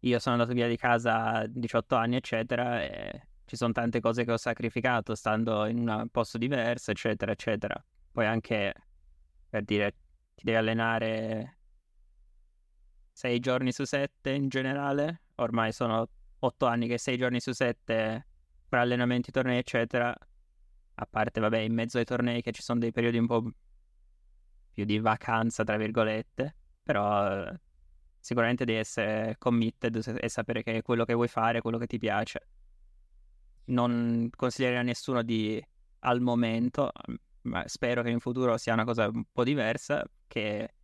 io 0.00 0.18
sono 0.18 0.36
andato 0.36 0.54
via 0.54 0.66
di 0.66 0.78
casa 0.78 1.24
a 1.34 1.46
18 1.46 1.94
anni 1.94 2.16
eccetera 2.16 2.82
e 2.82 3.28
ci 3.44 3.54
sono 3.54 3.72
tante 3.72 4.00
cose 4.00 4.24
che 4.24 4.32
ho 4.32 4.38
sacrificato 4.38 5.14
stando 5.14 5.66
in 5.66 5.86
un 5.86 6.08
posto 6.10 6.38
diverso, 6.38 6.90
eccetera, 6.90 7.32
eccetera. 7.32 7.84
Poi 8.10 8.24
anche 8.24 8.72
per 9.50 9.62
dire 9.62 9.92
ti 10.36 10.44
devi 10.44 10.56
allenare 10.56 11.58
sei 13.12 13.40
giorni 13.40 13.72
su 13.72 13.84
sette 13.84 14.30
in 14.30 14.48
generale. 14.48 15.24
Ormai 15.34 15.70
sono 15.70 16.08
otto 16.38 16.64
anni 16.64 16.88
che 16.88 16.96
sei 16.96 17.18
giorni 17.18 17.40
su 17.40 17.52
sette 17.52 18.26
per 18.66 18.78
allenamenti, 18.78 19.30
tornei, 19.30 19.58
eccetera. 19.58 20.16
A 20.94 21.06
parte, 21.06 21.40
vabbè, 21.40 21.58
in 21.58 21.74
mezzo 21.74 21.98
ai 21.98 22.04
tornei 22.06 22.40
che 22.40 22.52
ci 22.52 22.62
sono 22.62 22.78
dei 22.78 22.90
periodi 22.90 23.18
un 23.18 23.26
po' 23.26 23.52
più 24.72 24.84
di 24.84 24.98
vacanza, 24.98 25.64
tra 25.64 25.76
virgolette. 25.76 26.56
Però 26.82 27.50
sicuramente 28.18 28.64
devi 28.64 28.78
essere 28.78 29.36
committed 29.38 30.18
e 30.20 30.28
sapere 30.28 30.62
che 30.62 30.78
è 30.78 30.82
quello 30.82 31.04
che 31.04 31.14
vuoi 31.14 31.28
fare, 31.28 31.60
quello 31.60 31.78
che 31.78 31.86
ti 31.86 31.98
piace 31.98 32.46
non 33.64 34.28
consiglierei 34.34 34.78
a 34.78 34.82
nessuno 34.82 35.22
di 35.22 35.62
al 36.00 36.20
momento, 36.20 36.90
ma 37.42 37.62
spero 37.66 38.02
che 38.02 38.10
in 38.10 38.18
futuro 38.18 38.56
sia 38.56 38.72
una 38.72 38.84
cosa 38.84 39.08
un 39.08 39.24
po' 39.30 39.44
diversa, 39.44 40.04
che 40.26 40.74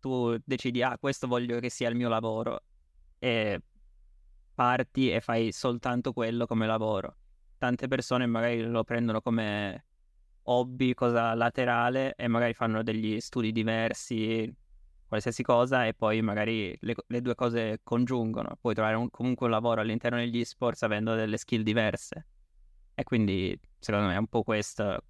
tu 0.00 0.36
decidi, 0.44 0.82
ah, 0.82 0.98
questo 0.98 1.26
voglio 1.26 1.58
che 1.58 1.70
sia 1.70 1.88
il 1.88 1.96
mio 1.96 2.08
lavoro 2.08 2.60
e 3.18 3.60
parti 4.54 5.10
e 5.10 5.20
fai 5.20 5.52
soltanto 5.52 6.12
quello 6.12 6.46
come 6.46 6.66
lavoro. 6.66 7.16
Tante 7.56 7.88
persone 7.88 8.26
magari 8.26 8.62
lo 8.62 8.84
prendono 8.84 9.22
come 9.22 9.85
hobby, 10.46 10.94
cosa 10.94 11.34
laterale 11.34 12.14
e 12.16 12.28
magari 12.28 12.54
fanno 12.54 12.82
degli 12.82 13.20
studi 13.20 13.52
diversi, 13.52 14.52
qualsiasi 15.06 15.42
cosa 15.42 15.86
e 15.86 15.94
poi 15.94 16.20
magari 16.22 16.76
le, 16.80 16.94
le 17.06 17.20
due 17.20 17.34
cose 17.34 17.80
congiungono. 17.82 18.56
Puoi 18.60 18.74
trovare 18.74 18.96
un, 18.96 19.08
comunque 19.10 19.46
un 19.46 19.52
lavoro 19.52 19.80
all'interno 19.80 20.18
degli 20.18 20.44
sports 20.44 20.82
avendo 20.82 21.14
delle 21.14 21.36
skill 21.36 21.62
diverse. 21.62 22.26
E 22.94 23.04
quindi 23.04 23.58
secondo 23.78 24.08
me 24.08 24.14
è 24.14 24.18
un 24.18 24.26
po' 24.26 24.42
questo 24.42 25.02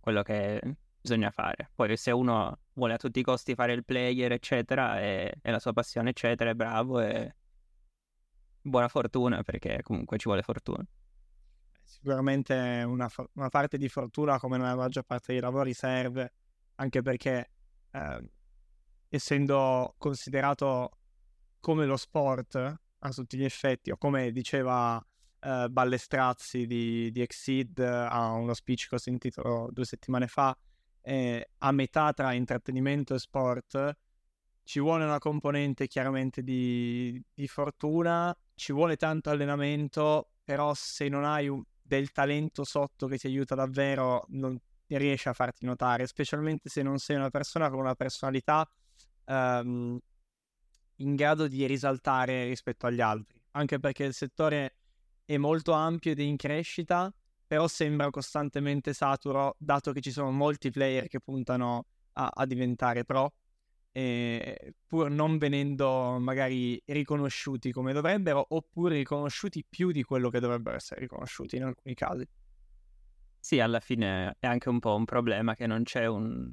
quello 0.00 0.22
che 0.22 0.60
bisogna 1.00 1.30
fare. 1.30 1.70
Poi 1.74 1.96
se 1.96 2.10
uno 2.10 2.58
vuole 2.74 2.94
a 2.94 2.96
tutti 2.96 3.20
i 3.20 3.22
costi 3.22 3.54
fare 3.54 3.72
il 3.72 3.84
player, 3.84 4.32
eccetera, 4.32 5.00
e, 5.00 5.34
e 5.40 5.50
la 5.50 5.58
sua 5.58 5.72
passione, 5.72 6.10
eccetera, 6.10 6.50
è 6.50 6.54
bravo 6.54 7.00
e 7.00 7.34
buona 8.60 8.88
fortuna 8.88 9.42
perché 9.42 9.80
comunque 9.82 10.18
ci 10.18 10.24
vuole 10.26 10.42
fortuna. 10.42 10.84
Sicuramente 11.92 12.54
una, 12.86 13.06
una 13.34 13.50
parte 13.50 13.76
di 13.76 13.86
fortuna 13.86 14.38
come 14.38 14.56
nella 14.56 14.74
maggior 14.74 15.04
parte 15.04 15.32
dei 15.32 15.42
lavori 15.42 15.74
serve, 15.74 16.32
anche 16.76 17.02
perché 17.02 17.50
eh, 17.90 18.30
essendo 19.10 19.94
considerato 19.98 20.96
come 21.60 21.84
lo 21.84 21.98
sport 21.98 22.54
a 22.54 23.10
tutti 23.10 23.36
gli 23.36 23.44
effetti, 23.44 23.90
o 23.90 23.98
come 23.98 24.32
diceva 24.32 24.96
uh, 24.96 25.68
Ballestrazzi 25.68 26.66
di, 26.66 27.10
di 27.12 27.20
Exceed 27.20 27.78
a 27.78 28.30
uno 28.32 28.54
speech 28.54 28.88
che 28.88 28.94
ho 28.94 28.98
sentito 28.98 29.68
due 29.70 29.84
settimane 29.84 30.28
fa, 30.28 30.56
eh, 31.02 31.50
a 31.58 31.72
metà 31.72 32.14
tra 32.14 32.32
intrattenimento 32.32 33.14
e 33.14 33.18
sport, 33.18 33.96
ci 34.64 34.80
vuole 34.80 35.04
una 35.04 35.18
componente 35.18 35.86
chiaramente 35.88 36.42
di, 36.42 37.22
di 37.34 37.46
fortuna, 37.48 38.34
ci 38.54 38.72
vuole 38.72 38.96
tanto 38.96 39.28
allenamento, 39.28 40.30
però 40.42 40.72
se 40.72 41.08
non 41.08 41.24
hai 41.24 41.48
un, 41.48 41.62
del 41.96 42.10
talento 42.10 42.64
sotto 42.64 43.06
che 43.06 43.18
ti 43.18 43.26
aiuta 43.26 43.54
davvero, 43.54 44.24
non 44.28 44.58
riesci 44.86 45.28
a 45.28 45.34
farti 45.34 45.66
notare, 45.66 46.06
specialmente 46.06 46.70
se 46.70 46.82
non 46.82 46.98
sei 46.98 47.16
una 47.16 47.28
persona 47.28 47.68
con 47.68 47.80
una 47.80 47.94
personalità 47.94 48.66
um, 49.26 49.98
in 50.96 51.14
grado 51.14 51.48
di 51.48 51.66
risaltare 51.66 52.46
rispetto 52.46 52.86
agli 52.86 53.02
altri, 53.02 53.38
anche 53.52 53.78
perché 53.78 54.04
il 54.04 54.14
settore 54.14 54.76
è 55.26 55.36
molto 55.36 55.72
ampio 55.72 56.12
ed 56.12 56.20
è 56.20 56.22
in 56.22 56.36
crescita, 56.36 57.12
però 57.46 57.68
sembra 57.68 58.08
costantemente 58.08 58.94
saturo, 58.94 59.56
dato 59.58 59.92
che 59.92 60.00
ci 60.00 60.12
sono 60.12 60.30
molti 60.30 60.70
player 60.70 61.08
che 61.08 61.20
puntano 61.20 61.86
a, 62.14 62.30
a 62.32 62.46
diventare 62.46 63.04
pro. 63.04 63.34
Eh, 63.92 64.74
pur 64.86 65.10
non 65.10 65.38
venendo 65.38 66.18
magari 66.18 66.82
riconosciuti 66.86 67.72
come 67.72 67.92
dovrebbero, 67.92 68.44
oppure 68.48 68.96
riconosciuti 68.96 69.64
più 69.68 69.90
di 69.90 70.02
quello 70.02 70.30
che 70.30 70.40
dovrebbero 70.40 70.76
essere 70.76 71.00
riconosciuti 71.00 71.56
in 71.56 71.64
alcuni 71.64 71.94
casi. 71.94 72.26
Sì, 73.38 73.60
alla 73.60 73.80
fine 73.80 74.36
è 74.38 74.46
anche 74.46 74.68
un 74.68 74.78
po' 74.78 74.94
un 74.94 75.04
problema 75.04 75.54
che 75.54 75.66
non 75.66 75.82
c'è 75.82 76.06
un... 76.06 76.50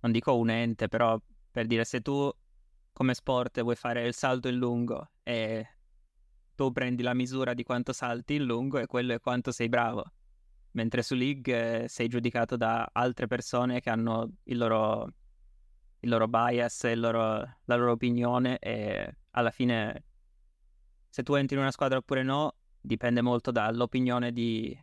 non 0.00 0.12
dico 0.12 0.36
un 0.36 0.50
ente, 0.50 0.88
però 0.88 1.20
per 1.50 1.66
dire 1.66 1.84
se 1.84 2.00
tu 2.00 2.30
come 2.92 3.14
sport 3.14 3.60
vuoi 3.60 3.74
fare 3.74 4.06
il 4.06 4.14
salto 4.14 4.48
in 4.48 4.56
lungo 4.56 5.10
e 5.24 5.66
tu 6.54 6.70
prendi 6.72 7.02
la 7.02 7.14
misura 7.14 7.52
di 7.52 7.64
quanto 7.64 7.92
salti 7.92 8.36
in 8.36 8.44
lungo 8.44 8.78
e 8.78 8.86
quello 8.86 9.12
è 9.14 9.20
quanto 9.20 9.50
sei 9.50 9.68
bravo. 9.68 10.04
Mentre 10.72 11.02
su 11.02 11.14
League 11.14 11.86
sei 11.88 12.08
giudicato 12.08 12.56
da 12.56 12.88
altre 12.92 13.26
persone 13.26 13.80
che 13.80 13.90
hanno 13.90 14.30
il 14.44 14.56
loro, 14.56 15.12
il 16.04 16.10
loro 16.10 16.28
bias, 16.28 16.82
il 16.84 17.00
loro, 17.00 17.20
la 17.64 17.76
loro 17.76 17.92
opinione 17.92 18.58
e 18.58 19.16
alla 19.30 19.50
fine 19.50 20.04
se 21.08 21.22
tu 21.22 21.34
entri 21.34 21.56
in 21.56 21.62
una 21.62 21.70
squadra 21.70 21.98
oppure 21.98 22.22
no 22.22 22.56
dipende 22.80 23.22
molto 23.22 23.50
dall'opinione 23.50 24.32
di 24.32 24.78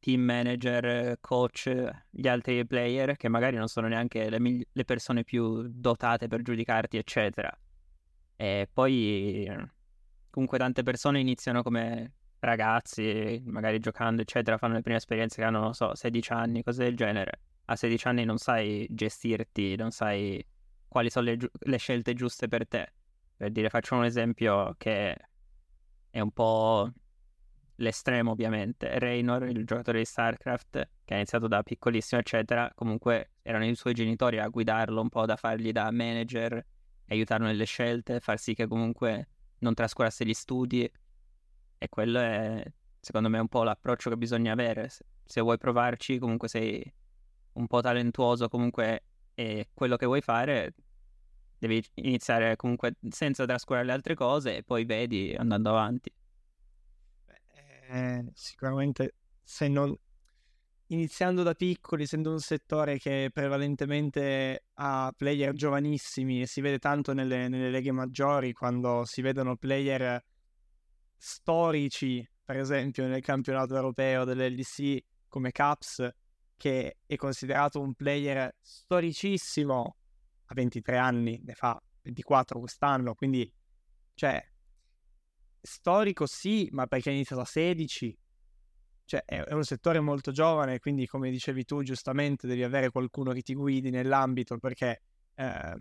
team 0.00 0.20
manager, 0.20 1.18
coach, 1.20 1.70
gli 2.10 2.28
altri 2.28 2.66
player 2.66 3.16
che 3.16 3.28
magari 3.28 3.56
non 3.56 3.68
sono 3.68 3.88
neanche 3.88 4.28
le, 4.28 4.38
migli- 4.38 4.66
le 4.70 4.84
persone 4.84 5.24
più 5.24 5.66
dotate 5.68 6.28
per 6.28 6.42
giudicarti, 6.42 6.98
eccetera. 6.98 7.56
E 8.36 8.68
poi 8.70 9.48
comunque 10.28 10.58
tante 10.58 10.82
persone 10.82 11.20
iniziano 11.20 11.62
come 11.62 12.12
ragazzi, 12.40 13.42
magari 13.46 13.78
giocando, 13.78 14.20
eccetera, 14.20 14.58
fanno 14.58 14.74
le 14.74 14.82
prime 14.82 14.98
esperienze 14.98 15.36
che 15.36 15.44
hanno, 15.44 15.60
non 15.60 15.72
so, 15.72 15.94
16 15.94 16.32
anni, 16.32 16.62
cose 16.62 16.84
del 16.84 16.96
genere. 16.96 17.40
A 17.66 17.76
16 17.76 18.08
anni 18.08 18.24
non 18.24 18.38
sai 18.38 18.86
gestirti, 18.90 19.76
non 19.76 19.90
sai 19.90 20.44
quali 20.86 21.10
sono 21.10 21.26
le, 21.26 21.38
le 21.50 21.76
scelte 21.78 22.14
giuste 22.14 22.48
per 22.48 22.68
te. 22.68 22.92
Per 23.36 23.50
dire, 23.50 23.68
faccio 23.68 23.96
un 23.96 24.04
esempio 24.04 24.74
che 24.78 25.16
è 26.10 26.20
un 26.20 26.30
po' 26.30 26.90
l'estremo 27.76 28.32
ovviamente. 28.32 28.98
Raynor, 28.98 29.48
il 29.48 29.64
giocatore 29.64 29.98
di 29.98 30.04
StarCraft, 30.04 30.88
che 31.04 31.14
ha 31.14 31.16
iniziato 31.16 31.48
da 31.48 31.62
piccolissimo, 31.62 32.20
eccetera, 32.20 32.70
comunque 32.74 33.32
erano 33.42 33.66
i 33.66 33.74
suoi 33.74 33.94
genitori 33.94 34.38
a 34.38 34.48
guidarlo 34.48 35.00
un 35.00 35.08
po', 35.08 35.26
da 35.26 35.36
fargli 35.36 35.72
da 35.72 35.90
manager, 35.90 36.64
aiutarlo 37.08 37.46
nelle 37.46 37.64
scelte, 37.64 38.20
far 38.20 38.38
sì 38.38 38.54
che 38.54 38.66
comunque 38.66 39.28
non 39.58 39.74
trascurasse 39.74 40.24
gli 40.24 40.34
studi. 40.34 40.90
E 41.78 41.88
quello 41.88 42.20
è, 42.20 42.64
secondo 43.00 43.28
me, 43.28 43.38
un 43.38 43.48
po' 43.48 43.64
l'approccio 43.64 44.10
che 44.10 44.16
bisogna 44.16 44.52
avere. 44.52 44.88
Se 45.24 45.40
vuoi 45.40 45.58
provarci, 45.58 46.18
comunque 46.18 46.48
sei 46.48 46.92
un 47.54 47.66
po' 47.66 47.80
talentuoso, 47.80 48.48
comunque 48.48 49.04
è 49.34 49.66
quello 49.72 49.96
che 49.96 50.06
vuoi 50.06 50.20
fare, 50.20 50.74
devi 51.58 51.82
iniziare 51.94 52.56
comunque 52.56 52.96
senza 53.08 53.44
trascurare 53.44 53.84
le 53.84 53.92
altre 53.92 54.14
cose 54.14 54.58
e 54.58 54.62
poi 54.62 54.84
vedi 54.84 55.34
andando 55.36 55.70
avanti. 55.70 56.12
Eh, 57.88 58.24
sicuramente 58.32 59.14
se 59.42 59.68
non 59.68 59.96
iniziando 60.88 61.42
da 61.42 61.54
piccoli, 61.54 62.02
essendo 62.04 62.30
un 62.30 62.40
settore 62.40 62.98
che 62.98 63.30
prevalentemente 63.32 64.64
ha 64.74 65.12
player 65.16 65.52
giovanissimi 65.54 66.42
e 66.42 66.46
si 66.46 66.60
vede 66.60 66.78
tanto 66.78 67.12
nelle, 67.12 67.48
nelle 67.48 67.70
leghe 67.70 67.92
maggiori 67.92 68.52
quando 68.52 69.04
si 69.04 69.22
vedono 69.22 69.56
player 69.56 70.22
storici, 71.16 72.26
per 72.44 72.58
esempio 72.58 73.06
nel 73.06 73.22
campionato 73.22 73.74
europeo 73.74 74.24
dell'LDC 74.24 74.98
come 75.28 75.50
Caps, 75.52 76.08
che 76.56 76.98
è 77.04 77.16
considerato 77.16 77.80
un 77.80 77.94
player 77.94 78.54
storicissimo 78.60 79.96
a 80.46 80.54
23 80.54 80.96
anni, 80.96 81.40
ne 81.44 81.54
fa 81.54 81.80
24 82.02 82.58
quest'anno, 82.58 83.14
quindi 83.14 83.50
cioè 84.14 84.42
storico 85.60 86.26
sì, 86.26 86.68
ma 86.72 86.86
perché 86.86 87.10
ha 87.10 87.12
iniziato 87.12 87.42
a 87.42 87.46
16, 87.46 88.18
cioè 89.06 89.24
è, 89.24 89.52
un 89.52 89.64
settore 89.64 90.00
molto 90.00 90.30
giovane, 90.30 90.78
quindi 90.78 91.06
come 91.06 91.30
dicevi 91.30 91.64
tu 91.64 91.82
giustamente 91.82 92.46
devi 92.46 92.62
avere 92.62 92.90
qualcuno 92.90 93.32
che 93.32 93.42
ti 93.42 93.54
guidi 93.54 93.90
nell'ambito 93.90 94.58
perché 94.58 95.02
eh, 95.34 95.76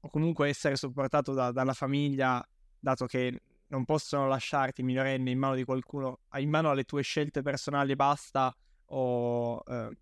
o 0.00 0.08
comunque 0.08 0.48
essere 0.48 0.76
supportato 0.76 1.32
da, 1.32 1.52
dalla 1.52 1.74
famiglia, 1.74 2.46
dato 2.78 3.06
che 3.06 3.40
non 3.68 3.84
possono 3.84 4.26
lasciarti 4.26 4.82
minorenne 4.82 5.30
in 5.30 5.38
mano 5.38 5.54
di 5.54 5.64
qualcuno, 5.64 6.20
in 6.36 6.50
mano 6.50 6.70
alle 6.70 6.84
tue 6.84 7.02
scelte 7.02 7.40
personali 7.42 7.92
e 7.92 7.96
basta, 7.96 8.54
o 8.86 9.62
eh, 9.66 9.96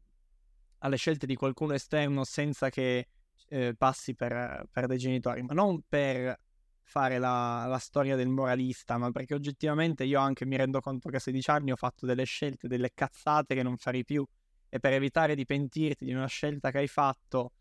alle 0.80 0.96
scelte 0.96 1.26
di 1.26 1.34
qualcuno 1.34 1.74
esterno 1.74 2.24
senza 2.24 2.68
che 2.68 3.08
eh, 3.48 3.74
passi 3.76 4.14
per, 4.14 4.66
per 4.70 4.86
dei 4.86 4.98
genitori, 4.98 5.42
ma 5.42 5.54
non 5.54 5.82
per 5.88 6.38
fare 6.82 7.18
la, 7.18 7.66
la, 7.66 7.78
storia 7.78 8.16
del 8.16 8.28
moralista, 8.28 8.98
ma 8.98 9.10
perché 9.12 9.34
oggettivamente 9.34 10.04
io 10.04 10.18
anche 10.18 10.44
mi 10.44 10.56
rendo 10.56 10.80
conto 10.80 11.08
che 11.08 11.16
a 11.16 11.20
16 11.20 11.50
anni 11.50 11.72
ho 11.72 11.76
fatto 11.76 12.04
delle 12.04 12.24
scelte, 12.24 12.66
delle 12.66 12.90
cazzate 12.92 13.54
che 13.54 13.62
non 13.62 13.76
farei 13.76 14.04
più 14.04 14.26
e 14.68 14.80
per 14.80 14.92
evitare 14.92 15.34
di 15.34 15.44
pentirti 15.44 16.04
di 16.04 16.12
una 16.12 16.26
scelta 16.26 16.70
che 16.70 16.78
hai 16.78 16.88
fatto 16.88 17.52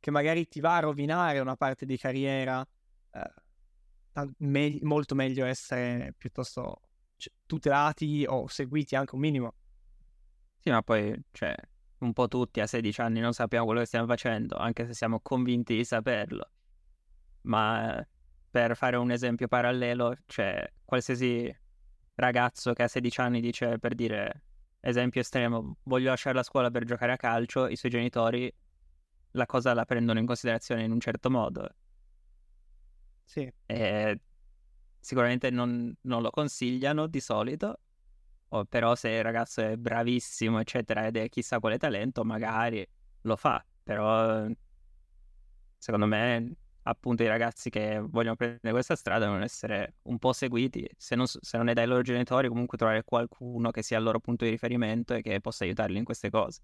che 0.00 0.10
magari 0.10 0.48
ti 0.48 0.60
va 0.60 0.76
a 0.76 0.80
rovinare 0.80 1.38
una 1.38 1.54
parte 1.54 1.86
di 1.86 1.96
carriera, 1.96 2.66
eh, 3.12 4.30
me- 4.38 4.78
molto 4.82 5.14
meglio 5.14 5.44
essere 5.44 6.12
piuttosto 6.16 6.80
tutelati 7.46 8.24
o 8.28 8.48
seguiti 8.48 8.96
anche 8.96 9.14
un 9.14 9.20
minimo. 9.20 9.54
Sì, 10.58 10.70
ma 10.70 10.82
poi, 10.82 11.20
cioè, 11.30 11.54
un 12.02 12.12
po' 12.12 12.28
tutti 12.28 12.60
a 12.60 12.66
16 12.66 13.00
anni 13.00 13.20
non 13.20 13.32
sappiamo 13.32 13.64
quello 13.64 13.80
che 13.80 13.86
stiamo 13.86 14.06
facendo, 14.06 14.56
anche 14.56 14.86
se 14.86 14.94
siamo 14.94 15.20
convinti 15.20 15.76
di 15.76 15.84
saperlo. 15.84 16.50
Ma 17.42 18.06
per 18.50 18.76
fare 18.76 18.96
un 18.96 19.10
esempio 19.10 19.48
parallelo, 19.48 20.14
cioè 20.26 20.70
qualsiasi 20.84 21.54
ragazzo 22.14 22.72
che 22.72 22.82
ha 22.82 22.88
16 22.88 23.20
anni 23.20 23.40
dice, 23.40 23.78
per 23.78 23.94
dire, 23.94 24.44
esempio 24.80 25.20
estremo, 25.20 25.76
voglio 25.84 26.10
lasciare 26.10 26.36
la 26.36 26.42
scuola 26.42 26.70
per 26.70 26.84
giocare 26.84 27.12
a 27.12 27.16
calcio, 27.16 27.66
i 27.68 27.76
suoi 27.76 27.90
genitori 27.90 28.52
la 29.32 29.46
cosa 29.46 29.72
la 29.72 29.84
prendono 29.84 30.18
in 30.18 30.26
considerazione 30.26 30.82
in 30.84 30.90
un 30.90 31.00
certo 31.00 31.30
modo. 31.30 31.74
Sì. 33.24 33.50
E 33.66 34.20
sicuramente 35.00 35.50
non, 35.50 35.94
non 36.02 36.22
lo 36.22 36.30
consigliano 36.30 37.06
di 37.06 37.20
solito, 37.20 37.78
o 38.54 38.64
però 38.66 38.94
se 38.94 39.08
il 39.08 39.22
ragazzo 39.22 39.62
è 39.62 39.76
bravissimo, 39.76 40.60
eccetera, 40.60 41.06
ed 41.06 41.16
è 41.16 41.28
chissà 41.28 41.58
quale 41.58 41.78
talento, 41.78 42.22
magari 42.24 42.86
lo 43.22 43.36
fa, 43.36 43.64
però 43.82 44.46
secondo 45.78 46.06
me 46.06 46.56
appunto 46.84 47.22
i 47.22 47.28
ragazzi 47.28 47.70
che 47.70 48.00
vogliono 48.00 48.36
prendere 48.36 48.72
questa 48.72 48.96
strada 48.96 49.24
devono 49.24 49.44
essere 49.44 49.94
un 50.02 50.18
po' 50.18 50.32
seguiti, 50.32 50.86
se 50.96 51.14
non, 51.14 51.26
se 51.26 51.56
non 51.56 51.68
è 51.68 51.72
dai 51.72 51.86
loro 51.86 52.02
genitori 52.02 52.48
comunque 52.48 52.76
trovare 52.76 53.04
qualcuno 53.04 53.70
che 53.70 53.82
sia 53.82 53.98
il 53.98 54.04
loro 54.04 54.20
punto 54.20 54.44
di 54.44 54.50
riferimento 54.50 55.14
e 55.14 55.22
che 55.22 55.40
possa 55.40 55.64
aiutarli 55.64 55.96
in 55.96 56.04
queste 56.04 56.28
cose. 56.28 56.60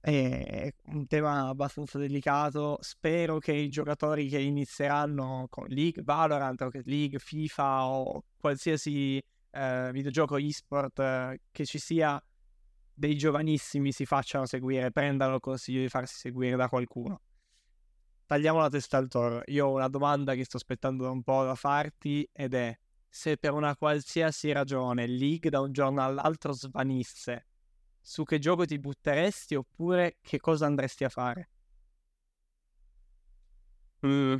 È 0.00 0.72
un 0.86 1.06
tema 1.06 1.46
abbastanza 1.46 1.96
delicato. 1.96 2.76
Spero 2.80 3.38
che 3.38 3.52
i 3.52 3.68
giocatori 3.68 4.28
che 4.28 4.40
inizieranno 4.40 5.46
con 5.48 5.66
League, 5.68 6.02
Valorant, 6.02 6.60
Rocket 6.60 6.86
League, 6.86 7.20
FIFA 7.20 7.86
o 7.86 8.24
qualsiasi 8.36 9.22
eh, 9.52 9.90
videogioco 9.92 10.36
e-sport 10.36 10.98
eh, 10.98 11.40
che 11.50 11.64
ci 11.64 11.78
sia, 11.78 12.22
dei 12.92 13.16
giovanissimi 13.16 13.92
si 13.92 14.04
facciano 14.04 14.46
seguire, 14.46 14.90
prendano 14.90 15.36
il 15.36 15.40
consiglio 15.40 15.80
di 15.80 15.88
farsi 15.88 16.18
seguire 16.18 16.56
da 16.56 16.68
qualcuno 16.68 17.20
tagliamo 18.32 18.60
la 18.60 18.70
testa 18.70 18.96
al 18.96 19.08
toro. 19.08 19.42
Io 19.46 19.66
ho 19.66 19.72
una 19.74 19.88
domanda 19.88 20.34
che 20.34 20.44
sto 20.44 20.56
aspettando 20.56 21.04
da 21.04 21.10
un 21.10 21.22
po' 21.22 21.44
da 21.44 21.54
farti 21.54 22.26
ed 22.32 22.54
è 22.54 22.74
se 23.06 23.36
per 23.36 23.52
una 23.52 23.76
qualsiasi 23.76 24.52
ragione 24.52 25.06
League 25.06 25.50
da 25.50 25.60
un 25.60 25.70
giorno 25.70 26.02
all'altro 26.02 26.52
svanisse, 26.52 27.46
su 28.00 28.24
che 28.24 28.38
gioco 28.38 28.64
ti 28.64 28.78
butteresti 28.78 29.54
oppure 29.54 30.16
che 30.22 30.40
cosa 30.40 30.64
andresti 30.64 31.04
a 31.04 31.10
fare? 31.10 31.50
Mm, 34.06 34.36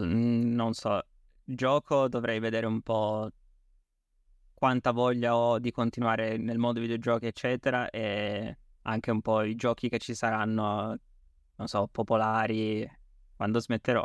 mm 0.00 0.54
non 0.54 0.72
so, 0.74 1.02
gioco 1.42 2.06
dovrei 2.06 2.38
vedere 2.38 2.66
un 2.66 2.80
po' 2.82 3.28
quanta 4.58 4.90
voglia 4.90 5.36
ho 5.36 5.60
di 5.60 5.70
continuare 5.70 6.36
nel 6.36 6.58
mondo 6.58 6.80
videogiochi, 6.80 7.26
eccetera, 7.26 7.88
e 7.90 8.58
anche 8.82 9.10
un 9.12 9.20
po' 9.20 9.42
i 9.42 9.54
giochi 9.54 9.88
che 9.88 9.98
ci 9.98 10.14
saranno, 10.16 10.98
non 11.54 11.68
so, 11.68 11.86
popolari, 11.86 12.84
quando 13.36 13.60
smetterò. 13.60 14.04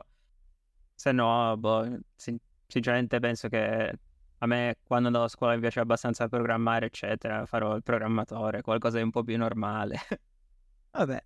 Se 0.94 1.12
no, 1.12 1.58
boh, 1.58 1.98
sin- 2.16 2.38
sinceramente 2.68 3.20
penso 3.20 3.48
che 3.50 4.00
a 4.38 4.46
me 4.46 4.78
quando 4.84 5.08
andavo 5.08 5.26
a 5.26 5.28
scuola 5.28 5.56
mi 5.56 5.60
piace 5.62 5.80
abbastanza 5.80 6.28
programmare, 6.28 6.86
eccetera, 6.86 7.48
farò 7.48 7.76
il 7.76 7.82
programmatore, 7.82 8.62
qualcosa 8.62 8.98
di 8.98 9.04
un 9.04 9.10
po' 9.10 9.24
più 9.24 9.36
normale. 9.38 9.98
Vabbè. 10.92 11.24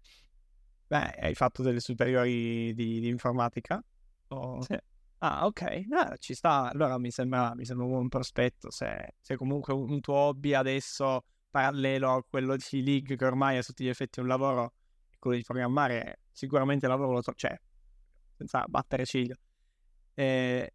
Beh, 0.88 1.16
hai 1.20 1.36
fatto 1.36 1.64
delle 1.64 1.82
superiori 1.82 2.74
di, 2.74 3.02
di 3.02 3.10
informatica? 3.10 3.84
O... 4.30 4.62
Sì. 4.62 4.78
Ah, 5.20 5.46
ok. 5.46 5.86
Ah, 5.92 6.16
ci 6.18 6.34
sta. 6.36 6.70
Allora 6.72 6.98
mi 6.98 7.12
sembra, 7.12 7.56
mi 7.56 7.66
sembra 7.66 7.86
un 7.86 7.92
buon 7.92 8.08
prospetto. 8.08 8.70
Se, 8.70 9.16
se 9.20 9.36
comunque 9.36 9.74
un, 9.74 10.00
tuo 10.00 10.16
hobby 10.16 10.54
adesso 10.54 11.24
parallelo 11.50 12.14
a 12.14 12.24
quello 12.24 12.56
di 12.56 12.84
League, 12.84 13.16
che 13.16 13.26
ormai 13.26 13.58
è 13.58 13.64
tutti 13.64 13.84
gli 13.84 13.88
effetti 13.88 14.20
un 14.20 14.28
lavoro, 14.28 14.74
quello 15.18 15.38
di 15.38 15.44
programmare, 15.44 16.22
sicuramente 16.32 16.86
il 16.86 16.92
lavoro 16.92 17.14
lo 17.14 17.22
so, 17.22 17.32
c'è, 17.34 17.60
senza 18.36 18.64
battere 18.68 19.06
ciglio. 19.06 19.36
Eh, 20.14 20.72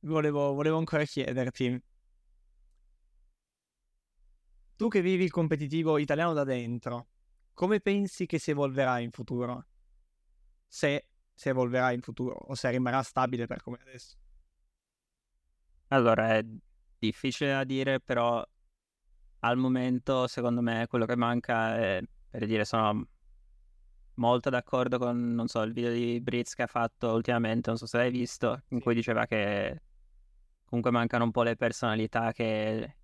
volevo, 0.00 0.54
volevo 0.54 0.78
ancora 0.78 1.04
chiederti, 1.04 1.82
tu 4.76 4.88
che 4.88 5.02
vivi 5.02 5.24
il 5.24 5.30
competitivo 5.30 5.98
italiano 5.98 6.32
da 6.32 6.44
dentro, 6.44 7.08
come 7.52 7.80
pensi 7.80 8.26
che 8.26 8.38
si 8.38 8.52
evolverà 8.52 9.00
in 9.00 9.10
futuro? 9.10 9.66
Se 10.66 11.08
si 11.38 11.48
evolverà 11.48 11.92
in 11.92 12.00
futuro 12.00 12.34
o 12.34 12.54
se 12.56 12.68
rimarrà 12.68 13.00
stabile 13.02 13.46
per 13.46 13.62
come 13.62 13.78
adesso? 13.80 14.16
Allora, 15.88 16.34
è 16.34 16.44
difficile 16.98 17.52
da 17.52 17.62
dire, 17.62 18.00
però 18.00 18.44
al 19.40 19.56
momento, 19.56 20.26
secondo 20.26 20.60
me, 20.60 20.88
quello 20.88 21.06
che 21.06 21.14
manca 21.14 21.76
è, 21.76 22.02
per 22.28 22.44
dire, 22.44 22.64
sono 22.64 23.06
molto 24.14 24.50
d'accordo 24.50 24.98
con, 24.98 25.32
non 25.32 25.46
so, 25.46 25.62
il 25.62 25.72
video 25.72 25.92
di 25.92 26.20
Britz 26.20 26.54
che 26.54 26.62
ha 26.62 26.66
fatto 26.66 27.12
ultimamente, 27.12 27.70
non 27.70 27.78
so 27.78 27.86
se 27.86 27.98
l'hai 27.98 28.10
visto, 28.10 28.64
in 28.70 28.80
cui 28.80 28.96
diceva 28.96 29.24
che 29.26 29.80
comunque 30.64 30.90
mancano 30.90 31.22
un 31.22 31.30
po' 31.30 31.44
le 31.44 31.54
personalità 31.54 32.32
che 32.32 32.96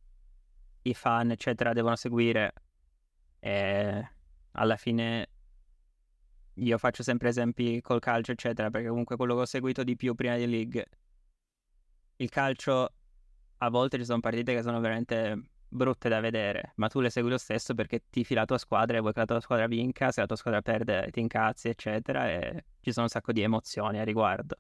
i 0.82 0.95
fan, 0.95 1.30
eccetera, 1.30 1.72
devono 1.72 1.95
seguire. 1.95 2.53
E 3.39 4.11
alla 4.51 4.76
fine 4.76 5.28
io 6.55 6.78
faccio 6.78 7.02
sempre 7.02 7.28
esempi 7.30 7.80
col 7.80 8.00
calcio, 8.00 8.32
eccetera, 8.32 8.70
perché 8.70 8.88
comunque 8.88 9.16
quello 9.16 9.34
che 9.34 9.40
ho 9.42 9.46
seguito 9.46 9.82
di 9.82 9.96
più 9.96 10.14
prima 10.14 10.36
di 10.36 10.46
League, 10.46 10.86
il 12.16 12.28
calcio 12.28 12.92
a 13.59 13.70
volte 13.70 13.98
ci 13.98 14.05
sono 14.05 14.20
partite 14.20 14.55
che 14.55 14.62
sono 14.62 14.80
veramente 14.80 15.50
brutte 15.68 16.09
da 16.09 16.20
vedere, 16.20 16.72
ma 16.76 16.88
tu 16.88 17.00
le 17.00 17.11
segui 17.11 17.30
lo 17.30 17.38
stesso 17.38 17.74
perché 17.74 18.05
tifi 18.09 18.34
la 18.34 18.44
tua 18.44 18.59
squadra 18.59 18.96
e 18.96 19.00
vuoi 19.00 19.12
che 19.12 19.20
la 19.20 19.26
tua 19.26 19.40
squadra 19.40 19.66
vinca, 19.66 20.12
se 20.12 20.20
la 20.20 20.26
tua 20.26 20.36
squadra 20.36 20.62
perde 20.62 21.11
ti 21.11 21.20
incazzi, 21.20 21.68
eccetera, 21.68 22.30
e 22.30 22.64
ci 22.80 22.92
sono 22.92 23.07
un 23.07 23.11
sacco 23.11 23.32
di 23.32 23.42
emozioni 23.42 23.98
a 23.98 24.05
riguardo. 24.05 24.57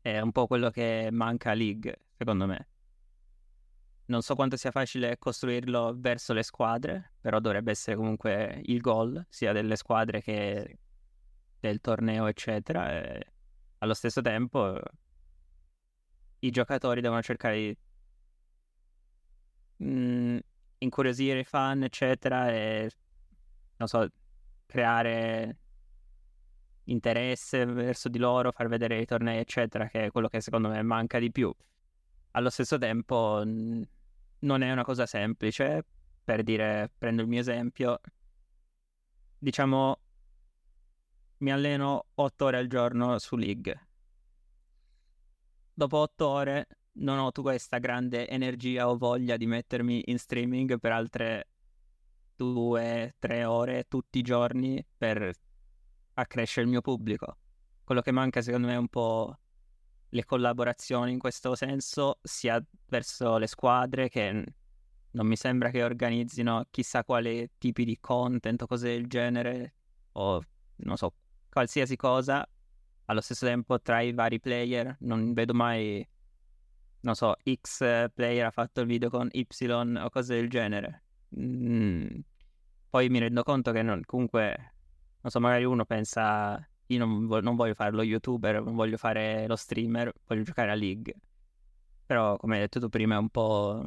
È 0.00 0.20
un 0.20 0.30
po' 0.30 0.46
quello 0.46 0.70
che 0.70 1.08
manca 1.10 1.50
a 1.50 1.54
League, 1.54 1.96
secondo 2.16 2.46
me. 2.46 2.68
Non 4.08 4.22
so 4.22 4.34
quanto 4.36 4.56
sia 4.56 4.70
facile 4.70 5.18
costruirlo 5.18 5.94
verso 5.96 6.32
le 6.32 6.44
squadre, 6.44 7.14
però 7.20 7.40
dovrebbe 7.40 7.72
essere 7.72 7.96
comunque 7.96 8.60
il 8.66 8.80
goal, 8.80 9.24
sia 9.28 9.52
delle 9.52 9.74
squadre 9.76 10.20
che 10.22 10.78
del 11.58 11.80
torneo, 11.80 12.26
eccetera. 12.26 12.92
E 12.92 13.26
allo 13.78 13.94
stesso 13.94 14.20
tempo 14.22 14.80
i 16.40 16.50
giocatori 16.50 17.00
devono 17.00 17.22
cercare 17.22 17.56
di 17.56 17.76
mh, 19.84 19.86
mm, 19.86 20.38
incuriosire 20.78 21.40
i 21.40 21.44
fan, 21.44 21.82
eccetera, 21.82 22.50
e 22.50 22.90
non 23.76 23.88
so, 23.88 24.08
creare 24.66 25.58
interesse 26.84 27.64
verso 27.64 28.08
di 28.08 28.18
loro, 28.18 28.52
far 28.52 28.68
vedere 28.68 29.00
i 29.00 29.06
tornei, 29.06 29.38
eccetera, 29.38 29.88
che 29.88 30.04
è 30.06 30.10
quello 30.10 30.28
che 30.28 30.40
secondo 30.40 30.68
me 30.68 30.82
manca 30.82 31.18
di 31.18 31.30
più. 31.30 31.52
Allo 32.32 32.50
stesso 32.50 32.78
tempo 32.78 33.42
n- 33.44 33.86
non 34.46 34.62
è 34.62 34.70
una 34.70 34.84
cosa 34.84 35.06
semplice, 35.06 35.84
per 36.24 36.42
dire, 36.42 36.90
prendo 36.96 37.22
il 37.22 37.28
mio 37.28 37.40
esempio, 37.40 38.00
diciamo, 39.38 40.00
mi 41.38 41.52
alleno 41.52 42.06
8 42.14 42.44
ore 42.44 42.56
al 42.56 42.68
giorno 42.68 43.18
su 43.18 43.36
League. 43.36 43.88
Dopo 45.74 45.98
8 45.98 46.26
ore 46.26 46.66
non 46.98 47.18
ho 47.18 47.30
questa 47.32 47.78
grande 47.78 48.28
energia 48.28 48.88
o 48.88 48.96
voglia 48.96 49.36
di 49.36 49.46
mettermi 49.46 50.02
in 50.06 50.18
streaming 50.18 50.78
per 50.78 50.92
altre 50.92 51.48
due, 52.36 53.16
tre 53.18 53.44
ore 53.44 53.84
tutti 53.88 54.18
i 54.18 54.22
giorni 54.22 54.82
per 54.96 55.30
accrescere 56.14 56.64
il 56.64 56.70
mio 56.70 56.80
pubblico. 56.80 57.36
Quello 57.84 58.00
che 58.00 58.12
manca 58.12 58.40
secondo 58.40 58.68
me 58.68 58.74
è 58.74 58.78
un 58.78 58.88
po' 58.88 59.38
le 60.08 60.24
collaborazioni 60.24 61.12
in 61.12 61.18
questo 61.18 61.54
senso, 61.54 62.18
sia 62.22 62.62
verso 62.86 63.38
le 63.38 63.46
squadre 63.46 64.08
che 64.08 64.44
non 65.10 65.26
mi 65.26 65.36
sembra 65.36 65.70
che 65.70 65.82
organizzino 65.82 66.66
chissà 66.70 67.04
quali 67.04 67.50
tipi 67.58 67.84
di 67.84 67.98
content 68.00 68.62
o 68.62 68.66
cose 68.66 68.88
del 68.88 69.06
genere, 69.06 69.74
o 70.12 70.42
non 70.76 70.96
so, 70.96 71.14
qualsiasi 71.50 71.96
cosa. 71.96 72.46
Allo 73.08 73.20
stesso 73.20 73.46
tempo 73.46 73.80
tra 73.80 74.00
i 74.00 74.12
vari 74.12 74.40
player 74.40 74.96
non 75.00 75.32
vedo 75.32 75.54
mai 75.54 76.06
non 77.06 77.14
so, 77.14 77.36
X 77.44 78.10
player 78.12 78.46
ha 78.46 78.50
fatto 78.50 78.80
il 78.80 78.88
video 78.88 79.08
con 79.10 79.28
Y 79.30 79.46
o 79.70 80.10
cose 80.10 80.34
del 80.34 80.50
genere. 80.50 81.04
Mm. 81.38 82.18
Poi 82.90 83.08
mi 83.08 83.20
rendo 83.20 83.44
conto 83.44 83.70
che 83.70 83.82
non, 83.82 84.02
comunque, 84.04 84.74
non 85.20 85.30
so, 85.30 85.38
magari 85.38 85.64
uno 85.64 85.84
pensa, 85.84 86.68
io 86.86 86.98
non, 86.98 87.26
vo- 87.26 87.40
non, 87.40 87.56
voglio 87.56 87.74
fare 87.74 87.90
lo 87.92 88.02
youtuber, 88.02 88.62
non 88.62 88.74
voglio 88.74 88.96
fare 88.96 89.46
lo 89.46 89.56
streamer, 89.56 90.12
voglio 90.26 90.42
giocare 90.42 90.70
a 90.70 90.74
League. 90.74 91.14
Però, 92.06 92.36
come 92.36 92.54
hai 92.54 92.60
detto 92.60 92.80
tu 92.80 92.88
prima, 92.88 93.16
è 93.16 93.18
un 93.18 93.28
po'... 93.28 93.84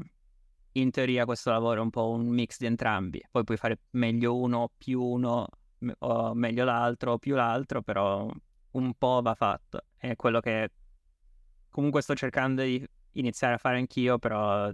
In 0.74 0.92
teoria 0.92 1.26
questo 1.26 1.50
lavoro 1.50 1.80
è 1.80 1.84
un 1.84 1.90
po' 1.90 2.10
un 2.10 2.28
mix 2.28 2.60
di 2.60 2.66
entrambi. 2.66 3.22
Poi 3.32 3.44
puoi 3.44 3.58
fare 3.58 3.80
meglio 3.92 4.38
uno, 4.38 4.72
più 4.78 5.02
uno, 5.02 5.48
o 6.00 6.34
meglio 6.34 6.64
l'altro, 6.64 7.18
più 7.18 7.36
l'altro, 7.36 7.82
però 7.82 8.30
un 8.72 8.94
po' 8.94 9.22
va 9.22 9.34
fatto. 9.34 9.82
È 9.98 10.16
quello 10.16 10.40
che 10.40 10.72
comunque 11.70 12.02
sto 12.02 12.14
cercando 12.16 12.62
di 12.62 12.86
iniziare 13.14 13.56
a 13.56 13.58
fare 13.58 13.78
anch'io, 13.78 14.20
però 14.20 14.72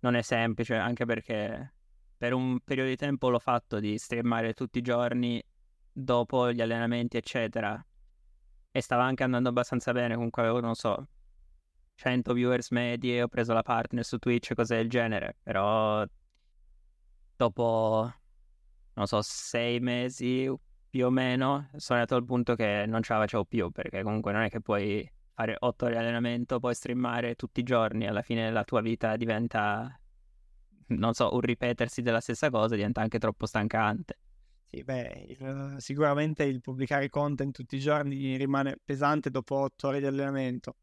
non 0.00 0.14
è 0.14 0.22
semplice, 0.22 0.74
anche 0.74 1.04
perché 1.04 1.72
per 2.16 2.32
un 2.32 2.58
periodo 2.60 2.90
di 2.90 2.96
tempo 2.96 3.28
l'ho 3.28 3.38
fatto 3.38 3.80
di 3.80 3.96
streamare 3.98 4.54
tutti 4.54 4.78
i 4.78 4.82
giorni 4.82 5.42
dopo 5.94 6.52
gli 6.52 6.60
allenamenti, 6.60 7.16
eccetera. 7.16 7.82
E 8.70 8.80
stava 8.82 9.04
anche 9.04 9.22
andando 9.22 9.48
abbastanza 9.48 9.92
bene, 9.92 10.14
comunque 10.14 10.42
avevo, 10.42 10.60
non 10.60 10.74
so, 10.74 11.06
100 11.94 12.32
viewers 12.32 12.70
medie, 12.70 13.22
ho 13.22 13.28
preso 13.28 13.52
la 13.52 13.62
partner 13.62 14.04
su 14.04 14.18
Twitch 14.18 14.52
cose 14.54 14.76
del 14.76 14.90
genere, 14.90 15.36
però 15.42 16.04
dopo, 17.36 18.12
non 18.94 19.06
so, 19.06 19.22
sei 19.22 19.78
mesi 19.78 20.52
più 20.90 21.06
o 21.06 21.10
meno, 21.10 21.68
sono 21.76 22.00
arrivato 22.00 22.16
al 22.16 22.24
punto 22.24 22.56
che 22.56 22.84
non 22.86 23.02
ce 23.02 23.12
la 23.12 23.20
facevo 23.20 23.44
più, 23.44 23.70
perché 23.70 24.02
comunque 24.02 24.32
non 24.32 24.42
è 24.42 24.50
che 24.50 24.60
puoi 24.60 25.08
fare 25.34 25.56
otto 25.58 25.84
ore 25.84 25.94
di 25.94 26.00
allenamento, 26.00 26.58
poi 26.58 26.74
streamare 26.74 27.36
tutti 27.36 27.60
i 27.60 27.64
giorni, 27.64 28.06
alla 28.06 28.22
fine 28.22 28.50
la 28.50 28.64
tua 28.64 28.80
vita 28.80 29.16
diventa, 29.16 29.98
non 30.88 31.14
so, 31.14 31.32
un 31.32 31.40
ripetersi 31.40 32.02
della 32.02 32.20
stessa 32.20 32.50
cosa, 32.50 32.74
diventa 32.74 33.00
anche 33.00 33.18
troppo 33.18 33.46
stancante. 33.46 34.18
Sì, 34.74 34.82
beh, 34.82 35.26
il, 35.28 35.76
sicuramente 35.78 36.42
il 36.42 36.60
pubblicare 36.60 37.08
content 37.08 37.54
tutti 37.54 37.76
i 37.76 37.78
giorni 37.78 38.36
rimane 38.36 38.76
pesante 38.82 39.30
dopo 39.30 39.54
otto 39.54 39.88
ore 39.88 40.00
di 40.00 40.06
allenamento. 40.06 40.76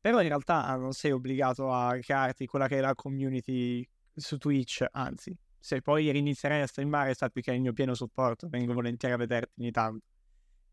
Però 0.00 0.20
in 0.22 0.28
realtà 0.28 0.74
non 0.76 0.92
sei 0.92 1.10
obbligato 1.12 1.70
a 1.70 1.98
crearti 1.98 2.46
quella 2.46 2.68
che 2.68 2.78
è 2.78 2.80
la 2.80 2.94
community 2.94 3.86
su 4.14 4.38
Twitch, 4.38 4.84
anzi, 4.92 5.36
se 5.58 5.82
poi 5.82 6.08
inizierai 6.16 6.62
a 6.62 6.66
streamare 6.66 7.14
sappi 7.14 7.42
che 7.42 7.50
hai 7.50 7.56
il 7.56 7.62
mio 7.62 7.72
pieno 7.74 7.94
supporto, 7.94 8.48
vengo 8.48 8.72
volentieri 8.72 9.14
a 9.14 9.18
vederti 9.18 9.60
ogni 9.60 9.70
tanto 9.70 10.04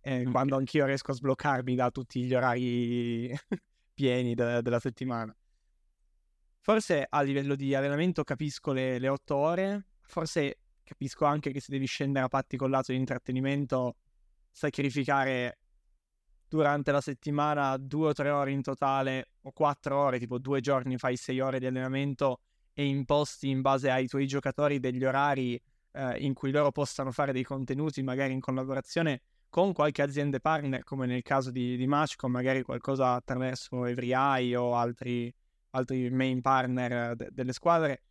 eh, 0.01 0.21
okay. 0.21 0.31
quando 0.31 0.55
anch'io 0.55 0.85
riesco 0.85 1.11
a 1.11 1.13
sbloccarmi 1.13 1.75
da 1.75 1.91
tutti 1.91 2.23
gli 2.23 2.33
orari 2.33 3.33
pieni 3.93 4.33
de- 4.33 4.61
della 4.61 4.79
settimana. 4.79 5.35
Forse 6.59 7.05
a 7.09 7.21
livello 7.21 7.55
di 7.55 7.73
allenamento 7.75 8.23
capisco 8.23 8.71
le, 8.71 8.97
le 8.99 9.07
8 9.07 9.35
ore, 9.35 9.85
forse 10.01 10.57
capisco 10.91 11.23
anche 11.23 11.51
che 11.51 11.61
se 11.61 11.71
devi 11.71 11.85
scendere 11.85 12.25
a 12.25 12.27
patti 12.27 12.57
col 12.57 12.69
lato 12.69 12.91
di 12.91 12.97
intrattenimento, 12.97 13.95
sacrificare 14.51 15.59
durante 16.49 16.91
la 16.91 16.99
settimana 16.99 17.77
due 17.77 18.09
o 18.09 18.13
tre 18.13 18.29
ore 18.29 18.51
in 18.51 18.61
totale 18.61 19.29
o 19.43 19.51
quattro 19.53 19.97
ore, 19.97 20.19
tipo 20.19 20.37
due 20.37 20.59
giorni 20.59 20.97
fai 20.97 21.15
sei 21.15 21.39
ore 21.39 21.59
di 21.59 21.65
allenamento 21.65 22.41
e 22.73 22.85
imposti 22.85 23.47
in 23.49 23.61
base 23.61 23.89
ai 23.89 24.07
tuoi 24.07 24.27
giocatori 24.27 24.79
degli 24.81 25.05
orari 25.05 25.59
eh, 25.93 26.17
in 26.19 26.33
cui 26.33 26.51
loro 26.51 26.71
possano 26.71 27.11
fare 27.11 27.31
dei 27.31 27.43
contenuti 27.43 28.03
magari 28.03 28.33
in 28.33 28.41
collaborazione 28.41 29.21
con 29.47 29.71
qualche 29.73 30.01
azienda 30.01 30.39
partner, 30.39 30.83
come 30.83 31.05
nel 31.05 31.21
caso 31.21 31.51
di, 31.51 31.77
di 31.77 31.87
Matchcom, 31.87 32.31
magari 32.31 32.63
qualcosa 32.63 33.13
attraverso 33.13 33.85
EveryEye 33.85 34.55
o 34.57 34.75
altri, 34.75 35.33
altri 35.71 36.09
main 36.09 36.41
partner 36.41 37.15
de- 37.15 37.29
delle 37.31 37.53
squadre, 37.53 38.01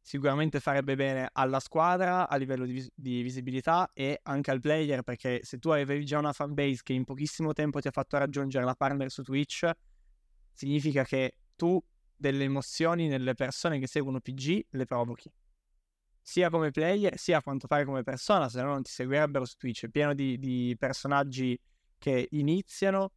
sicuramente 0.00 0.60
farebbe 0.60 0.96
bene 0.96 1.28
alla 1.32 1.60
squadra 1.60 2.28
a 2.28 2.36
livello 2.36 2.64
di, 2.64 2.72
vis- 2.72 2.90
di, 2.94 3.22
visibilità 3.22 3.90
e 3.92 4.20
anche 4.22 4.50
al 4.50 4.60
player, 4.60 5.02
perché 5.02 5.40
se 5.42 5.58
tu 5.58 5.70
avevi 5.70 6.04
già 6.04 6.18
una 6.18 6.32
fanbase 6.32 6.80
che 6.82 6.92
in 6.92 7.04
pochissimo 7.04 7.52
tempo 7.52 7.80
ti 7.80 7.88
ha 7.88 7.92
fatto 7.92 8.16
raggiungere 8.18 8.64
la 8.64 8.74
partner 8.74 9.10
su 9.10 9.22
Twitch, 9.22 9.70
significa 10.52 11.04
che 11.04 11.36
tu 11.56 11.82
delle 12.16 12.44
emozioni 12.44 13.08
nelle 13.08 13.34
persone 13.34 13.78
che 13.78 13.86
seguono 13.86 14.20
PG 14.20 14.66
le 14.70 14.84
provochi 14.84 15.32
sia 16.22 16.50
come 16.50 16.70
player 16.70 17.18
sia 17.18 17.38
a 17.38 17.42
quanto 17.42 17.66
pare 17.66 17.84
come 17.84 18.02
persona, 18.02 18.48
se 18.48 18.60
no 18.62 18.68
non 18.68 18.82
ti 18.82 18.90
seguirebbero 18.90 19.44
su 19.44 19.56
Twitch. 19.56 19.86
È 19.86 19.88
pieno 19.88 20.14
di, 20.14 20.38
di 20.38 20.76
personaggi 20.78 21.58
che 21.98 22.28
iniziano 22.30 23.12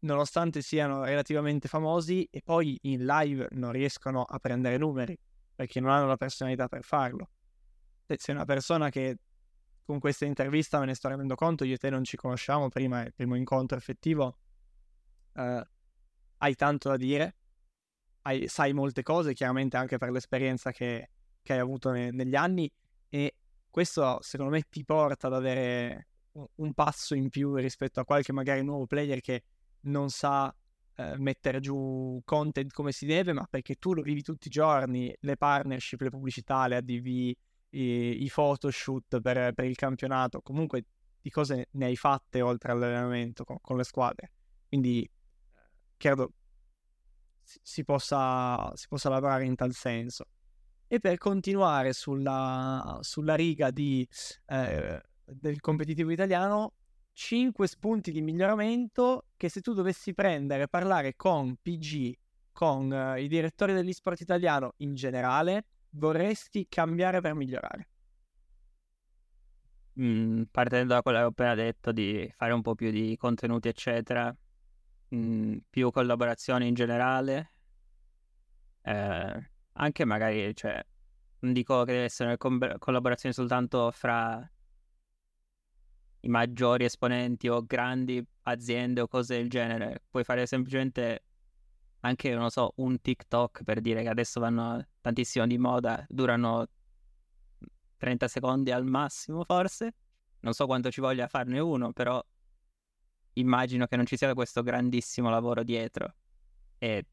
nonostante 0.00 0.62
siano 0.62 1.04
relativamente 1.04 1.66
famosi 1.66 2.28
e 2.30 2.42
poi 2.44 2.78
in 2.82 3.06
live 3.06 3.48
non 3.52 3.72
riescono 3.72 4.22
a 4.22 4.38
prendere 4.38 4.76
numeri 4.76 5.18
perché 5.54 5.80
non 5.80 5.90
hanno 5.90 6.06
la 6.06 6.16
personalità 6.16 6.68
per 6.68 6.82
farlo. 6.82 7.30
Se 8.06 8.16
sei 8.18 8.34
una 8.34 8.44
persona 8.44 8.90
che 8.90 9.18
con 9.84 9.98
questa 9.98 10.24
intervista 10.24 10.78
me 10.78 10.86
ne 10.86 10.94
sto 10.94 11.08
rendendo 11.08 11.34
conto, 11.34 11.64
io 11.64 11.74
e 11.74 11.78
te 11.78 11.90
non 11.90 12.04
ci 12.04 12.16
conosciamo 12.16 12.68
prima, 12.68 13.02
è 13.02 13.06
il 13.06 13.14
primo 13.14 13.34
incontro 13.36 13.76
effettivo, 13.76 14.38
eh, 15.34 15.68
hai 16.38 16.54
tanto 16.54 16.88
da 16.88 16.96
dire, 16.96 17.36
hai, 18.22 18.48
sai 18.48 18.72
molte 18.72 19.02
cose, 19.02 19.34
chiaramente 19.34 19.76
anche 19.76 19.98
per 19.98 20.10
l'esperienza 20.10 20.72
che, 20.72 21.10
che 21.42 21.52
hai 21.52 21.58
avuto 21.58 21.90
ne, 21.90 22.10
negli 22.10 22.34
anni 22.34 22.70
e 23.08 23.36
questo 23.70 24.18
secondo 24.22 24.52
me 24.52 24.62
ti 24.68 24.84
porta 24.84 25.26
ad 25.26 25.34
avere 25.34 26.08
un 26.56 26.72
passo 26.74 27.14
in 27.14 27.28
più 27.28 27.54
rispetto 27.54 28.00
a 28.00 28.04
qualche 28.04 28.32
magari 28.32 28.62
nuovo 28.62 28.86
player 28.86 29.20
che 29.20 29.44
non 29.82 30.10
sa 30.10 30.54
eh, 30.96 31.16
mettere 31.18 31.60
giù 31.60 32.20
content 32.24 32.72
come 32.72 32.92
si 32.92 33.06
deve, 33.06 33.32
ma 33.32 33.46
perché 33.48 33.76
tu 33.76 33.94
lo 33.94 34.02
vivi 34.02 34.22
tutti 34.22 34.48
i 34.48 34.50
giorni, 34.50 35.14
le 35.20 35.36
partnership, 35.36 36.00
le 36.00 36.10
pubblicità, 36.10 36.66
le 36.66 36.76
ADV, 36.76 37.06
i, 37.06 37.36
i 37.70 38.30
photoshoot 38.32 39.20
per, 39.20 39.52
per, 39.52 39.64
il 39.64 39.76
campionato, 39.76 40.40
comunque 40.40 40.84
di 41.20 41.30
cose 41.30 41.68
ne 41.72 41.86
hai 41.86 41.96
fatte 41.96 42.40
oltre 42.40 42.72
all'allenamento 42.72 43.44
con, 43.44 43.58
con 43.60 43.76
le 43.76 43.84
squadre. 43.84 44.30
Quindi 44.68 45.08
credo 45.96 46.32
si, 47.42 47.58
si, 47.62 47.84
possa, 47.84 48.74
si 48.74 48.86
possa 48.88 49.08
lavorare 49.08 49.44
in 49.44 49.54
tal 49.54 49.72
senso. 49.72 50.26
E 50.86 51.00
per 51.00 51.18
continuare 51.18 51.92
sulla, 51.92 52.98
sulla 53.00 53.34
riga 53.34 53.70
di, 53.70 54.06
eh, 54.46 55.00
del 55.24 55.60
competitivo 55.60 56.10
italiano, 56.10 56.74
5 57.14 57.66
spunti 57.68 58.10
di 58.10 58.20
miglioramento 58.20 59.28
che 59.36 59.48
se 59.48 59.60
tu 59.60 59.72
dovessi 59.72 60.14
prendere 60.14 60.64
e 60.64 60.68
parlare 60.68 61.14
con 61.14 61.56
PG, 61.56 62.12
con 62.52 62.90
uh, 62.90 63.16
i 63.16 63.28
direttori 63.28 63.72
dell'esport 63.72 64.20
italiano 64.20 64.74
in 64.78 64.94
generale, 64.94 65.66
vorresti 65.90 66.66
cambiare 66.68 67.20
per 67.20 67.34
migliorare? 67.34 67.88
Mm, 70.00 70.42
partendo 70.50 70.94
da 70.94 71.02
quello 71.02 71.18
che 71.18 71.24
ho 71.24 71.28
appena 71.28 71.54
detto 71.54 71.92
di 71.92 72.28
fare 72.36 72.52
un 72.52 72.62
po' 72.62 72.74
più 72.74 72.90
di 72.90 73.16
contenuti 73.16 73.68
eccetera, 73.68 74.36
mm, 75.14 75.58
più 75.70 75.92
collaborazioni 75.92 76.66
in 76.66 76.74
generale, 76.74 77.52
eh, 78.82 79.50
anche 79.72 80.04
magari, 80.04 80.52
cioè, 80.56 80.84
non 81.40 81.52
dico 81.52 81.84
che 81.84 81.92
deve 81.92 82.04
essere 82.04 82.36
una 82.40 82.78
collaborazione 82.78 83.32
soltanto 83.34 83.90
fra 83.92 84.48
i 86.24 86.28
maggiori 86.28 86.84
esponenti 86.84 87.48
o 87.48 87.64
grandi 87.64 88.24
aziende 88.42 89.02
o 89.02 89.08
cose 89.08 89.36
del 89.36 89.50
genere. 89.50 90.02
Puoi 90.08 90.24
fare 90.24 90.46
semplicemente 90.46 91.24
anche, 92.00 92.34
non 92.34 92.50
so, 92.50 92.72
un 92.76 93.00
TikTok 93.00 93.62
per 93.62 93.80
dire 93.80 94.02
che 94.02 94.08
adesso 94.08 94.40
vanno 94.40 94.86
tantissimo 95.00 95.46
di 95.46 95.58
moda, 95.58 96.04
durano 96.08 96.66
30 97.98 98.28
secondi 98.28 98.70
al 98.70 98.84
massimo 98.84 99.44
forse. 99.44 99.94
Non 100.40 100.52
so 100.54 100.66
quanto 100.66 100.90
ci 100.90 101.00
voglia 101.00 101.26
farne 101.28 101.58
uno, 101.58 101.92
però 101.92 102.22
immagino 103.34 103.86
che 103.86 103.96
non 103.96 104.06
ci 104.06 104.16
sia 104.16 104.32
questo 104.34 104.62
grandissimo 104.62 105.28
lavoro 105.28 105.62
dietro. 105.62 106.14
E 106.78 107.06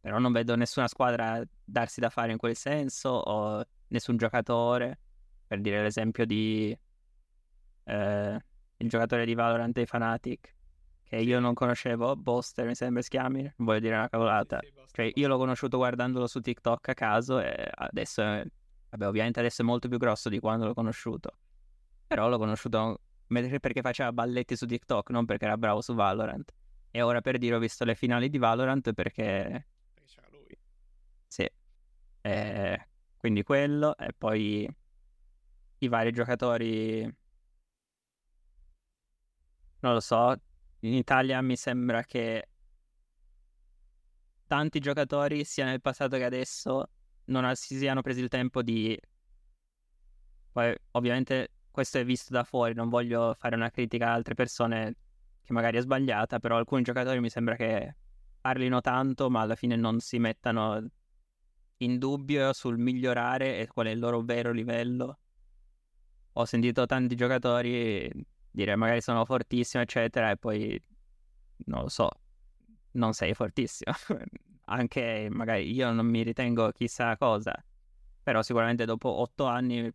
però 0.00 0.18
non 0.18 0.32
vedo 0.32 0.54
nessuna 0.56 0.88
squadra 0.88 1.42
darsi 1.62 2.00
da 2.00 2.08
fare 2.08 2.32
in 2.32 2.38
quel 2.38 2.56
senso 2.56 3.08
o 3.08 3.64
nessun 3.88 4.16
giocatore. 4.16 4.98
Per 5.46 5.60
dire 5.60 5.82
l'esempio 5.82 6.24
di 6.24 6.76
eh, 7.84 8.44
il 8.80 8.88
giocatore 8.88 9.24
di 9.24 9.34
Valorant 9.34 9.74
dei 9.74 9.86
Fanatic, 9.86 10.54
che 11.04 11.16
io 11.16 11.40
non 11.40 11.54
conoscevo, 11.54 12.16
Boster 12.16 12.66
mi 12.66 12.74
sembra 12.74 13.02
si 13.02 13.10
chiami, 13.10 13.42
non 13.42 13.52
voglio 13.66 13.80
dire 13.80 13.96
una 13.96 14.08
cavolata. 14.08 14.58
Sì, 14.60 14.72
sì, 14.74 14.82
cioè, 14.92 15.10
io 15.14 15.28
l'ho 15.28 15.38
conosciuto 15.38 15.76
guardandolo 15.76 16.26
su 16.26 16.40
TikTok 16.40 16.88
a 16.88 16.94
caso 16.94 17.40
e 17.40 17.68
adesso, 17.72 18.22
vabbè, 18.22 19.06
ovviamente 19.06 19.40
adesso 19.40 19.62
è 19.62 19.64
molto 19.64 19.88
più 19.88 19.98
grosso 19.98 20.28
di 20.28 20.38
quando 20.38 20.66
l'ho 20.66 20.74
conosciuto. 20.74 21.30
Però 22.06 22.28
l'ho 22.28 22.38
conosciuto 22.38 23.00
perché 23.26 23.82
faceva 23.82 24.12
balletti 24.12 24.56
su 24.56 24.66
TikTok, 24.66 25.10
non 25.10 25.26
perché 25.26 25.44
era 25.44 25.56
bravo 25.56 25.80
su 25.80 25.94
Valorant. 25.94 26.52
E 26.90 27.02
ora 27.02 27.20
per 27.20 27.38
dire 27.38 27.56
ho 27.56 27.58
visto 27.58 27.84
le 27.84 27.94
finali 27.94 28.28
di 28.30 28.38
Valorant 28.38 28.92
perché... 28.92 29.66
Perché 29.94 30.12
c'era 30.12 30.26
lui. 30.30 30.58
Sì. 31.26 31.48
E... 32.22 32.88
Quindi 33.16 33.42
quello, 33.42 33.96
e 33.96 34.12
poi 34.16 34.68
i 35.78 35.88
vari 35.88 36.10
giocatori 36.10 37.08
non 39.80 39.94
lo 39.94 40.00
so, 40.00 40.34
in 40.80 40.94
Italia 40.94 41.40
mi 41.42 41.56
sembra 41.56 42.02
che 42.04 42.48
tanti 44.46 44.80
giocatori, 44.80 45.44
sia 45.44 45.64
nel 45.64 45.80
passato 45.80 46.16
che 46.16 46.24
adesso, 46.24 46.90
non 47.26 47.54
si 47.54 47.76
siano 47.76 48.02
presi 48.02 48.20
il 48.20 48.28
tempo 48.28 48.62
di... 48.62 48.98
Poi 50.52 50.74
ovviamente 50.92 51.52
questo 51.70 51.98
è 51.98 52.04
visto 52.04 52.32
da 52.32 52.42
fuori, 52.42 52.74
non 52.74 52.88
voglio 52.88 53.34
fare 53.38 53.54
una 53.54 53.70
critica 53.70 54.08
a 54.08 54.12
altre 54.12 54.34
persone 54.34 54.96
che 55.42 55.52
magari 55.52 55.78
è 55.78 55.80
sbagliata, 55.80 56.40
però 56.40 56.56
alcuni 56.56 56.82
giocatori 56.82 57.20
mi 57.20 57.30
sembra 57.30 57.54
che 57.54 57.94
parlino 58.40 58.80
tanto, 58.80 59.30
ma 59.30 59.42
alla 59.42 59.54
fine 59.54 59.76
non 59.76 60.00
si 60.00 60.18
mettano 60.18 60.84
in 61.78 61.98
dubbio 61.98 62.52
sul 62.52 62.78
migliorare 62.78 63.58
e 63.58 63.68
qual 63.68 63.86
è 63.86 63.90
il 63.90 63.98
loro 63.98 64.22
vero 64.22 64.50
livello. 64.50 65.18
Ho 66.32 66.44
sentito 66.44 66.86
tanti 66.86 67.14
giocatori 67.14 68.10
dire 68.50 68.76
magari 68.76 69.00
sono 69.00 69.24
fortissimo, 69.24 69.82
eccetera, 69.82 70.30
e 70.30 70.36
poi 70.36 70.82
non 71.66 71.82
lo 71.82 71.88
so, 71.88 72.10
non 72.92 73.12
sei 73.12 73.34
fortissimo. 73.34 73.92
Anche 74.66 75.28
magari 75.30 75.72
io 75.72 75.90
non 75.92 76.06
mi 76.06 76.22
ritengo 76.22 76.70
chissà 76.70 77.16
cosa, 77.16 77.52
però 78.22 78.42
sicuramente 78.42 78.84
dopo 78.84 79.08
otto 79.08 79.46
anni 79.46 79.92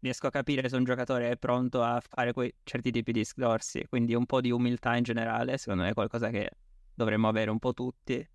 riesco 0.00 0.26
a 0.26 0.30
capire 0.30 0.68
se 0.68 0.76
un 0.76 0.84
giocatore 0.84 1.30
è 1.30 1.36
pronto 1.36 1.82
a 1.82 2.00
fare 2.00 2.32
quei 2.32 2.52
certi 2.64 2.90
tipi 2.90 3.12
di 3.12 3.20
discorsi, 3.20 3.86
quindi 3.88 4.14
un 4.14 4.26
po' 4.26 4.40
di 4.40 4.50
umiltà 4.50 4.96
in 4.96 5.04
generale, 5.04 5.58
secondo 5.58 5.82
me 5.84 5.90
è 5.90 5.94
qualcosa 5.94 6.30
che 6.30 6.50
dovremmo 6.94 7.28
avere 7.28 7.50
un 7.50 7.58
po' 7.58 7.72
tutti. 7.72 8.28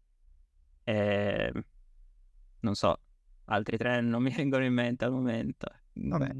E 0.83 1.51
non 2.61 2.75
so, 2.75 2.99
altri 3.45 3.77
tre 3.77 4.01
non 4.01 4.23
mi 4.23 4.31
vengono 4.35 4.63
in 4.63 4.73
mente 4.73 5.05
al 5.05 5.11
momento. 5.11 5.67
Vabbè. 5.93 6.31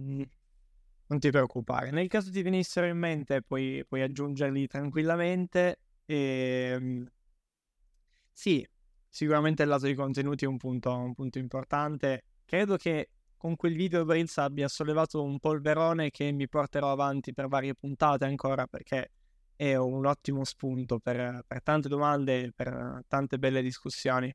Non 1.07 1.19
ti 1.19 1.29
preoccupare. 1.29 1.91
Nel 1.91 2.07
caso 2.07 2.31
ti 2.31 2.41
venissero 2.41 2.85
in 2.85 2.97
mente, 2.97 3.41
puoi, 3.41 3.83
puoi 3.87 4.01
aggiungerli 4.01 4.67
tranquillamente. 4.67 5.79
E... 6.05 6.71
Ehm, 6.73 7.11
sì, 8.31 8.67
sicuramente 9.09 9.63
il 9.63 9.69
lato 9.69 9.85
dei 9.85 9.95
contenuti 9.95 10.45
è 10.45 10.47
un 10.47 10.57
punto, 10.57 10.93
un 10.95 11.13
punto 11.13 11.39
importante. 11.39 12.23
Credo 12.45 12.75
che 12.77 13.09
con 13.37 13.55
quel 13.55 13.75
video 13.75 14.03
Brills 14.03 14.37
abbia 14.37 14.67
sollevato 14.67 15.23
un 15.23 15.39
polverone 15.39 16.11
che 16.11 16.31
mi 16.31 16.47
porterò 16.47 16.91
avanti 16.91 17.33
per 17.33 17.47
varie 17.47 17.73
puntate 17.75 18.25
ancora 18.25 18.67
perché 18.67 19.11
è 19.55 19.75
un 19.75 20.05
ottimo 20.05 20.43
spunto 20.43 20.99
per, 20.99 21.43
per 21.47 21.63
tante 21.63 21.87
domande, 21.87 22.51
per 22.55 23.03
tante 23.07 23.39
belle 23.39 23.61
discussioni. 23.61 24.33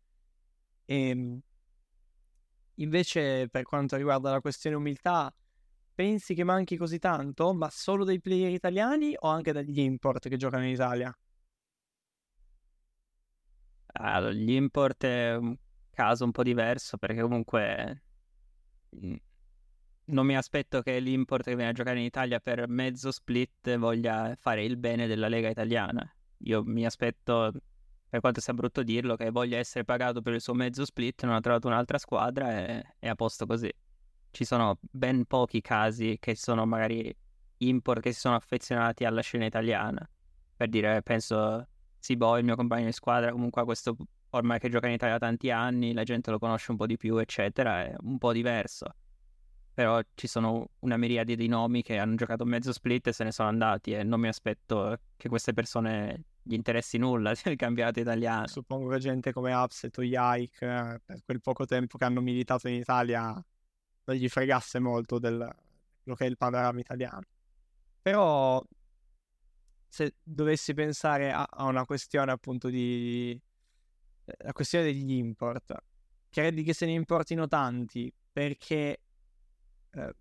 E 0.85 1.09
ehm, 1.09 1.41
invece 2.77 3.49
per 3.49 3.63
quanto 3.63 3.97
riguarda 3.97 4.31
la 4.31 4.41
questione 4.41 4.77
umiltà, 4.77 5.33
pensi 5.95 6.35
che 6.35 6.45
manchi 6.45 6.77
così 6.77 6.99
tanto? 6.99 7.53
Ma 7.55 7.69
solo 7.71 8.05
dei 8.05 8.21
player 8.21 8.51
italiani 8.51 9.15
o 9.19 9.29
anche 9.29 9.53
dagli 9.53 9.81
import 9.81 10.29
che 10.29 10.37
giocano 10.37 10.65
in 10.65 10.71
Italia? 10.71 11.17
Allora, 13.95 14.33
gli 14.33 14.53
import 14.53 15.05
è 15.05 15.37
un 15.37 15.57
caso 15.91 16.25
un 16.25 16.33
po' 16.33 16.43
diverso 16.43 16.97
perché 16.97 17.21
comunque 17.21 18.03
mm, 18.97 19.15
non 20.07 20.27
mi 20.27 20.37
aspetto 20.37 20.83
che 20.83 20.99
l'import 20.99 21.45
che 21.45 21.55
viene 21.55 21.71
a 21.71 21.75
giocare 21.75 21.99
in 21.99 22.05
Italia 22.05 22.41
per 22.41 22.69
mezzo 22.69 23.11
split 23.11 23.77
voglia 23.77 24.35
fare 24.39 24.65
il 24.65 24.77
bene 24.77 25.07
della 25.07 25.29
Lega 25.29 25.49
italiana. 25.49 26.11
Io 26.45 26.65
mi 26.65 26.85
aspetto, 26.87 27.53
per 28.09 28.21
quanto 28.21 28.41
sia 28.41 28.55
brutto 28.55 28.83
dirlo, 28.83 29.17
che 29.17 29.31
voglia 29.31 29.59
essere 29.59 29.85
pagato 29.85 30.23
per 30.23 30.35
il 30.35 30.41
suo 30.41 30.55
mezzo 30.55 30.85
split, 30.85 31.25
non 31.25 31.35
ha 31.35 31.41
trovato 31.41 31.69
un'altra 31.69 31.99
squadra 31.99 32.51
e 32.67 32.83
è 32.99 33.09
a 33.09 33.15
posto 33.15 33.47
così 33.47 33.71
ci 34.33 34.45
sono 34.45 34.79
ben 34.81 35.27
pochi 35.27 35.61
casi 35.61 36.17
che 36.19 36.35
sono 36.35 36.67
magari 36.67 37.15
import 37.59 38.01
che 38.01 38.13
si 38.13 38.21
sono 38.21 38.35
affezionati 38.35 39.05
alla 39.05 39.21
scena 39.21 39.45
italiana. 39.45 40.09
Per 40.57 40.69
dire, 40.69 41.03
penso 41.03 41.69
Sibo, 41.99 42.37
il 42.39 42.45
mio 42.45 42.57
compagno 42.57 42.87
di 42.87 42.93
squadra, 42.93 43.31
comunque 43.31 43.63
ha 43.63 43.65
questo 43.65 43.97
ormai 44.31 44.59
che 44.59 44.71
gioca 44.71 44.89
in 44.89 44.95
Italia 44.95 45.19
da 45.19 45.27
tanti 45.27 45.51
anni, 45.51 45.93
la 45.93 46.03
gente 46.03 46.31
lo 46.31 46.39
conosce 46.39 46.71
un 46.71 46.77
po' 46.79 46.87
di 46.87 46.97
più, 46.97 47.19
eccetera, 47.19 47.85
è 47.85 47.95
un 48.01 48.19
po' 48.19 48.33
diverso. 48.33 48.95
Però 49.75 50.01
ci 50.15 50.27
sono 50.27 50.71
una 50.81 50.97
miriade 50.97 51.37
di 51.37 51.47
nomi 51.49 51.83
che 51.83 51.99
hanno 51.99 52.15
giocato 52.15 52.45
mezzo 52.45 52.73
split 52.73 53.09
e 53.09 53.13
se 53.13 53.25
ne 53.25 53.33
sono 53.33 53.49
andati 53.49 53.93
e 53.93 54.03
non 54.03 54.21
mi 54.21 54.29
aspetto 54.29 54.99
che 55.17 55.29
queste 55.29 55.53
persone 55.53 56.25
gli 56.43 56.55
interessi 56.55 56.99
nulla 56.99 57.33
del 57.43 57.57
campionato 57.57 58.01
italiano. 58.01 58.47
Suppongo 58.47 58.89
che 58.89 58.99
gente 58.99 59.33
come 59.33 59.53
Upset 59.55 59.97
o 59.99 60.03
Yike, 60.03 60.67
eh, 60.67 61.01
per 61.05 61.23
quel 61.25 61.41
poco 61.41 61.65
tempo 61.67 61.99
che 61.99 62.05
hanno 62.05 62.21
militato 62.21 62.69
in 62.69 62.75
Italia, 62.75 63.43
non 64.05 64.17
gli 64.17 64.29
fregasse 64.29 64.79
molto 64.79 65.19
del 65.19 65.39
quello 66.03 66.17
che 66.17 66.25
è 66.25 66.29
il 66.29 66.37
panorama 66.37 66.81
italiano. 66.81 67.23
Però 68.01 68.63
se 69.89 70.15
dovessi 70.23 70.75
pensare 70.75 71.31
a, 71.33 71.47
a 71.49 71.65
una 71.65 71.85
questione 71.85 72.33
appunto 72.33 72.69
di 72.69 73.41
la 74.25 74.53
questione 74.53 74.85
degli 74.85 75.13
import, 75.13 75.75
credi 76.31 76.63
che 76.63 76.75
se 76.75 76.87
ne 76.87 76.93
importino 76.93 77.47
tanti 77.49 78.13
perché 78.33 79.01
eh, 79.91 80.15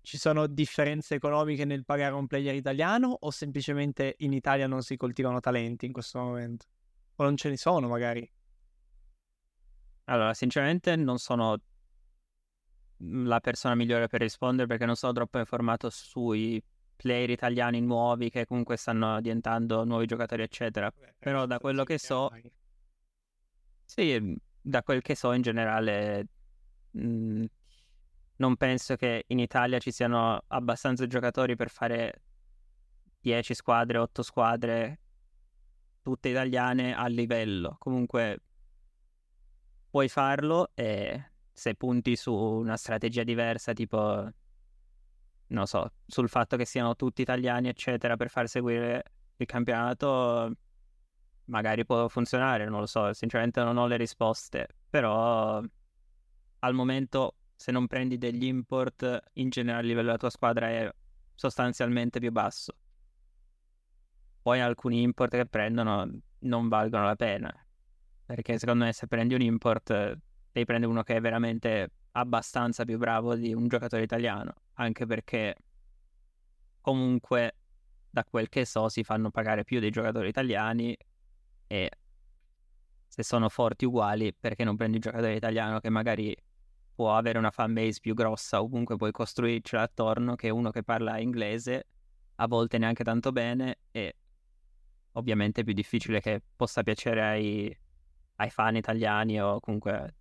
ci 0.00 0.18
sono 0.18 0.46
differenze 0.46 1.14
economiche 1.14 1.64
nel 1.64 1.84
pagare 1.84 2.14
un 2.14 2.26
player 2.26 2.54
italiano 2.54 3.16
o 3.20 3.30
semplicemente 3.30 4.16
in 4.18 4.32
Italia 4.32 4.66
non 4.66 4.82
si 4.82 4.96
coltivano 4.96 5.40
talenti 5.40 5.86
in 5.86 5.92
questo 5.92 6.18
momento? 6.18 6.66
O 7.16 7.24
non 7.24 7.36
ce 7.36 7.48
ne 7.48 7.56
sono 7.56 7.88
magari? 7.88 8.28
Allora, 10.04 10.34
sinceramente 10.34 10.96
non 10.96 11.18
sono 11.18 11.58
la 12.98 13.40
persona 13.40 13.74
migliore 13.74 14.06
per 14.06 14.20
rispondere 14.20 14.66
perché 14.66 14.86
non 14.86 14.96
sono 14.96 15.12
troppo 15.12 15.38
informato 15.38 15.90
sui 15.90 16.62
player 16.96 17.30
italiani 17.30 17.80
nuovi 17.80 18.30
che 18.30 18.46
comunque 18.46 18.76
stanno 18.76 19.20
diventando 19.20 19.84
nuovi 19.84 20.06
giocatori, 20.06 20.42
eccetera. 20.42 20.90
Beh, 20.90 21.14
Però 21.18 21.46
da 21.46 21.58
quello 21.58 21.84
che 21.84 21.98
so, 21.98 22.30
sì, 23.84 24.36
da 24.60 24.82
quel 24.82 25.02
che 25.02 25.14
so 25.14 25.32
in 25.32 25.42
generale, 25.42 26.28
mh, 26.90 27.06
mm, 27.06 27.44
non 28.36 28.56
penso 28.56 28.96
che 28.96 29.24
in 29.28 29.38
Italia 29.38 29.78
ci 29.78 29.92
siano 29.92 30.42
abbastanza 30.48 31.06
giocatori 31.06 31.56
per 31.56 31.70
fare 31.70 32.22
10 33.20 33.54
squadre, 33.54 33.98
8 33.98 34.22
squadre, 34.22 35.00
tutte 36.02 36.28
italiane 36.28 36.94
a 36.94 37.06
livello. 37.06 37.76
Comunque 37.78 38.40
puoi 39.90 40.08
farlo 40.08 40.70
e 40.74 41.32
se 41.54 41.76
punti 41.76 42.16
su 42.16 42.34
una 42.34 42.76
strategia 42.76 43.22
diversa, 43.22 43.72
tipo, 43.72 44.28
non 45.46 45.66
so, 45.66 45.92
sul 46.04 46.28
fatto 46.28 46.56
che 46.56 46.64
siano 46.66 46.96
tutti 46.96 47.22
italiani, 47.22 47.68
eccetera, 47.68 48.16
per 48.16 48.28
far 48.28 48.48
seguire 48.48 49.04
il 49.36 49.46
campionato, 49.46 50.52
magari 51.46 51.84
può 51.86 52.08
funzionare, 52.08 52.68
non 52.68 52.80
lo 52.80 52.86
so, 52.86 53.12
sinceramente 53.12 53.62
non 53.62 53.76
ho 53.76 53.86
le 53.86 53.96
risposte, 53.96 54.66
però 54.90 55.62
al 56.58 56.74
momento 56.74 57.36
se 57.54 57.70
non 57.70 57.86
prendi 57.86 58.18
degli 58.18 58.44
import, 58.44 59.22
in 59.34 59.48
generale 59.48 59.82
il 59.82 59.88
livello 59.88 60.06
della 60.06 60.18
tua 60.18 60.30
squadra 60.30 60.68
è 60.68 60.92
sostanzialmente 61.34 62.18
più 62.18 62.32
basso. 62.32 62.74
Poi 64.42 64.60
alcuni 64.60 65.02
import 65.02 65.36
che 65.36 65.46
prendono 65.46 66.10
non 66.40 66.68
valgono 66.68 67.04
la 67.04 67.16
pena, 67.16 67.66
perché 68.26 68.58
secondo 68.58 68.84
me 68.84 68.92
se 68.92 69.06
prendi 69.06 69.34
un 69.34 69.40
import 69.40 70.18
devi 70.54 70.66
prendere 70.66 70.90
uno 70.90 71.02
che 71.02 71.16
è 71.16 71.20
veramente 71.20 71.90
abbastanza 72.12 72.84
più 72.84 72.96
bravo 72.96 73.34
di 73.34 73.52
un 73.52 73.66
giocatore 73.66 74.04
italiano, 74.04 74.54
anche 74.74 75.04
perché 75.04 75.56
comunque 76.80 77.56
da 78.08 78.24
quel 78.24 78.48
che 78.48 78.64
so 78.64 78.88
si 78.88 79.02
fanno 79.02 79.30
pagare 79.30 79.64
più 79.64 79.80
dei 79.80 79.90
giocatori 79.90 80.28
italiani 80.28 80.96
e 81.66 81.90
se 83.08 83.24
sono 83.24 83.48
forti 83.48 83.84
uguali 83.84 84.32
perché 84.32 84.62
non 84.62 84.76
prendi 84.76 84.96
un 84.96 85.02
giocatore 85.02 85.34
italiano 85.34 85.80
che 85.80 85.90
magari 85.90 86.36
può 86.94 87.16
avere 87.16 87.38
una 87.38 87.50
fanbase 87.50 87.98
più 88.00 88.14
grossa 88.14 88.62
o 88.62 88.68
comunque 88.68 88.94
puoi 88.94 89.10
costruircela 89.10 89.82
attorno 89.82 90.36
che 90.36 90.50
uno 90.50 90.70
che 90.70 90.84
parla 90.84 91.18
inglese 91.18 91.88
a 92.36 92.46
volte 92.46 92.78
neanche 92.78 93.02
tanto 93.02 93.32
bene 93.32 93.78
e 93.90 94.14
ovviamente 95.12 95.62
è 95.62 95.64
più 95.64 95.72
difficile 95.72 96.20
che 96.20 96.40
possa 96.54 96.84
piacere 96.84 97.22
ai, 97.22 97.76
ai 98.36 98.50
fan 98.50 98.76
italiani 98.76 99.40
o 99.40 99.58
comunque 99.58 100.14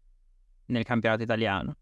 nel 0.68 0.84
campionato 0.84 1.24
italiano. 1.24 1.78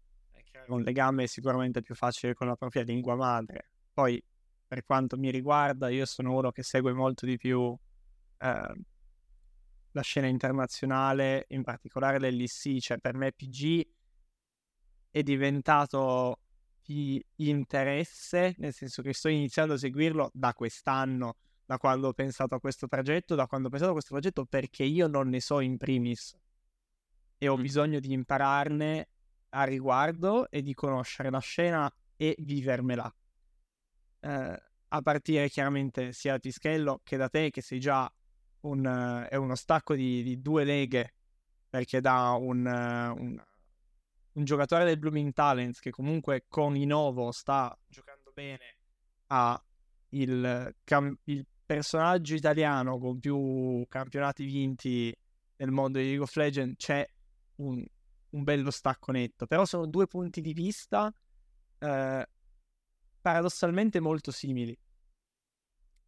Un 0.68 0.82
legame 0.82 1.26
sicuramente 1.26 1.82
più 1.82 1.94
facile 1.94 2.34
con 2.34 2.46
la 2.46 2.56
propria 2.56 2.82
lingua 2.82 3.16
madre. 3.16 3.70
Poi, 3.92 4.22
per 4.66 4.84
quanto 4.84 5.16
mi 5.16 5.30
riguarda, 5.30 5.88
io 5.88 6.06
sono 6.06 6.34
uno 6.36 6.50
che 6.50 6.62
segue 6.62 6.92
molto 6.92 7.26
di 7.26 7.36
più 7.36 7.76
eh, 8.38 8.74
la 9.92 10.02
scena 10.02 10.26
internazionale, 10.26 11.46
in 11.48 11.62
particolare 11.62 12.18
l'LC, 12.18 12.78
cioè 12.78 12.98
per 12.98 13.14
me 13.14 13.32
PG 13.32 13.86
è 15.10 15.22
diventato 15.22 16.38
di 16.82 17.24
interesse, 17.36 18.54
nel 18.58 18.72
senso 18.72 19.02
che 19.02 19.12
sto 19.12 19.28
iniziando 19.28 19.74
a 19.74 19.78
seguirlo 19.78 20.30
da 20.32 20.54
quest'anno, 20.54 21.36
da 21.64 21.76
quando 21.76 22.08
ho 22.08 22.12
pensato 22.12 22.54
a 22.54 22.60
questo 22.60 22.88
progetto, 22.88 23.34
da 23.34 23.46
quando 23.46 23.68
ho 23.68 23.70
pensato 23.70 23.90
a 23.90 23.94
questo 23.94 24.14
progetto 24.14 24.44
perché 24.46 24.84
io 24.84 25.06
non 25.06 25.28
ne 25.28 25.40
so 25.40 25.60
in 25.60 25.76
primis 25.76 26.34
e 27.42 27.48
ho 27.48 27.56
bisogno 27.56 27.98
di 27.98 28.12
impararne 28.12 29.08
a 29.48 29.64
riguardo 29.64 30.48
e 30.48 30.62
di 30.62 30.74
conoscere 30.74 31.28
la 31.28 31.40
scena 31.40 31.92
e 32.16 32.36
vivermela. 32.38 33.12
Eh, 34.20 34.62
a 34.86 35.02
partire 35.02 35.48
chiaramente 35.48 36.12
sia 36.12 36.34
da 36.34 36.38
Tischello 36.38 37.00
che 37.02 37.16
da 37.16 37.28
te, 37.28 37.50
che 37.50 37.60
sei 37.60 37.80
già 37.80 38.08
un, 38.60 39.26
è 39.28 39.34
uno 39.34 39.56
stacco 39.56 39.96
di, 39.96 40.22
di, 40.22 40.40
due 40.40 40.62
leghe, 40.62 41.14
perché 41.68 42.00
da 42.00 42.30
un, 42.38 42.64
un, 42.64 43.42
un, 44.34 44.44
giocatore 44.44 44.84
del 44.84 45.00
Blooming 45.00 45.32
Talents 45.32 45.80
che 45.80 45.90
comunque 45.90 46.44
con 46.46 46.76
Inovo 46.76 47.32
sta 47.32 47.76
giocando 47.88 48.30
bene 48.32 48.76
a 49.26 49.60
il, 50.10 50.76
cam- 50.84 51.18
il 51.24 51.44
personaggio 51.66 52.36
italiano 52.36 53.00
con 53.00 53.18
più 53.18 53.84
campionati 53.88 54.44
vinti 54.44 55.12
nel 55.56 55.72
mondo 55.72 55.98
di 55.98 56.04
League 56.04 56.22
of 56.22 56.36
Legends, 56.36 56.76
c'è 56.76 57.04
un, 57.62 57.84
un 58.30 58.42
bello 58.44 58.70
stacco 58.70 59.12
netto, 59.12 59.46
però 59.46 59.64
sono 59.64 59.86
due 59.86 60.06
punti 60.06 60.40
di 60.40 60.52
vista 60.52 61.12
eh, 61.78 62.28
paradossalmente 63.20 64.00
molto 64.00 64.30
simili, 64.30 64.76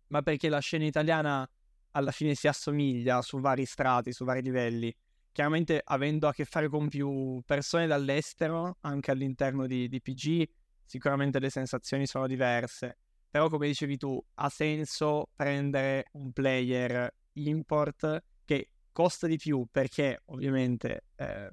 ma 0.09 0.23
perché 0.23 0.49
la 0.49 0.61
scena 0.61 0.85
italiana 0.85 1.49
alla 1.93 2.11
fine 2.11 2.35
si 2.35 2.49
assomiglia 2.49 3.23
su 3.23 3.39
vari 3.41 3.65
strati, 3.65 4.13
su 4.13 4.25
vari 4.25 4.43
livelli. 4.43 4.95
Chiaramente 5.33 5.81
avendo 5.85 6.29
a 6.29 6.33
che 6.33 6.45
fare 6.45 6.69
con 6.69 6.89
più 6.89 7.41
persone 7.45 7.87
dall'estero, 7.87 8.79
anche 8.81 9.11
all'interno 9.11 9.67
di, 9.67 9.89
di 9.89 10.01
PG, 10.01 10.49
sicuramente 10.85 11.41
le 11.41 11.51
sensazioni 11.51 12.07
sono 12.07 12.27
diverse. 12.27 12.99
Però 13.29 13.49
come 13.49 13.67
dicevi 13.67 13.97
tu, 13.97 14.21
ha 14.35 14.49
senso 14.49 15.31
prendere 15.35 16.07
un 16.13 16.33
player 16.33 17.13
import 17.33 18.23
costa 18.95 19.26
di 19.26 19.36
più 19.36 19.66
perché 19.70 20.22
ovviamente 20.26 21.07
eh, 21.16 21.51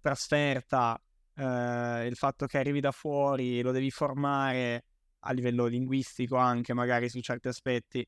trasferta, 0.00 1.00
eh, 1.34 2.06
il 2.06 2.16
fatto 2.16 2.46
che 2.46 2.58
arrivi 2.58 2.80
da 2.80 2.90
fuori, 2.90 3.60
lo 3.60 3.70
devi 3.70 3.90
formare 3.90 4.86
a 5.20 5.32
livello 5.32 5.66
linguistico 5.66 6.36
anche 6.36 6.72
magari 6.72 7.10
su 7.10 7.20
certi 7.20 7.48
aspetti, 7.48 8.04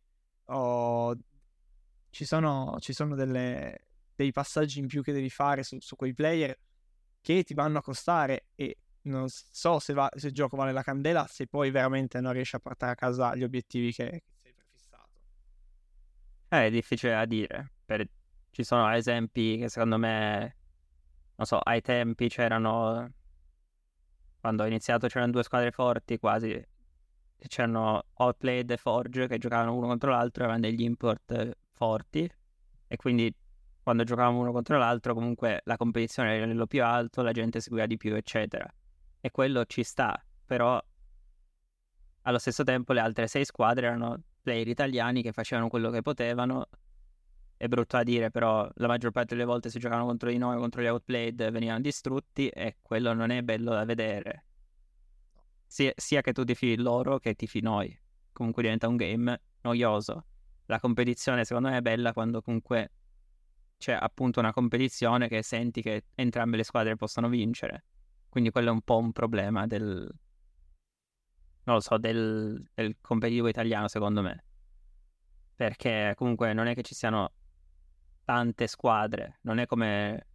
o 0.47 1.15
ci 2.09 2.25
sono, 2.25 2.77
ci 2.81 2.95
sono 2.95 3.15
delle, 3.15 3.89
dei 4.15 4.33
passaggi 4.33 4.79
in 4.79 4.87
più 4.87 5.03
che 5.03 5.13
devi 5.13 5.29
fare 5.29 5.63
su, 5.63 5.77
su, 5.79 5.95
quei 5.95 6.15
player 6.15 6.59
che 7.21 7.45
ti 7.45 7.53
vanno 7.53 7.79
a 7.79 7.83
costare 7.83 8.47
e 8.55 8.79
non 9.03 9.29
so 9.29 9.79
se, 9.81 9.93
va, 9.93 10.11
se, 10.17 10.29
il 10.29 10.33
gioco 10.33 10.57
vale 10.57 10.73
la 10.73 10.83
candela 10.83 11.27
se 11.29 11.47
poi 11.47 11.71
veramente 11.71 12.21
non 12.21 12.33
riesci 12.33 12.57
a 12.57 12.59
portare 12.59 12.93
a 12.93 12.95
casa 12.95 13.35
gli 13.35 13.43
obiettivi 13.43 13.93
che, 13.93 14.09
che 14.11 14.23
sei 14.43 14.55
prefissato. 14.55 15.21
Eh, 16.49 16.67
è 16.67 16.71
difficile 16.71 17.13
da 17.13 17.27
dire, 17.27 17.73
per 17.85 18.09
ci 18.53 18.65
sono 18.65 18.89
esempi 18.93 19.57
che 19.57 19.69
secondo 19.69 19.97
me, 19.97 20.57
non 21.37 21.47
so, 21.47 21.59
ai 21.59 21.81
tempi 21.81 22.29
c'erano, 22.29 23.11
quando 24.41 24.63
ho 24.63 24.67
iniziato 24.67 25.09
c'erano 25.09 25.33
due 25.33 25.43
squadre 25.43 25.71
forti 25.71 26.19
quasi, 26.19 26.63
c'erano 27.49 28.05
Outplayed 28.15 28.71
e 28.71 28.77
Forge 28.77 29.27
che 29.27 29.39
giocavano 29.39 29.75
uno 29.75 29.87
contro 29.87 30.11
l'altro, 30.11 30.45
avevano 30.45 30.67
degli 30.67 30.83
import 30.83 31.57
forti 31.73 32.31
e 32.87 32.97
quindi 32.97 33.35
quando 33.83 34.05
giocavamo 34.05 34.39
uno 34.39 34.53
contro 34.53 34.77
l'altro 34.79 35.15
comunque 35.15 35.63
la 35.65 35.77
competizione 35.77 36.35
era 36.35 36.45
a 36.45 36.47
livello 36.47 36.67
più 36.67 36.85
alto, 36.85 37.23
la 37.23 37.33
gente 37.33 37.59
seguiva 37.61 37.87
di 37.87 37.97
più, 37.97 38.15
eccetera. 38.15 38.71
E 39.19 39.31
quello 39.31 39.65
ci 39.65 39.83
sta, 39.83 40.23
però 40.45 40.81
allo 42.23 42.39
stesso 42.39 42.65
tempo 42.65 42.93
le 42.93 43.01
altre 43.01 43.27
sei 43.27 43.47
squadre 43.47 43.87
erano 43.87 44.23
player 44.43 44.69
italiani 44.69 45.23
che 45.23 45.33
facevano 45.33 45.69
quello 45.69 45.91
che 45.91 46.03
potevano 46.03 46.69
è 47.63 47.69
brutto 47.69 47.97
da 47.97 48.03
dire, 48.03 48.33
però 48.33 48.69
la 48.75 48.89
maggior 48.89 49.13
parte 49.13 49.37
delle 49.37 49.47
volte 49.47 49.71
si 49.71 49.79
giocavano 49.79 50.05
contro 50.05 50.31
di 50.31 50.37
noi, 50.37 50.57
contro 50.57 50.83
gli 50.83 50.89
outplayed, 50.89 51.49
venivano 51.53 51.79
distrutti 51.79 52.49
e 52.49 52.79
quello 52.83 53.13
non 53.13 53.31
è 53.31 53.43
bello 53.43 53.71
da 53.71 53.85
vedere. 53.85 54.47
Sia, 55.65 55.93
sia 55.95 56.23
che 56.23 56.33
tu 56.33 56.43
tifi 56.43 56.75
loro 56.77 57.21
che 57.21 57.35
tifi 57.35 57.61
noi. 57.61 57.97
Comunque 58.33 58.65
diventa 58.65 58.89
un 58.89 58.97
game 58.97 59.41
noioso. 59.61 60.27
La 60.67 60.81
competizione 60.81 61.45
secondo 61.45 61.69
me 61.69 61.77
è 61.77 61.83
bella 61.83 62.13
quando 62.13 62.43
comunque 62.43 62.91
c'è 63.77 63.93
appunto 63.93 64.41
una 64.41 64.53
competizione 64.53 65.29
che 65.29 65.45
senti 65.45 65.83
che 65.83 66.07
entrambe 66.17 66.57
le 66.57 66.65
squadre 66.65 66.97
possono 66.97 67.29
vincere. 67.29 67.85
Quindi 68.29 68.51
quello 68.51 68.71
è 68.71 68.73
un 68.73 68.83
po' 68.83 68.99
un 68.99 69.13
problema 69.13 69.69
del... 69.69 70.13
non 71.63 71.77
lo 71.77 71.81
so, 71.81 71.97
del, 71.97 72.61
del 72.75 72.97
competitivo 73.01 73.47
italiano 73.47 73.87
secondo 73.87 74.21
me. 74.21 74.45
Perché 75.55 76.15
comunque 76.17 76.53
non 76.55 76.67
è 76.67 76.75
che 76.75 76.83
ci 76.83 76.97
siano 76.97 77.35
tante 78.25 78.67
squadre, 78.67 79.39
non 79.43 79.59
è 79.59 79.67
come 79.67 80.27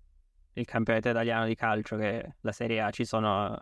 il 0.54 0.66
campionato 0.66 1.10
italiano 1.10 1.46
di 1.46 1.56
calcio 1.56 1.98
che 1.98 2.36
la 2.42 2.52
Serie 2.52 2.82
A 2.82 2.90
ci 2.92 3.06
sono, 3.06 3.60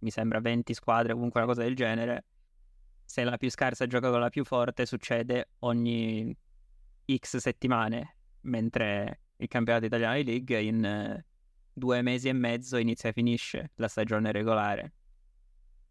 mi 0.00 0.10
sembra, 0.10 0.40
20 0.40 0.74
squadre, 0.74 1.12
comunque 1.12 1.40
una 1.40 1.48
cosa 1.48 1.62
del 1.62 1.74
genere. 1.76 2.24
Se 3.04 3.24
la 3.24 3.36
più 3.36 3.50
scarsa 3.50 3.86
gioca 3.86 4.10
con 4.10 4.20
la 4.20 4.28
più 4.28 4.44
forte 4.44 4.86
succede 4.86 5.50
ogni 5.60 6.34
X 7.16 7.36
settimane, 7.38 8.16
mentre 8.42 9.20
il 9.36 9.48
campionato 9.48 9.86
italiano 9.86 10.16
di 10.16 10.24
League 10.24 10.60
in 10.60 11.24
due 11.72 12.02
mesi 12.02 12.28
e 12.28 12.32
mezzo 12.32 12.76
inizia 12.76 13.08
e 13.10 13.12
finisce 13.12 13.70
la 13.76 13.88
stagione 13.88 14.32
regolare. 14.32 14.92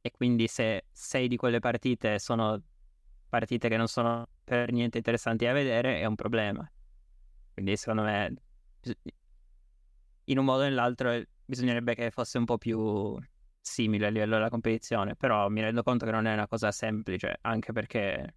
e 0.01 0.11
quindi 0.11 0.47
se 0.47 0.85
sei 0.91 1.27
di 1.27 1.35
quelle 1.35 1.59
partite 1.59 2.17
sono 2.19 2.61
partite 3.29 3.67
che 3.67 3.77
non 3.77 3.87
sono 3.87 4.27
per 4.43 4.71
niente 4.71 4.97
interessanti 4.97 5.45
da 5.45 5.51
vedere 5.51 5.99
è 5.99 6.05
un 6.05 6.15
problema. 6.15 6.69
Quindi 7.57 7.75
secondo 7.75 8.03
me 8.03 8.33
in 10.25 10.37
un 10.37 10.45
modo 10.45 10.61
o 10.61 10.65
nell'altro 10.65 11.19
bisognerebbe 11.43 11.95
che 11.95 12.11
fosse 12.11 12.37
un 12.37 12.45
po' 12.45 12.59
più 12.59 13.17
simile 13.59 14.05
a 14.05 14.09
livello 14.09 14.35
della 14.35 14.49
competizione, 14.49 15.15
però 15.15 15.49
mi 15.49 15.61
rendo 15.61 15.81
conto 15.81 16.05
che 16.05 16.11
non 16.11 16.27
è 16.27 16.33
una 16.33 16.45
cosa 16.45 16.71
semplice, 16.71 17.39
anche 17.41 17.71
perché 17.71 18.35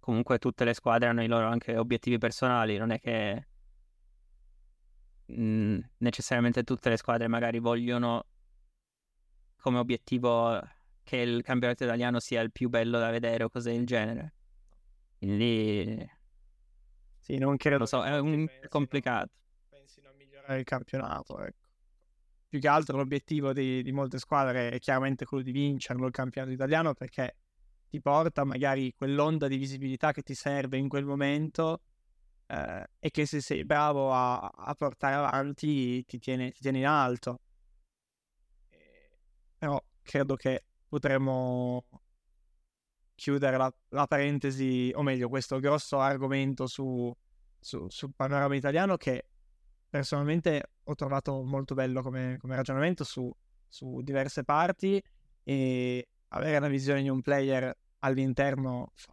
comunque 0.00 0.38
tutte 0.38 0.64
le 0.64 0.74
squadre 0.74 1.08
hanno 1.08 1.22
i 1.22 1.28
loro 1.28 1.46
anche 1.46 1.76
obiettivi 1.76 2.18
personali, 2.18 2.76
non 2.76 2.90
è 2.90 2.98
che 2.98 3.46
mh, 5.26 5.40
mm, 5.40 5.78
necessariamente 5.98 6.64
tutte 6.64 6.88
le 6.88 6.96
squadre 6.96 7.28
magari 7.28 7.60
vogliono 7.60 8.24
come 9.60 9.78
obiettivo 9.78 10.60
che 11.04 11.18
il 11.18 11.42
campionato 11.42 11.84
italiano 11.84 12.18
sia 12.18 12.40
il 12.40 12.50
più 12.50 12.68
bello 12.68 12.98
da 12.98 13.10
vedere 13.10 13.44
o 13.44 13.48
cose 13.48 13.70
del 13.70 13.86
genere. 13.86 14.34
Quindi 15.18 16.16
sì, 17.28 17.36
non 17.36 17.58
credo. 17.58 17.78
Lo 17.78 17.86
so, 17.86 18.02
è 18.02 18.18
un... 18.18 18.48
complicato. 18.68 19.30
Pensino 19.68 20.08
a 20.08 20.12
migliorare 20.14 20.58
il 20.58 20.64
campionato, 20.64 21.38
ecco. 21.40 21.66
Più 22.48 22.58
che 22.58 22.68
altro 22.68 22.96
l'obiettivo 22.96 23.52
di, 23.52 23.82
di 23.82 23.92
molte 23.92 24.18
squadre 24.18 24.70
è 24.70 24.78
chiaramente 24.78 25.26
quello 25.26 25.42
di 25.42 25.52
vincerlo 25.52 26.06
il 26.06 26.12
campionato 26.12 26.50
italiano 26.54 26.94
perché 26.94 27.36
ti 27.90 28.00
porta 28.00 28.44
magari 28.44 28.94
quell'onda 28.94 29.48
di 29.48 29.58
visibilità 29.58 30.12
che 30.12 30.22
ti 30.22 30.34
serve 30.34 30.78
in 30.78 30.88
quel 30.88 31.04
momento 31.04 31.82
eh, 32.46 32.86
e 32.98 33.10
che 33.10 33.26
se 33.26 33.42
sei 33.42 33.66
bravo 33.66 34.14
a, 34.14 34.38
a 34.38 34.74
portare 34.74 35.16
avanti 35.16 36.02
ti 36.06 36.18
tiene, 36.18 36.50
ti 36.50 36.60
tiene 36.60 36.78
in 36.78 36.86
alto. 36.86 37.40
Però 39.58 39.78
credo 40.00 40.34
che 40.36 40.64
potremmo 40.88 41.84
chiudere 43.18 43.56
la, 43.56 43.72
la, 43.88 44.06
parentesi, 44.06 44.92
o 44.94 45.02
meglio, 45.02 45.28
questo 45.28 45.58
grosso 45.58 45.98
argomento 45.98 46.68
su, 46.68 47.12
su, 47.58 47.88
sul 47.88 48.12
panorama 48.14 48.54
italiano 48.54 48.96
che 48.96 49.24
personalmente 49.90 50.70
ho 50.84 50.94
trovato 50.94 51.42
molto 51.42 51.74
bello 51.74 52.00
come, 52.00 52.36
come 52.38 52.54
ragionamento 52.54 53.02
su, 53.02 53.28
su, 53.66 54.02
diverse 54.02 54.44
parti 54.44 55.02
e 55.42 56.08
avere 56.28 56.58
una 56.58 56.68
visione 56.68 57.02
di 57.02 57.08
un 57.08 57.20
player 57.20 57.76
all'interno 58.00 58.92
fa, 58.94 59.12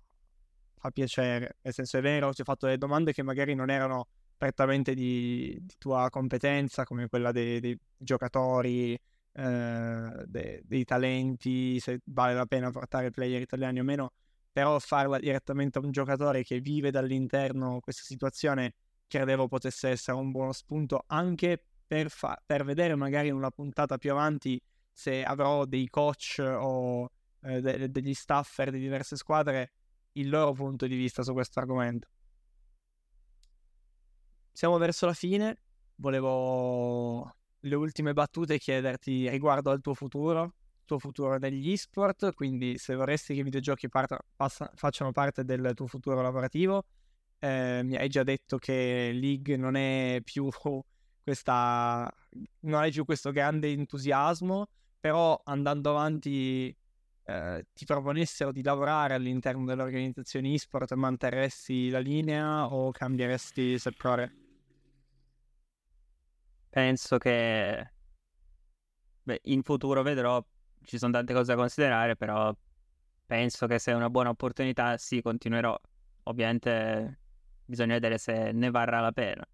fa, 0.77 0.91
piacere. 0.91 1.57
Nel 1.63 1.73
senso 1.73 1.97
è 1.97 2.01
vero, 2.01 2.31
ti 2.31 2.41
ho 2.41 2.43
fatto 2.43 2.67
delle 2.67 2.77
domande 2.77 3.11
che 3.11 3.23
magari 3.23 3.55
non 3.55 3.71
erano 3.71 4.07
prettamente 4.37 4.93
di, 4.93 5.57
di 5.59 5.73
tua 5.79 6.09
competenza, 6.11 6.83
come 6.83 7.07
quella 7.07 7.31
dei, 7.31 7.59
dei 7.59 7.75
giocatori, 7.97 8.95
eh, 9.35 10.23
de- 10.27 10.61
dei 10.65 10.83
talenti, 10.85 11.79
se 11.79 11.99
vale 12.05 12.33
la 12.33 12.45
pena 12.45 12.71
portare 12.71 13.11
player 13.11 13.41
italiani 13.41 13.79
o 13.79 13.83
meno, 13.83 14.13
però 14.51 14.79
farla 14.79 15.19
direttamente 15.19 15.77
a 15.77 15.81
un 15.81 15.91
giocatore 15.91 16.43
che 16.43 16.61
vive 16.61 16.89
dall'interno 16.89 17.79
questa 17.81 18.03
situazione 18.03 18.73
credevo 19.07 19.47
potesse 19.47 19.89
essere 19.89 20.17
un 20.17 20.31
buono 20.31 20.53
spunto 20.53 21.03
anche 21.07 21.61
per, 21.85 22.09
fa- 22.09 22.41
per 22.43 22.63
vedere 22.63 22.95
magari 22.95 23.27
in 23.27 23.35
una 23.35 23.51
puntata 23.51 23.97
più 23.97 24.11
avanti 24.11 24.59
se 24.91 25.23
avrò 25.23 25.65
dei 25.65 25.89
coach 25.89 26.39
o 26.39 27.09
eh, 27.41 27.59
de- 27.61 27.91
degli 27.91 28.13
staffer 28.13 28.71
di 28.71 28.79
diverse 28.79 29.17
squadre 29.17 29.71
il 30.13 30.29
loro 30.29 30.53
punto 30.53 30.87
di 30.87 30.95
vista 30.95 31.21
su 31.21 31.33
questo 31.33 31.59
argomento. 31.59 32.07
Siamo 34.53 34.77
verso 34.77 35.05
la 35.05 35.13
fine, 35.13 35.57
volevo 35.95 37.35
le 37.65 37.75
ultime 37.75 38.13
battute 38.13 38.55
e 38.55 38.59
chiederti 38.59 39.29
riguardo 39.29 39.71
al 39.71 39.81
tuo 39.81 39.93
futuro, 39.93 40.43
il 40.43 40.83
tuo 40.85 40.99
futuro 40.99 41.37
negli 41.37 41.71
esport, 41.71 42.33
quindi 42.33 42.77
se 42.77 42.95
vorresti 42.95 43.33
che 43.33 43.39
i 43.39 43.43
videogiochi 43.43 43.89
parta, 43.89 44.19
passa, 44.35 44.71
facciano 44.75 45.11
parte 45.11 45.43
del 45.43 45.71
tuo 45.73 45.87
futuro 45.87 46.21
lavorativo, 46.21 46.85
eh, 47.39 47.81
mi 47.83 47.95
hai 47.95 48.07
già 48.07 48.23
detto 48.23 48.57
che 48.57 49.11
League 49.13 49.57
non 49.57 49.75
è 49.75 50.21
più 50.23 50.47
questa, 51.23 52.11
non 52.61 52.81
hai 52.81 52.91
più 52.91 53.03
questo 53.03 53.31
grande 53.31 53.69
entusiasmo, 53.69 54.67
però 54.99 55.39
andando 55.43 55.89
avanti 55.89 56.75
eh, 57.23 57.65
ti 57.73 57.85
proponessero 57.85 58.51
di 58.51 58.61
lavorare 58.61 59.15
all'interno 59.15 59.65
delle 59.65 59.81
organizzazioni 59.81 60.53
esport, 60.53 60.93
manterresti 60.93 61.89
la 61.89 61.99
linea 61.99 62.71
o 62.71 62.91
cambieresti 62.91 63.79
settore? 63.79 64.44
Penso 66.75 67.17
che 67.17 67.89
beh, 69.23 69.39
in 69.43 69.63
futuro 69.63 70.01
vedrò, 70.03 70.43
ci 70.83 70.97
sono 70.97 71.13
tante 71.13 71.33
cose 71.33 71.53
da 71.53 71.57
considerare, 71.57 72.17
però 72.17 72.53
penso 73.25 73.65
che 73.65 73.79
se 73.79 73.91
è 73.93 73.95
una 73.95 74.09
buona 74.09 74.29
opportunità 74.29 74.97
sì, 74.97 75.21
continuerò. 75.21 75.79
Ovviamente 76.23 77.19
bisogna 77.63 77.93
vedere 77.93 78.17
se 78.17 78.51
ne 78.51 78.69
varrà 78.71 78.99
la 78.99 79.13
pena. 79.13 79.45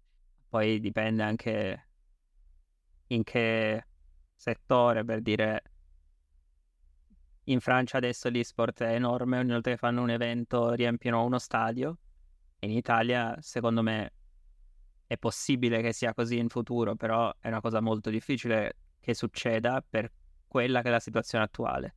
Poi 0.48 0.80
dipende 0.80 1.22
anche 1.22 1.88
in 3.08 3.22
che 3.22 3.86
settore, 4.34 5.04
per 5.04 5.20
dire 5.22 5.62
in 7.44 7.60
Francia 7.60 7.98
adesso 7.98 8.28
l'esport 8.30 8.82
è 8.82 8.94
enorme, 8.94 9.38
ogni 9.38 9.52
volta 9.52 9.70
che 9.70 9.76
fanno 9.76 10.02
un 10.02 10.10
evento 10.10 10.72
riempiono 10.72 11.24
uno 11.24 11.38
stadio. 11.38 11.98
In 12.60 12.72
Italia, 12.72 13.36
secondo 13.40 13.82
me, 13.82 14.12
è 15.06 15.16
possibile 15.18 15.82
che 15.82 15.92
sia 15.92 16.14
così 16.14 16.38
in 16.38 16.48
futuro, 16.48 16.94
però 16.94 17.32
è 17.38 17.48
una 17.48 17.60
cosa 17.60 17.80
molto 17.80 18.10
difficile 18.10 18.76
che 19.00 19.14
succeda 19.14 19.84
per 19.88 20.10
quella 20.46 20.82
che 20.82 20.88
è 20.88 20.90
la 20.90 21.00
situazione 21.00 21.44
attuale. 21.44 21.96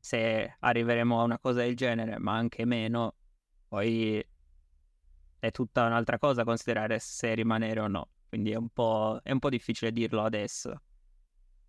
Se 0.00 0.56
arriveremo 0.58 1.20
a 1.20 1.24
una 1.24 1.38
cosa 1.38 1.60
del 1.60 1.76
genere, 1.76 2.18
ma 2.18 2.34
anche 2.34 2.64
meno, 2.64 3.14
poi 3.68 4.24
è 5.38 5.50
tutta 5.50 5.86
un'altra 5.86 6.18
cosa 6.18 6.44
considerare 6.44 6.98
se 6.98 7.34
rimanere 7.34 7.80
o 7.80 7.86
no. 7.86 8.08
Quindi 8.28 8.52
è 8.52 8.56
un 8.56 8.68
po', 8.70 9.20
è 9.22 9.30
un 9.30 9.38
po 9.38 9.48
difficile 9.48 9.92
dirlo 9.92 10.22
adesso. 10.22 10.82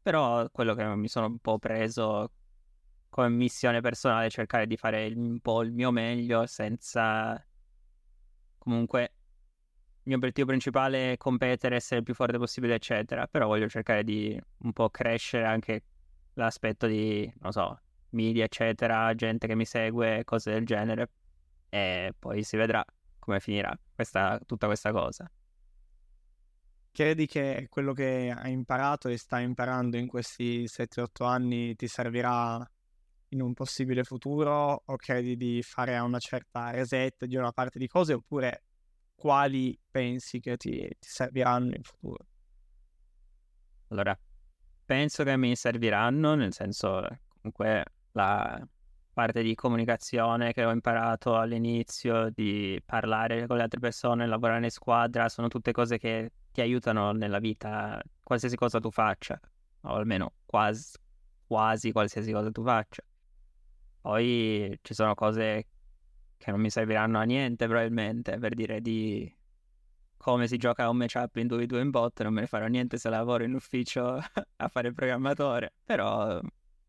Però 0.01 0.49
quello 0.51 0.76
che 0.76 0.86
mi 0.95 1.07
sono 1.07 1.28
un 1.28 1.39
po' 1.39 1.59
preso 1.59 2.32
come 3.09 3.30
missione 3.30 3.82
personale 3.82 4.28
è 4.28 4.30
cercare 4.30 4.65
di 4.65 4.76
fare 4.76 5.11
un 5.15 5.39
po' 5.39 5.61
il 5.61 5.71
mio 5.71 5.91
meglio 5.91 6.45
senza 6.45 7.45
comunque 8.57 9.13
il 10.05 10.09
mio 10.09 10.17
obiettivo 10.17 10.47
principale 10.47 11.13
è 11.13 11.17
competere, 11.17 11.77
essere 11.77 11.99
il 11.99 12.03
più 12.03 12.13
forte 12.13 12.37
possibile, 12.37 12.75
eccetera. 12.75 13.25
Però 13.27 13.47
voglio 13.47 13.69
cercare 13.69 14.03
di 14.03 14.37
un 14.59 14.73
po' 14.73 14.89
crescere 14.89 15.45
anche 15.45 15.83
l'aspetto 16.33 16.87
di, 16.87 17.31
non 17.39 17.53
so, 17.53 17.79
media, 18.09 18.43
eccetera, 18.43 19.15
gente 19.15 19.47
che 19.47 19.55
mi 19.55 19.65
segue, 19.65 20.23
cose 20.25 20.51
del 20.51 20.65
genere. 20.65 21.09
E 21.69 22.13
poi 22.19 22.43
si 22.43 22.57
vedrà 22.57 22.83
come 23.17 23.39
finirà 23.39 23.73
questa, 23.95 24.39
tutta 24.45 24.65
questa 24.65 24.91
cosa. 24.91 25.31
Credi 26.91 27.25
che 27.25 27.67
quello 27.69 27.93
che 27.93 28.31
hai 28.35 28.51
imparato 28.51 29.07
e 29.07 29.17
stai 29.17 29.45
imparando 29.45 29.95
in 29.95 30.07
questi 30.07 30.65
7-8 30.65 31.25
anni 31.25 31.75
ti 31.75 31.87
servirà 31.87 32.61
in 33.29 33.41
un 33.41 33.53
possibile 33.53 34.03
futuro 34.03 34.83
o 34.85 34.95
credi 34.97 35.35
di 35.37 35.63
fare 35.63 35.97
una 35.97 36.19
certa 36.19 36.69
reset 36.71 37.25
di 37.25 37.35
una 37.35 37.51
parte 37.51 37.79
di 37.79 37.87
cose 37.87 38.13
oppure 38.13 38.63
quali 39.24 39.80
pensi 39.89 40.41
che 40.41 40.57
ti, 40.57 40.80
ti 40.80 41.07
serviranno 41.07 41.76
in 41.76 41.84
futuro? 41.84 42.26
Allora, 43.88 44.19
penso 44.84 45.24
che 45.24 45.38
mi 45.38 45.55
serviranno, 45.55 46.36
nel 46.36 46.51
senso, 46.51 47.07
comunque 47.30 47.86
la 48.11 48.67
parte 49.13 49.41
di 49.41 49.55
comunicazione 49.55 50.51
che 50.51 50.65
ho 50.65 50.71
imparato 50.71 51.38
all'inizio, 51.38 52.32
di 52.32 52.82
parlare 52.86 53.47
con 53.47 53.55
le 53.55 53.63
altre 53.63 53.80
persone, 53.80 54.28
lavorare 54.28 54.61
in 54.61 54.69
squadra, 54.71 55.30
sono 55.30 55.47
tutte 55.47 55.71
cose 55.71 55.97
che 55.97 56.34
ti 56.51 56.59
aiutano 56.59 57.13
nella 57.13 57.39
vita, 57.39 58.01
qualsiasi 58.21 58.57
cosa 58.57 58.82
tu 58.82 58.91
faccia, 58.91 59.39
o 59.84 59.93
almeno 59.95 60.34
quasi, 60.45 60.97
quasi 61.47 61.93
qualsiasi 61.93 62.34
cosa 62.34 62.51
tu 62.51 62.61
faccia. 62.61 63.01
Poi 64.01 64.78
ci 64.82 64.93
sono 64.93 65.13
cose 65.13 65.67
che 66.43 66.51
non 66.51 66.59
mi 66.59 66.69
serviranno 66.69 67.19
a 67.19 67.23
niente 67.23 67.67
probabilmente 67.67 68.37
per 68.37 68.53
dire 68.53 68.81
di 68.81 69.33
come 70.17 70.47
si 70.47 70.57
gioca 70.57 70.89
un 70.89 70.97
matchup 70.97 71.37
in 71.37 71.47
2v2 71.47 71.79
in 71.79 71.89
bot, 71.89 72.21
non 72.21 72.33
me 72.33 72.41
ne 72.41 72.47
farò 72.47 72.67
niente 72.67 72.97
se 72.97 73.09
lavoro 73.09 73.45
in 73.45 73.53
ufficio 73.53 74.17
a 74.57 74.67
fare 74.67 74.89
il 74.89 74.93
programmatore, 74.93 75.73
però 75.83 76.39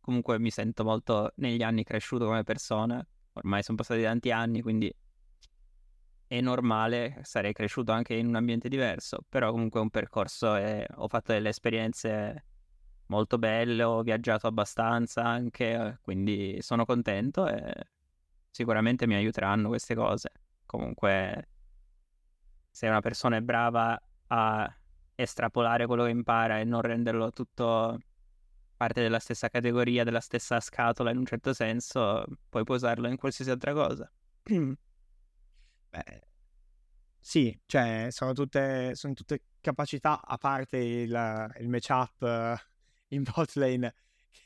comunque 0.00 0.40
mi 0.40 0.50
sento 0.50 0.82
molto 0.82 1.32
negli 1.36 1.62
anni 1.62 1.84
cresciuto 1.84 2.26
come 2.26 2.42
persona, 2.42 3.04
ormai 3.34 3.62
sono 3.62 3.76
passati 3.76 4.02
tanti 4.02 4.32
anni, 4.32 4.60
quindi 4.60 4.92
è 6.26 6.40
normale, 6.40 7.20
sarei 7.22 7.52
cresciuto 7.52 7.92
anche 7.92 8.14
in 8.14 8.26
un 8.26 8.34
ambiente 8.34 8.68
diverso, 8.68 9.24
però 9.28 9.52
comunque 9.52 9.78
è 9.78 9.82
un 9.82 9.90
percorso 9.90 10.56
e 10.56 10.86
ho 10.96 11.06
fatto 11.06 11.32
delle 11.32 11.50
esperienze 11.50 12.44
molto 13.06 13.38
belle, 13.38 13.82
ho 13.84 14.02
viaggiato 14.02 14.48
abbastanza 14.48 15.24
anche, 15.24 15.98
quindi 16.02 16.58
sono 16.60 16.84
contento 16.84 17.48
e 17.48 17.72
sicuramente 18.54 19.06
mi 19.08 19.16
aiuteranno 19.16 19.66
queste 19.66 19.96
cose. 19.96 20.30
Comunque, 20.64 21.48
se 22.70 22.86
una 22.86 23.00
persona 23.00 23.36
è 23.36 23.40
brava 23.40 24.00
a 24.28 24.76
estrapolare 25.16 25.86
quello 25.86 26.04
che 26.04 26.10
impara 26.10 26.60
e 26.60 26.64
non 26.64 26.80
renderlo 26.80 27.30
tutto 27.32 27.98
parte 28.76 29.02
della 29.02 29.18
stessa 29.18 29.48
categoria, 29.48 30.04
della 30.04 30.20
stessa 30.20 30.60
scatola 30.60 31.10
in 31.10 31.18
un 31.18 31.26
certo 31.26 31.52
senso, 31.52 32.24
puoi 32.48 32.62
usarlo 32.68 33.08
in 33.08 33.16
qualsiasi 33.16 33.50
altra 33.50 33.72
cosa. 33.72 34.08
Beh, 35.90 36.22
sì, 37.18 37.58
cioè 37.66 38.06
sono 38.10 38.34
tutte, 38.34 38.94
sono 38.94 39.14
tutte 39.14 39.42
capacità, 39.60 40.20
a 40.24 40.36
parte 40.38 40.76
il, 40.76 41.52
il 41.58 41.68
matchup 41.68 42.22
uh, 42.22 42.56
in 43.14 43.24
bot 43.24 43.54
lane, 43.54 43.94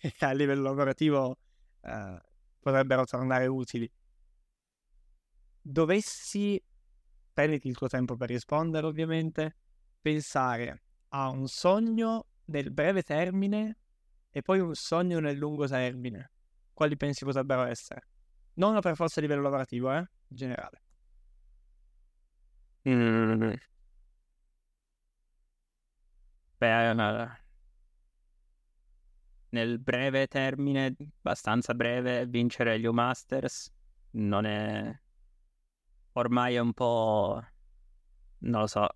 che 0.01 0.25
a 0.25 0.33
livello 0.33 0.63
lavorativo 0.63 1.39
uh, 1.83 2.19
potrebbero 2.59 3.05
tornare 3.05 3.47
utili. 3.47 3.91
Dovessi, 5.71 6.59
prenditi 7.31 7.69
il 7.69 7.77
tuo 7.77 7.89
tempo 7.89 8.17
per 8.17 8.31
rispondere 8.31 8.87
ovviamente, 8.87 9.55
pensare 10.01 10.83
a 11.09 11.29
un 11.29 11.47
sogno 11.47 12.29
nel 12.47 12.71
breve 12.71 13.03
termine 13.03 13.77
e 14.31 14.41
poi 14.41 14.61
un 14.61 14.75
sogno 14.75 15.21
nel 15.21 15.37
lungo 15.37 15.67
termine, 15.67 16.31
quali 16.73 16.97
pensi 16.97 17.27
potrebbero 17.27 17.65
essere? 17.65 18.09
Non 18.55 18.81
per 18.81 18.97
forza 18.97 19.21
a 19.21 19.23
livello 19.23 19.43
lavorativo, 19.43 19.93
eh? 19.93 19.99
In 19.99 20.37
generale. 20.37 20.83
Mm. 22.89 23.53
Beh, 26.57 26.95
no. 26.95 27.37
nel 29.51 29.79
breve 29.79 30.29
termine, 30.29 30.97
abbastanza 31.19 31.75
breve, 31.75 32.25
vincere 32.25 32.81
gli 32.81 32.87
U 32.87 32.93
Masters 32.93 33.71
non 34.13 34.47
è... 34.47 34.99
Ormai 36.19 36.55
è 36.57 36.59
un 36.59 36.73
po'... 36.73 37.41
non 38.39 38.61
lo 38.63 38.67
so, 38.67 38.89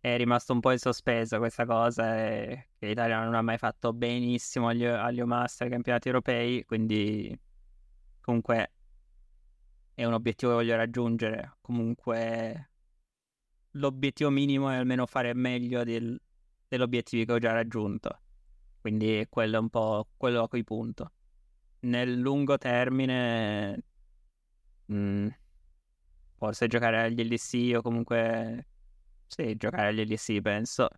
è 0.00 0.16
rimasto 0.16 0.52
un 0.54 0.60
po' 0.60 0.72
in 0.72 0.78
sospeso 0.78 1.38
questa 1.38 1.66
cosa 1.66 2.18
e 2.18 2.68
che 2.78 2.86
l'Italia 2.86 3.22
non 3.22 3.34
ha 3.34 3.42
mai 3.42 3.58
fatto 3.58 3.92
benissimo 3.92 4.68
agli, 4.68 4.84
agli 4.84 5.20
Master 5.22 5.68
campionati 5.68 6.08
europei, 6.08 6.64
quindi 6.64 7.38
comunque 8.20 8.72
è 9.94 10.04
un 10.04 10.14
obiettivo 10.14 10.52
che 10.52 10.56
voglio 10.56 10.76
raggiungere. 10.76 11.56
Comunque 11.60 12.70
l'obiettivo 13.72 14.30
minimo 14.30 14.70
è 14.70 14.76
almeno 14.76 15.04
fare 15.06 15.34
meglio 15.34 15.84
del, 15.84 16.18
degli 16.66 16.80
obiettivi 16.80 17.26
che 17.26 17.32
ho 17.32 17.38
già 17.38 17.52
raggiunto. 17.52 18.20
Quindi 18.80 19.26
quello 19.28 19.56
è 19.56 19.60
un 19.60 19.68
po' 19.68 20.08
quello 20.16 20.42
a 20.42 20.48
cui 20.48 20.64
punto. 20.64 21.12
Nel 21.80 22.18
lungo 22.18 22.56
termine, 22.56 23.84
mh, 24.90 24.94
mm, 24.94 25.28
forse 26.36 26.66
giocare 26.66 27.02
agli 27.02 27.22
LDC 27.22 27.76
o 27.76 27.82
comunque 27.82 28.66
sì, 29.26 29.56
giocare 29.56 29.88
agli 29.88 30.02
LDC 30.02 30.40
penso. 30.40 30.88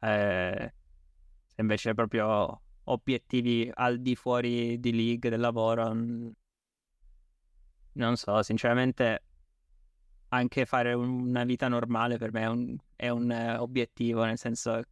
Eh, 0.00 0.74
se 1.46 1.60
invece 1.60 1.94
proprio 1.94 2.60
obiettivi 2.84 3.70
al 3.72 4.00
di 4.00 4.14
fuori 4.16 4.78
di 4.80 4.92
league 4.92 5.30
del 5.30 5.40
lavoro, 5.40 5.92
non 7.92 8.16
so, 8.16 8.42
sinceramente 8.42 9.22
anche 10.28 10.66
fare 10.66 10.92
una 10.94 11.44
vita 11.44 11.68
normale 11.68 12.18
per 12.18 12.32
me 12.32 12.42
è 12.42 12.46
un, 12.46 12.76
è 12.96 13.08
un 13.08 13.30
uh, 13.30 13.62
obiettivo, 13.62 14.24
nel 14.24 14.38
senso 14.38 14.82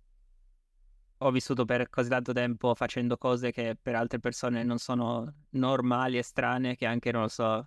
ho 1.18 1.30
vissuto 1.30 1.64
per 1.64 1.88
così 1.88 2.08
tanto 2.08 2.32
tempo 2.32 2.74
facendo 2.74 3.16
cose 3.16 3.52
che 3.52 3.76
per 3.80 3.94
altre 3.94 4.18
persone 4.18 4.62
non 4.64 4.78
sono 4.78 5.32
normali 5.50 6.18
e 6.18 6.22
strane, 6.22 6.76
che 6.76 6.86
anche, 6.86 7.12
non 7.12 7.22
lo 7.22 7.28
so, 7.28 7.66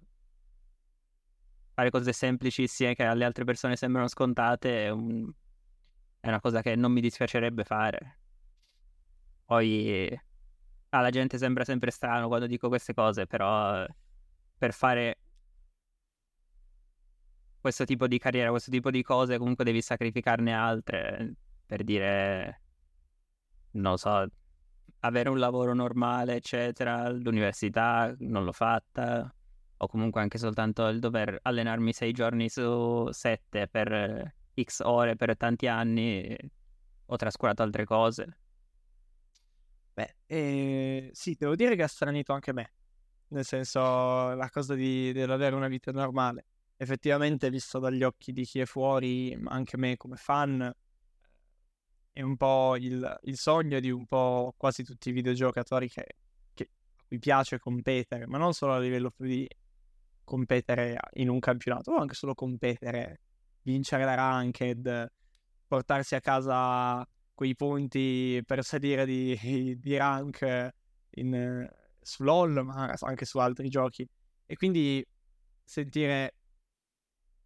fare 1.76 1.90
cose 1.90 2.14
semplicissime 2.14 2.96
che 2.96 3.04
alle 3.04 3.26
altre 3.26 3.44
persone 3.44 3.76
sembrano 3.76 4.08
scontate 4.08 4.86
è, 4.86 4.90
un... 4.90 5.30
è 6.22 6.30
una 6.30 6.40
cosa 6.40 6.62
che 6.62 6.76
non 6.76 6.92
mi 6.92 7.02
dispiacerebbe 7.02 7.66
fare. 7.66 8.20
Poi 9.44 10.20
alla 10.90 11.10
gente 11.10 11.38
sembra 11.38 11.66
sempre 11.66 11.92
strano 11.92 12.28
quando 12.28 12.48
dico 12.48 12.70
queste 12.70 12.94
cose, 12.94 13.28
però 13.28 13.86
per 14.58 14.74
fare 14.74 15.20
questo 17.60 17.84
tipo 17.84 18.08
di 18.08 18.18
carriera, 18.20 18.52
questo 18.52 18.72
tipo 18.72 18.90
di 18.90 19.04
cose, 19.04 19.38
comunque 19.38 19.66
devi 19.66 19.82
sacrificarne 19.82 20.54
altre 20.54 21.36
per 21.66 21.84
dire, 21.84 22.62
non 23.72 23.98
so, 23.98 24.26
avere 25.00 25.30
un 25.30 25.40
lavoro 25.40 25.74
normale, 25.74 26.36
eccetera, 26.36 27.10
l'università 27.10 28.16
non 28.20 28.46
l'ho 28.46 28.54
fatta, 28.54 29.35
o 29.78 29.88
comunque 29.88 30.22
anche 30.22 30.38
soltanto 30.38 30.88
il 30.88 31.00
dover 31.00 31.40
allenarmi 31.42 31.94
sei 31.94 32.12
giorni 32.12 32.50
su 32.50 33.10
sette 33.12 33.68
per 33.68 34.34
x 34.60 34.82
ore 34.84 35.16
per 35.16 35.36
tanti 35.38 35.68
anni, 35.68 36.36
ho 37.06 37.16
trascurato 37.16 37.62
altre 37.62 37.86
cose. 37.86 38.38
Beh, 39.94 40.16
eh, 40.26 41.10
sì, 41.14 41.36
devo 41.38 41.56
dire 41.56 41.76
che 41.76 41.84
ha 41.84 41.88
stranito 41.88 42.34
anche 42.34 42.54
me, 42.54 42.74
nel 43.30 43.46
senso 43.46 43.80
la 44.34 44.50
cosa 44.52 44.76
di, 44.76 45.12
dell'avere 45.12 45.56
una 45.56 45.68
vita 45.68 45.92
normale. 45.92 46.46
Effettivamente, 46.78 47.50
visto 47.50 47.80
dagli 47.80 48.04
occhi 48.04 48.34
di 48.34 48.44
chi 48.44 48.60
è 48.60 48.66
fuori, 48.66 49.38
anche 49.46 49.78
me 49.78 49.96
come 49.96 50.18
fan, 50.18 50.74
è 52.12 52.22
un 52.22 52.38
po' 52.38 52.76
il, 52.78 53.20
il 53.24 53.38
sogno 53.38 53.80
di 53.80 53.92
un 53.92 54.06
po' 54.06 54.54
quasi 54.58 54.84
tutti 54.84 55.10
i 55.10 55.12
videogiocatori 55.12 55.90
che, 55.90 56.18
che 56.54 56.70
a 57.10 57.18
piace 57.20 57.60
competere, 57.60 58.26
ma 58.26 58.38
non 58.38 58.54
solo 58.54 58.74
a 58.74 58.80
livello 58.80 59.12
più 59.12 59.26
di 59.26 59.48
competere 60.26 61.00
in 61.14 61.30
un 61.30 61.40
campionato 61.40 61.92
o 61.92 61.98
anche 61.98 62.16
solo 62.16 62.34
competere, 62.34 63.22
vincere 63.62 64.04
la 64.04 64.16
ranked, 64.16 65.12
portarsi 65.68 66.16
a 66.16 66.20
casa 66.20 67.08
quei 67.34 67.56
punti 67.56 68.42
per 68.46 68.64
salire 68.64 69.06
di, 69.06 69.38
di 69.80 69.98
rank 69.98 70.70
in, 71.12 71.70
su 72.02 72.24
LOL, 72.24 72.64
ma 72.64 72.94
anche 73.00 73.26
su 73.26 73.38
altri 73.38 73.70
giochi. 73.70 74.08
E 74.46 74.56
quindi 74.56 75.06
sentire, 75.64 76.36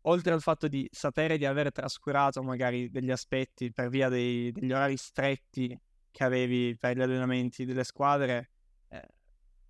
oltre 0.01 0.33
al 0.33 0.41
fatto 0.41 0.67
di 0.67 0.87
sapere 0.91 1.37
di 1.37 1.45
aver 1.45 1.71
trascurato 1.71 2.41
magari 2.43 2.89
degli 2.89 3.11
aspetti 3.11 3.71
per 3.71 3.89
via 3.89 4.09
dei, 4.09 4.51
degli 4.51 4.71
orari 4.71 4.97
stretti 4.97 5.77
che 6.11 6.23
avevi 6.23 6.75
per 6.77 6.97
gli 6.97 7.01
allenamenti 7.01 7.65
delle 7.65 7.83
squadre, 7.83 8.49
eh, 8.89 9.07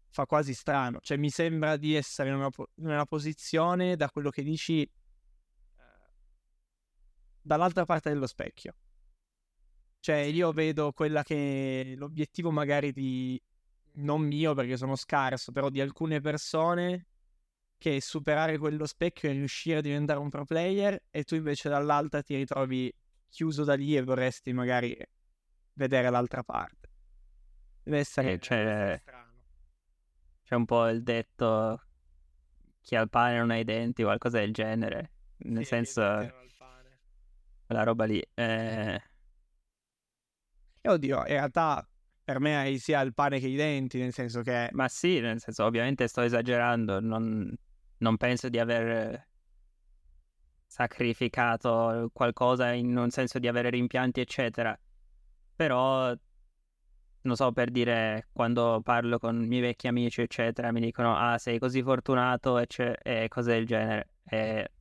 fa 0.09 0.25
quasi 0.25 0.53
strano. 0.53 0.99
Cioè, 1.01 1.17
mi 1.17 1.29
sembra 1.29 1.77
di 1.77 1.95
essere 1.95 2.29
in 2.29 2.35
una, 2.35 2.49
in 2.75 2.85
una 2.87 3.05
posizione, 3.05 3.95
da 3.95 4.09
quello 4.09 4.29
che 4.29 4.43
dici, 4.43 4.81
eh, 4.81 4.89
dall'altra 7.41 7.85
parte 7.85 8.09
dello 8.09 8.27
specchio. 8.27 8.75
Cioè, 9.99 10.15
io 10.15 10.51
vedo 10.51 10.91
quella 10.93 11.23
che 11.23 11.93
l'obiettivo 11.97 12.51
magari 12.51 12.91
di 12.91 13.41
non 13.95 14.21
mio 14.21 14.53
perché 14.53 14.77
sono 14.77 14.95
scarso, 14.95 15.51
però 15.51 15.69
di 15.69 15.81
alcune 15.81 16.21
persone 16.21 17.07
che 17.77 17.95
è 17.95 17.99
superare 17.99 18.57
quello 18.57 18.85
specchio 18.85 19.29
e 19.29 19.33
riuscire 19.33 19.77
a 19.77 19.81
diventare 19.81 20.19
un 20.19 20.29
pro 20.29 20.43
player 20.43 21.01
e 21.09 21.23
tu 21.23 21.35
invece 21.35 21.69
dall'altra 21.69 22.21
ti 22.21 22.35
ritrovi 22.35 22.93
chiuso 23.29 23.63
da 23.63 23.73
lì 23.75 23.95
e 23.95 24.03
vorresti 24.03 24.51
magari 24.53 24.97
vedere 25.73 26.09
l'altra 26.09 26.43
parte. 26.43 26.89
Deve 27.83 27.99
essere, 27.99 28.33
eh, 28.33 28.39
cioè, 28.39 29.01
c'è 30.49 30.55
un 30.55 30.65
po' 30.65 30.87
il 30.87 31.03
detto 31.03 31.79
chi 32.81 32.95
ha 32.95 33.01
il 33.01 33.09
pane 33.09 33.37
non 33.37 33.51
ha 33.51 33.57
i 33.57 33.63
denti, 33.63 34.01
qualcosa 34.01 34.39
del 34.39 34.51
genere. 34.51 35.11
Nel 35.37 35.61
sì, 35.61 35.69
senso, 35.69 36.01
quella 37.67 37.83
roba 37.83 38.05
lì. 38.05 38.19
Eh... 38.33 38.99
Oddio, 40.81 41.17
in 41.19 41.23
realtà 41.27 41.87
per 42.23 42.39
me 42.39 42.57
hai 42.57 42.79
sia 42.79 43.01
il 43.01 43.13
pane 43.13 43.39
che 43.39 43.45
i 43.45 43.55
denti, 43.55 43.99
nel 43.99 44.11
senso 44.11 44.41
che... 44.41 44.69
Ma 44.71 44.87
sì, 44.87 45.19
nel 45.19 45.39
senso, 45.39 45.65
ovviamente 45.65 46.07
sto 46.07 46.21
esagerando, 46.21 46.99
non, 46.99 47.55
non 47.99 48.17
penso 48.17 48.49
di 48.49 48.57
aver 48.57 49.27
sacrificato 50.65 52.09
qualcosa 52.11 52.71
in 52.71 52.97
un 52.97 53.11
senso 53.11 53.37
di 53.37 53.47
avere 53.47 53.69
rimpianti, 53.69 54.19
eccetera. 54.19 54.75
Però 55.55 56.11
non 57.21 57.35
so, 57.35 57.51
per 57.51 57.69
dire, 57.71 58.27
quando 58.31 58.81
parlo 58.83 59.19
con 59.19 59.41
i 59.43 59.47
miei 59.47 59.61
vecchi 59.61 59.87
amici, 59.87 60.21
eccetera, 60.21 60.71
mi 60.71 60.79
dicono, 60.79 61.15
ah, 61.17 61.37
sei 61.37 61.59
così 61.59 61.81
fortunato 61.83 62.57
e, 62.59 62.67
e 63.01 63.27
cose 63.27 63.53
del 63.53 63.65
genere. 63.65 64.09
E 64.23 64.71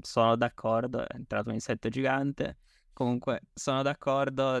sono 0.00 0.36
d'accordo, 0.36 1.06
è 1.06 1.14
entrato 1.14 1.48
un 1.48 1.54
insetto 1.54 1.88
gigante. 1.88 2.58
Comunque, 2.92 3.42
sono 3.54 3.82
d'accordo, 3.82 4.60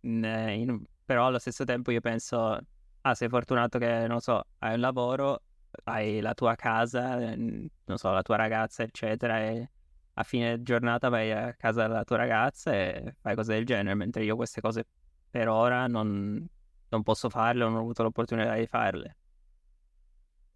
in, 0.00 0.84
però 1.04 1.26
allo 1.26 1.38
stesso 1.38 1.64
tempo 1.64 1.90
io 1.90 2.00
penso, 2.00 2.58
ah, 3.00 3.14
sei 3.14 3.28
fortunato 3.28 3.78
che, 3.78 4.06
non 4.06 4.20
so, 4.20 4.42
hai 4.58 4.74
un 4.74 4.80
lavoro, 4.80 5.42
hai 5.84 6.20
la 6.20 6.34
tua 6.34 6.54
casa, 6.54 7.16
non 7.34 7.96
so, 7.96 8.12
la 8.12 8.22
tua 8.22 8.36
ragazza, 8.36 8.82
eccetera, 8.82 9.40
e 9.40 9.70
a 10.14 10.22
fine 10.22 10.62
giornata 10.62 11.08
vai 11.08 11.30
a 11.32 11.54
casa 11.54 11.86
della 11.86 12.04
tua 12.04 12.16
ragazza 12.16 12.72
e 12.72 13.16
fai 13.20 13.34
cose 13.34 13.54
del 13.54 13.66
genere, 13.66 13.94
mentre 13.94 14.24
io 14.24 14.36
queste 14.36 14.60
cose 14.60 14.86
per 15.30 15.48
ora 15.48 15.86
non, 15.86 16.46
non 16.88 17.02
posso 17.02 17.28
farle, 17.28 17.64
non 17.64 17.74
ho 17.74 17.80
avuto 17.80 18.02
l'opportunità 18.02 18.54
di 18.54 18.66
farle. 18.66 19.16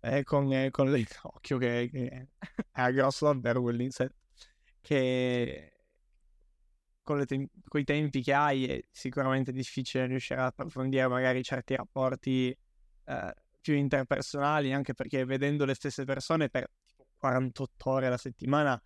Eh, 0.01 0.25
con, 0.25 0.51
eh, 0.53 0.71
con 0.71 0.91
l'occhio 0.91 1.59
che, 1.59 1.89
che 1.93 2.29
è 2.73 2.93
grosso 2.93 3.27
davvero 3.27 3.61
quell'insetto. 3.61 4.15
Che 4.81 5.73
con, 7.03 7.25
tem- 7.27 7.49
con, 7.67 7.81
i 7.81 7.85
tempi 7.85 8.23
che 8.23 8.33
hai 8.33 8.67
è 8.67 8.83
sicuramente 8.91 9.53
difficile 9.53 10.07
riuscire 10.07 10.41
ad 10.41 10.47
approfondire 10.47 11.09
magari 11.09 11.43
certi 11.43 11.75
rapporti 11.77 12.57
eh, 13.05 13.35
più 13.61 13.75
interpersonali, 13.75 14.73
anche 14.73 14.95
perché 14.95 15.25
vedendo 15.25 15.65
le 15.65 15.75
stesse 15.75 16.05
persone 16.05 16.49
per 16.49 16.71
tipo 16.87 17.07
48 17.19 17.91
ore 17.91 18.07
alla 18.07 18.17
settimana 18.17 18.81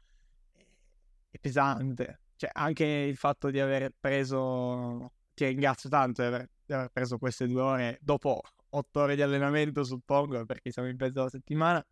è 1.30 1.38
pesante. 1.38 2.20
Cioè, 2.36 2.50
anche 2.52 2.84
il 2.84 3.16
fatto 3.16 3.50
di 3.50 3.60
aver 3.60 3.92
preso, 3.98 5.12
ti 5.34 5.44
ringrazio 5.46 5.88
tanto 5.88 6.22
di 6.22 6.28
aver, 6.28 6.48
di 6.64 6.72
aver 6.72 6.88
preso 6.90 7.18
queste 7.18 7.46
due 7.46 7.60
ore 7.60 7.98
dopo 8.00 8.40
otto 8.70 9.00
ore 9.00 9.14
di 9.14 9.22
allenamento, 9.22 9.84
suppongo, 9.84 10.44
perché 10.44 10.70
siamo 10.70 10.88
in 10.88 10.96
mezzo 10.98 11.20
alla 11.20 11.30
settimana. 11.30 11.84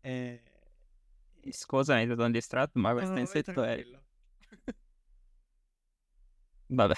E... 0.00 0.42
Scusa, 1.50 1.96
mi 1.96 2.06
sono 2.06 2.30
distratto, 2.30 2.78
ma 2.78 2.92
questo 2.92 3.12
no, 3.12 3.18
insetto 3.18 3.62
è... 3.62 3.84
Vabbè. 6.66 6.94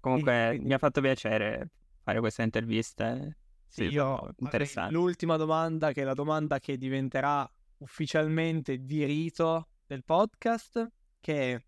Comunque 0.00 0.58
mi 0.60 0.72
ha 0.72 0.78
fatto 0.78 1.00
piacere 1.00 1.70
fare 2.02 2.20
questa 2.20 2.42
intervista. 2.42 3.18
Sì, 3.66 3.84
io 3.84 4.32
interessante. 4.38 4.92
L'ultima 4.92 5.36
domanda, 5.36 5.92
che 5.92 6.02
è 6.02 6.04
la 6.04 6.14
domanda 6.14 6.60
che 6.60 6.76
diventerà 6.76 7.50
ufficialmente 7.78 8.84
di 8.84 9.04
rito 9.04 9.68
del 9.86 10.04
podcast, 10.04 10.88
che 11.20 11.54
è 11.54 11.64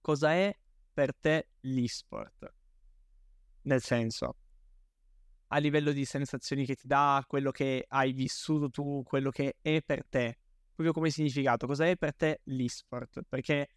cosa 0.00 0.34
è 0.34 0.54
per 1.00 1.14
te 1.18 1.48
l'esport? 1.60 2.52
Nel 3.62 3.80
senso, 3.80 4.36
a 5.46 5.56
livello 5.56 5.92
di 5.92 6.04
sensazioni 6.04 6.66
che 6.66 6.74
ti 6.74 6.86
dà, 6.86 7.24
quello 7.26 7.50
che 7.50 7.86
hai 7.88 8.12
vissuto 8.12 8.68
tu, 8.68 9.02
quello 9.02 9.30
che 9.30 9.56
è 9.62 9.80
per 9.80 10.04
te, 10.06 10.36
proprio 10.74 10.92
come 10.92 11.08
significato, 11.08 11.66
cosa 11.66 11.86
è 11.86 11.96
per 11.96 12.14
te 12.14 12.40
l'esport? 12.44 13.22
Perché 13.26 13.68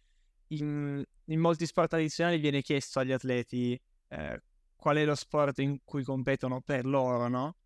in, 0.48 1.02
in 1.24 1.40
molti 1.40 1.64
sport 1.64 1.88
tradizionali 1.88 2.36
viene 2.36 2.60
chiesto 2.60 2.98
agli 2.98 3.12
atleti 3.12 3.80
eh, 4.08 4.42
qual 4.76 4.98
è 4.98 5.04
lo 5.06 5.14
sport 5.14 5.60
in 5.60 5.78
cui 5.82 6.04
competono 6.04 6.60
per 6.60 6.84
loro, 6.84 7.28
no? 7.28 7.56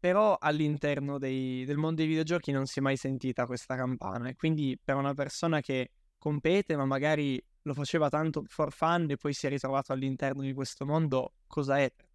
Però 0.00 0.36
all'interno 0.40 1.18
dei, 1.18 1.64
del 1.64 1.76
mondo 1.76 2.00
dei 2.00 2.08
videogiochi 2.08 2.50
non 2.50 2.66
si 2.66 2.80
è 2.80 2.82
mai 2.82 2.96
sentita 2.96 3.46
questa 3.46 3.76
campana 3.76 4.28
e 4.28 4.34
quindi 4.34 4.76
per 4.82 4.96
una 4.96 5.14
persona 5.14 5.60
che 5.60 5.92
compete 6.18 6.74
ma 6.74 6.84
magari 6.84 7.40
lo 7.64 7.74
faceva 7.74 8.08
tanto 8.08 8.44
for 8.46 8.72
fun 8.72 9.10
e 9.10 9.16
poi 9.16 9.32
si 9.32 9.46
è 9.46 9.50
ritrovato 9.50 9.92
all'interno 9.92 10.42
di 10.42 10.52
questo 10.52 10.86
mondo, 10.86 11.34
cosa 11.46 11.78
è 11.78 11.90
per 11.94 12.06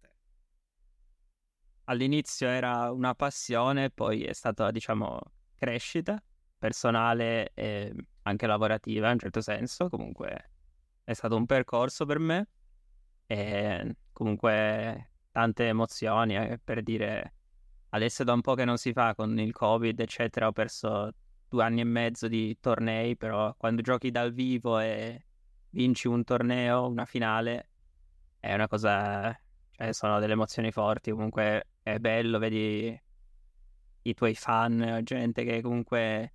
all'inizio 1.90 2.48
era 2.48 2.90
una 2.92 3.14
passione, 3.14 3.90
poi 3.90 4.24
è 4.24 4.32
stata, 4.32 4.70
diciamo, 4.70 5.18
crescita 5.56 6.22
personale 6.56 7.50
e 7.54 7.92
anche 8.22 8.46
lavorativa 8.46 9.06
in 9.06 9.14
un 9.14 9.18
certo 9.18 9.40
senso. 9.40 9.88
Comunque 9.88 10.50
è 11.04 11.12
stato 11.12 11.36
un 11.36 11.46
percorso 11.46 12.06
per 12.06 12.18
me 12.18 12.48
e 13.26 13.96
comunque 14.12 15.10
tante 15.32 15.66
emozioni 15.68 16.36
eh, 16.36 16.60
per 16.62 16.82
dire 16.82 17.34
adesso 17.90 18.24
da 18.24 18.32
un 18.32 18.40
po' 18.40 18.54
che 18.54 18.64
non 18.64 18.76
si 18.78 18.92
fa 18.92 19.14
con 19.14 19.38
il 19.38 19.52
covid 19.52 19.98
eccetera 20.00 20.48
ho 20.48 20.52
perso 20.52 21.12
due 21.48 21.62
anni 21.64 21.80
e 21.80 21.84
mezzo 21.84 22.28
di 22.28 22.58
tornei 22.60 23.16
però 23.16 23.54
quando 23.56 23.82
giochi 23.82 24.10
dal 24.10 24.32
vivo 24.32 24.78
e 24.80 25.26
vinci 25.70 26.08
un 26.08 26.24
torneo 26.24 26.86
una 26.88 27.04
finale 27.04 27.68
è 28.38 28.54
una 28.54 28.68
cosa 28.68 29.38
cioè 29.70 29.92
sono 29.92 30.18
delle 30.18 30.32
emozioni 30.32 30.72
forti 30.72 31.10
comunque 31.10 31.66
è 31.82 31.98
bello, 31.98 32.38
vedi 32.38 32.98
i 34.02 34.14
tuoi 34.14 34.34
fan, 34.34 35.00
gente 35.02 35.44
che 35.44 35.60
comunque 35.60 36.34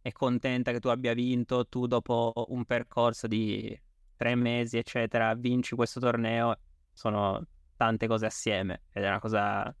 è 0.00 0.12
contenta 0.12 0.72
che 0.72 0.80
tu 0.80 0.88
abbia 0.88 1.14
vinto, 1.14 1.66
tu 1.66 1.86
dopo 1.86 2.32
un 2.48 2.64
percorso 2.64 3.26
di 3.26 3.78
tre 4.16 4.34
mesi, 4.34 4.78
eccetera, 4.78 5.34
vinci 5.34 5.74
questo 5.74 6.00
torneo, 6.00 6.56
sono 6.92 7.46
tante 7.76 8.06
cose 8.06 8.26
assieme 8.26 8.82
ed 8.92 9.04
è 9.04 9.08
una 9.08 9.20
cosa 9.20 9.74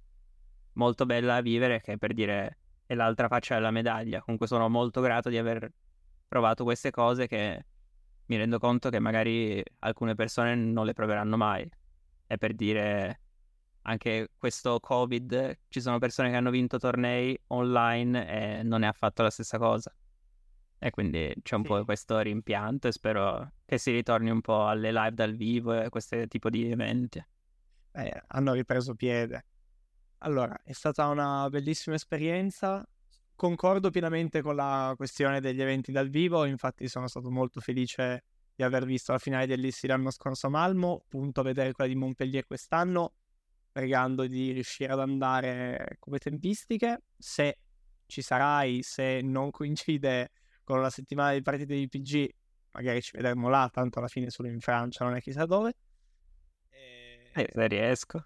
molto 0.74 1.06
bella 1.06 1.34
da 1.34 1.40
vivere 1.40 1.80
che 1.80 1.98
per 1.98 2.12
dire 2.12 2.58
è 2.86 2.94
l'altra 2.94 3.28
faccia 3.28 3.54
della 3.54 3.70
medaglia. 3.70 4.20
Comunque 4.20 4.46
sono 4.46 4.68
molto 4.68 5.00
grato 5.00 5.28
di 5.28 5.38
aver 5.38 5.70
provato 6.26 6.64
queste 6.64 6.90
cose 6.90 7.26
che 7.26 7.66
mi 8.26 8.36
rendo 8.36 8.58
conto 8.58 8.90
che 8.90 8.98
magari 8.98 9.62
alcune 9.80 10.14
persone 10.14 10.54
non 10.54 10.86
le 10.86 10.92
proveranno 10.92 11.36
mai. 11.36 11.68
È 12.26 12.36
per 12.36 12.54
dire 12.54 13.20
anche 13.82 14.30
questo 14.38 14.80
Covid, 14.80 15.58
ci 15.68 15.80
sono 15.80 15.98
persone 15.98 16.30
che 16.30 16.36
hanno 16.36 16.50
vinto 16.50 16.78
tornei 16.78 17.38
online 17.48 18.58
e 18.58 18.62
non 18.62 18.82
è 18.82 18.86
affatto 18.86 19.22
la 19.22 19.30
stessa 19.30 19.58
cosa. 19.58 19.94
E 20.78 20.90
quindi 20.90 21.34
c'è 21.42 21.56
un 21.56 21.62
sì. 21.62 21.68
po' 21.68 21.84
questo 21.84 22.18
rimpianto 22.18 22.88
e 22.88 22.92
spero 22.92 23.52
che 23.64 23.78
si 23.78 23.90
ritorni 23.90 24.30
un 24.30 24.40
po' 24.40 24.66
alle 24.66 24.92
live 24.92 25.12
dal 25.12 25.34
vivo 25.34 25.72
e 25.72 25.84
a 25.84 25.88
questo 25.88 26.26
tipo 26.26 26.50
di 26.50 26.70
eventi. 26.70 27.24
Eh, 27.92 28.22
hanno 28.28 28.52
ripreso 28.52 28.94
piede. 28.94 29.44
Allora, 30.18 30.58
è 30.62 30.72
stata 30.72 31.06
una 31.08 31.48
bellissima 31.48 31.96
esperienza. 31.96 32.86
Concordo 33.36 33.90
pienamente 33.90 34.42
con 34.42 34.54
la 34.54 34.94
questione 34.96 35.40
degli 35.40 35.60
eventi 35.60 35.90
dal 35.90 36.08
vivo, 36.08 36.44
infatti 36.44 36.88
sono 36.88 37.08
stato 37.08 37.30
molto 37.30 37.60
felice 37.60 38.24
di 38.54 38.62
aver 38.62 38.84
visto 38.84 39.12
la 39.12 39.18
finale 39.18 39.46
dell'ISI 39.46 39.88
l'anno 39.88 40.10
scorso 40.10 40.46
a 40.46 40.50
Malmo, 40.50 41.02
appunto 41.04 41.40
a 41.40 41.42
vedere 41.42 41.72
quella 41.72 41.90
di 41.90 41.96
Montpellier 41.96 42.46
quest'anno 42.46 43.14
pregando 43.74 44.28
di 44.28 44.52
riuscire 44.52 44.92
ad 44.92 45.00
andare 45.00 45.96
come 45.98 46.18
tempistiche. 46.18 47.02
Se 47.18 47.58
ci 48.06 48.22
sarai, 48.22 48.82
se 48.82 49.20
non 49.20 49.50
coincide 49.50 50.30
con 50.62 50.80
la 50.80 50.90
settimana 50.90 51.32
di 51.32 51.42
partite 51.42 51.74
di 51.74 51.88
PG, 51.88 52.28
magari 52.70 53.02
ci 53.02 53.10
vedremo 53.16 53.48
là, 53.48 53.68
tanto 53.72 53.98
alla 53.98 54.06
fine 54.06 54.30
solo 54.30 54.48
in 54.48 54.60
Francia, 54.60 55.04
non 55.04 55.16
è 55.16 55.20
chissà 55.20 55.44
dove. 55.44 55.74
E... 56.70 57.30
Eh, 57.34 57.48
se 57.50 57.66
riesco. 57.66 58.24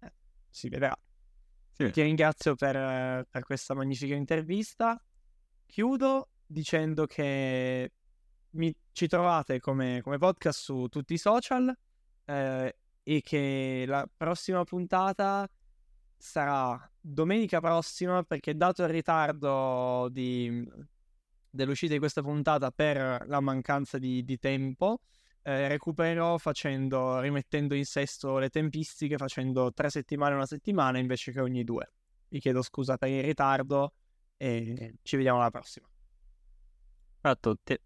Eh, 0.00 0.12
si 0.48 0.68
vedrà. 0.68 0.92
Sì. 1.86 1.90
Ti 1.92 2.02
ringrazio 2.02 2.54
per, 2.54 3.26
per, 3.30 3.42
questa 3.44 3.74
magnifica 3.74 4.14
intervista. 4.14 5.02
Chiudo 5.66 6.28
dicendo 6.46 7.06
che 7.06 7.92
mi, 8.50 8.74
ci 8.92 9.06
trovate 9.06 9.60
come, 9.60 10.00
come, 10.02 10.18
podcast 10.18 10.60
su 10.60 10.86
tutti 10.88 11.14
i 11.14 11.18
social. 11.18 11.74
Eh, 12.24 12.74
e 13.02 13.22
che 13.22 13.84
la 13.86 14.08
prossima 14.14 14.62
puntata 14.64 15.48
sarà 16.16 16.78
domenica 17.00 17.60
prossima 17.60 18.22
perché 18.22 18.54
dato 18.54 18.82
il 18.82 18.90
ritardo 18.90 20.08
di, 20.10 20.64
dell'uscita 21.48 21.94
di 21.94 21.98
questa 21.98 22.22
puntata 22.22 22.70
per 22.70 23.24
la 23.26 23.40
mancanza 23.40 23.98
di, 23.98 24.22
di 24.22 24.38
tempo 24.38 25.00
eh, 25.42 25.68
recupererò 25.68 26.38
facendo, 26.38 27.20
rimettendo 27.20 27.74
in 27.74 27.84
sesto 27.84 28.38
le 28.38 28.48
tempistiche 28.48 29.16
facendo 29.16 29.72
tre 29.72 29.90
settimane 29.90 30.34
una 30.34 30.46
settimana 30.46 30.98
invece 30.98 31.32
che 31.32 31.40
ogni 31.40 31.64
due. 31.64 31.92
Vi 32.28 32.38
chiedo 32.40 32.62
scusa 32.62 32.96
per 32.96 33.08
il 33.08 33.22
ritardo 33.22 33.94
e 34.36 34.94
ci 35.02 35.16
vediamo 35.16 35.38
alla 35.40 35.50
prossima. 35.50 35.86
A 37.22 37.34
tutti 37.34 37.78